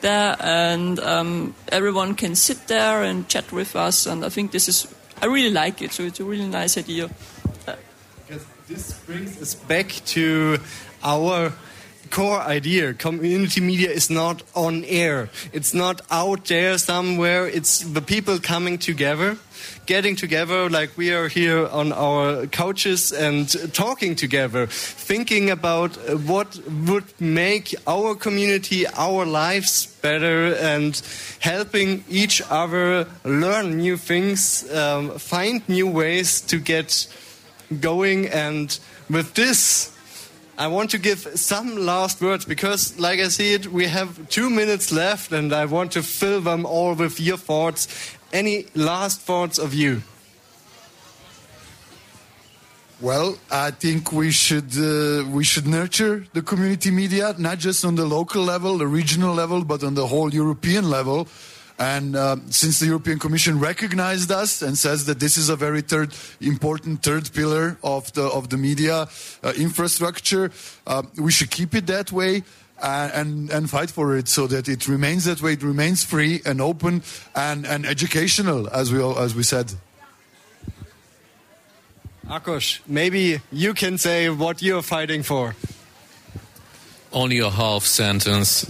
there, 0.00 0.36
and 0.40 0.98
um, 0.98 1.54
everyone 1.68 2.16
can 2.16 2.34
sit 2.34 2.66
there 2.66 3.04
and 3.04 3.28
chat 3.28 3.52
with 3.52 3.76
us. 3.76 4.06
And 4.06 4.24
I 4.24 4.30
think 4.30 4.50
this 4.50 4.68
is, 4.68 4.92
I 5.22 5.26
really 5.26 5.50
like 5.50 5.80
it, 5.80 5.92
so 5.92 6.02
it's 6.02 6.18
a 6.18 6.24
really 6.24 6.48
nice 6.48 6.76
idea. 6.76 7.08
Because 8.26 8.44
this 8.68 8.94
brings 9.06 9.40
us 9.40 9.54
back 9.54 9.88
to 10.06 10.58
our 11.04 11.52
core 12.14 12.40
idea. 12.42 12.94
Community 12.94 13.60
media 13.60 13.90
is 13.90 14.08
not 14.08 14.44
on 14.54 14.84
air. 14.84 15.28
It's 15.52 15.74
not 15.74 16.00
out 16.12 16.44
there 16.44 16.78
somewhere. 16.78 17.48
It's 17.48 17.80
the 17.80 18.00
people 18.00 18.38
coming 18.38 18.78
together, 18.78 19.36
getting 19.86 20.14
together 20.14 20.70
like 20.70 20.96
we 20.96 21.12
are 21.12 21.26
here 21.26 21.66
on 21.66 21.92
our 21.92 22.46
couches 22.46 23.12
and 23.12 23.48
talking 23.74 24.14
together, 24.14 24.68
thinking 24.68 25.50
about 25.50 25.96
what 26.24 26.56
would 26.86 27.20
make 27.20 27.74
our 27.84 28.14
community, 28.14 28.86
our 28.96 29.26
lives 29.26 29.86
better 30.00 30.54
and 30.54 31.02
helping 31.40 32.04
each 32.08 32.40
other 32.48 33.08
learn 33.24 33.76
new 33.78 33.96
things, 33.96 34.70
um, 34.72 35.18
find 35.18 35.68
new 35.68 35.88
ways 35.88 36.40
to 36.42 36.60
get 36.60 37.08
going. 37.80 38.28
And 38.28 38.78
with 39.10 39.34
this, 39.34 39.93
I 40.56 40.68
want 40.68 40.90
to 40.90 40.98
give 40.98 41.18
some 41.34 41.76
last 41.76 42.20
words 42.20 42.44
because, 42.44 42.98
like 43.00 43.18
I 43.18 43.26
said, 43.26 43.66
we 43.66 43.86
have 43.86 44.28
two 44.28 44.48
minutes 44.48 44.92
left 44.92 45.32
and 45.32 45.52
I 45.52 45.64
want 45.64 45.90
to 45.92 46.02
fill 46.02 46.40
them 46.40 46.64
all 46.64 46.94
with 46.94 47.18
your 47.18 47.36
thoughts. 47.36 47.88
Any 48.32 48.66
last 48.74 49.20
thoughts 49.20 49.58
of 49.58 49.74
you? 49.74 50.02
Well, 53.00 53.36
I 53.50 53.72
think 53.72 54.12
we 54.12 54.30
should 54.30 54.70
uh, 54.78 55.28
we 55.28 55.42
should 55.42 55.66
nurture 55.66 56.24
the 56.32 56.42
community 56.42 56.92
media, 56.92 57.34
not 57.36 57.58
just 57.58 57.84
on 57.84 57.96
the 57.96 58.06
local 58.06 58.44
level, 58.44 58.78
the 58.78 58.86
regional 58.86 59.34
level, 59.34 59.64
but 59.64 59.82
on 59.82 59.94
the 59.94 60.06
whole 60.06 60.32
European 60.32 60.88
level. 60.88 61.26
And 61.78 62.14
uh, 62.14 62.36
since 62.50 62.78
the 62.78 62.86
European 62.86 63.18
Commission 63.18 63.58
recognized 63.58 64.30
us 64.30 64.62
and 64.62 64.78
says 64.78 65.06
that 65.06 65.18
this 65.18 65.36
is 65.36 65.48
a 65.48 65.56
very 65.56 65.82
third 65.82 66.14
important 66.40 67.02
third 67.02 67.32
pillar 67.32 67.76
of 67.82 68.12
the 68.12 68.22
of 68.22 68.48
the 68.48 68.56
media 68.56 69.08
uh, 69.42 69.52
infrastructure, 69.56 70.52
uh, 70.86 71.02
we 71.18 71.32
should 71.32 71.50
keep 71.50 71.74
it 71.74 71.86
that 71.86 72.12
way. 72.12 72.42
Uh, 72.82 73.08
and 73.14 73.50
and 73.50 73.70
fight 73.70 73.88
for 73.88 74.16
it 74.16 74.28
so 74.28 74.48
that 74.48 74.68
it 74.68 74.88
remains 74.88 75.24
that 75.24 75.40
way. 75.40 75.52
It 75.52 75.62
remains 75.62 76.04
free 76.04 76.40
and 76.44 76.60
open 76.60 77.02
and, 77.34 77.66
and 77.66 77.86
educational, 77.86 78.68
as 78.68 78.92
we 78.92 79.00
as 79.00 79.34
we 79.34 79.44
said. 79.44 79.72
Ákos, 82.26 82.80
maybe 82.86 83.40
you 83.52 83.74
can 83.74 83.96
say 83.96 84.28
what 84.28 84.60
you're 84.60 84.82
fighting 84.82 85.22
for. 85.22 85.54
only 87.12 87.38
a 87.38 87.50
half 87.50 87.84
sentence. 87.84 88.66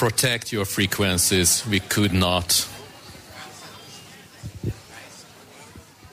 Protect 0.00 0.50
your 0.50 0.64
frequencies. 0.64 1.62
We 1.66 1.78
could 1.78 2.14
not. 2.14 2.66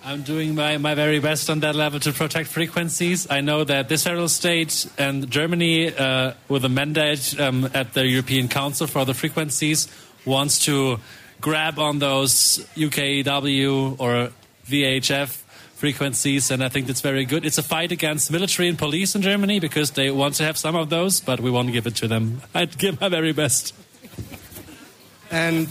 I'm 0.04 0.24
doing 0.24 0.56
my, 0.56 0.78
my 0.78 0.94
very 0.94 1.20
best 1.20 1.50
on 1.50 1.62
that 1.62 1.74
level 1.74 1.98
to 2.02 2.12
protect 2.12 2.50
frequencies. 2.50 3.32
I 3.32 3.40
know 3.40 3.64
that 3.64 3.88
this 3.88 4.04
federal 4.04 4.28
state 4.28 4.88
and 4.98 5.32
Germany, 5.32 5.96
uh, 5.96 6.34
with 6.50 6.66
a 6.66 6.70
mandate 6.70 7.40
um, 7.40 7.70
at 7.74 7.94
the 7.94 8.06
European 8.06 8.50
Council 8.50 8.88
for 8.88 9.06
the 9.06 9.14
frequencies, 9.14 9.88
wants 10.26 10.66
to 10.66 11.00
grab 11.40 11.80
on 11.80 12.00
those 12.00 12.68
UKW 12.76 14.02
or 14.02 14.32
VHF 14.66 15.44
frequencies, 15.78 16.50
and 16.50 16.64
I 16.64 16.70
think 16.70 16.88
that's 16.88 17.02
very 17.02 17.24
good. 17.24 17.46
It's 17.46 17.60
a 17.60 17.64
fight 17.64 17.92
against 17.92 18.32
military 18.32 18.68
and 18.68 18.78
police 18.78 19.16
in 19.16 19.22
Germany 19.22 19.60
because 19.60 19.92
they 19.92 20.10
want 20.10 20.34
to 20.36 20.44
have 20.44 20.58
some 20.58 20.76
of 20.76 20.90
those, 20.90 21.20
but 21.22 21.40
we 21.40 21.52
won't 21.52 21.72
give 21.72 21.86
it 21.86 21.96
to 21.98 22.08
them. 22.08 22.42
I'd 22.54 22.78
give 22.78 23.00
my 23.00 23.10
very 23.10 23.32
best. 23.32 23.76
And 25.30 25.70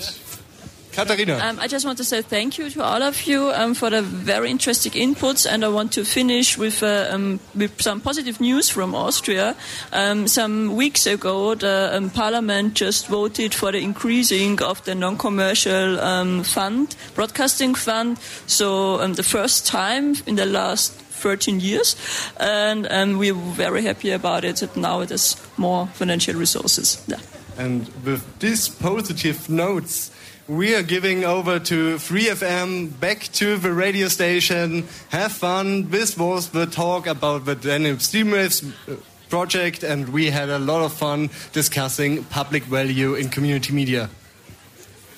Katharina. 0.97 1.39
Um, 1.43 1.59
I 1.60 1.68
just 1.68 1.85
want 1.85 1.98
to 1.98 2.05
say 2.05 2.23
thank 2.23 2.56
you 2.56 2.70
to 2.70 2.82
all 2.82 3.02
of 3.02 3.27
you 3.27 3.51
um, 3.52 3.74
for 3.74 3.90
the 3.90 4.01
very 4.01 4.51
interesting 4.51 4.93
inputs, 4.93 5.47
and 5.47 5.62
I 5.62 5.68
want 5.68 5.93
to 5.93 6.05
finish 6.06 6.56
with, 6.56 6.82
uh, 6.82 7.09
um, 7.10 7.39
with 7.55 7.82
some 7.82 8.01
positive 8.01 8.40
news 8.40 8.70
from 8.70 8.94
Austria. 8.94 9.55
Um, 9.93 10.27
some 10.27 10.74
weeks 10.74 11.06
ago, 11.06 11.55
the 11.55 11.90
um, 11.93 12.09
Parliament 12.09 12.73
just 12.73 13.09
voted 13.09 13.52
for 13.52 13.73
the 13.73 13.78
increasing 13.78 14.62
of 14.62 14.82
the 14.85 14.94
non-commercial 14.94 16.01
um, 16.01 16.43
fund, 16.44 16.97
broadcasting 17.14 17.74
fund. 17.74 18.18
So 18.47 19.06
the 19.06 19.23
first 19.23 19.66
time 19.66 20.16
in 20.27 20.36
the 20.36 20.47
last 20.47 20.93
13 20.93 21.60
years, 21.60 21.94
and 22.40 23.18
we're 23.18 23.35
very 23.35 23.82
happy 23.82 24.12
about 24.12 24.44
it. 24.44 24.56
That 24.56 24.74
now 24.78 25.01
it 25.01 25.10
has 25.10 25.36
more 25.59 25.89
financial 25.89 26.36
resources. 26.36 27.05
Yeah. 27.06 27.20
And 27.59 27.86
with 28.02 28.39
these 28.39 28.68
positive 28.68 29.48
notes 29.51 30.10
we 30.48 30.74
are 30.74 30.82
giving 30.82 31.24
over 31.24 31.59
to 31.59 31.98
free 31.98 32.27
FM, 32.27 32.98
back 33.01 33.23
to 33.35 33.56
the 33.56 33.73
radio 33.73 34.09
station. 34.09 34.86
Have 35.10 35.32
fun. 35.32 35.90
This 35.90 36.16
was 36.16 36.51
the 36.51 36.66
talk 36.66 37.06
about 37.06 37.44
the 37.44 37.55
Danube 37.55 37.98
Streamwaves 37.98 38.73
uh, 38.89 38.97
project, 39.28 39.82
and 39.82 40.10
we 40.10 40.31
had 40.31 40.48
a 40.48 40.59
lot 40.59 40.82
of 40.82 40.93
fun 40.93 41.31
discussing 41.52 42.24
public 42.24 42.62
value 42.64 43.14
in 43.14 43.28
community 43.28 43.73
media. 43.73 44.09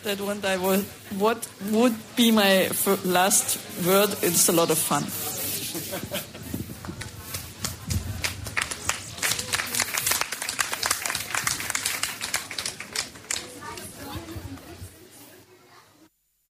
That 0.05 0.21
one, 0.21 0.43
I 0.45 0.57
was, 0.57 0.85
what 1.19 1.47
would 1.71 1.95
be 2.17 2.31
my 2.31 2.71
last 3.05 3.59
word? 3.87 4.11
It's 4.23 4.49
a 4.49 4.53
lot 4.53 4.71
of 4.71 4.79
fun. 4.79 5.05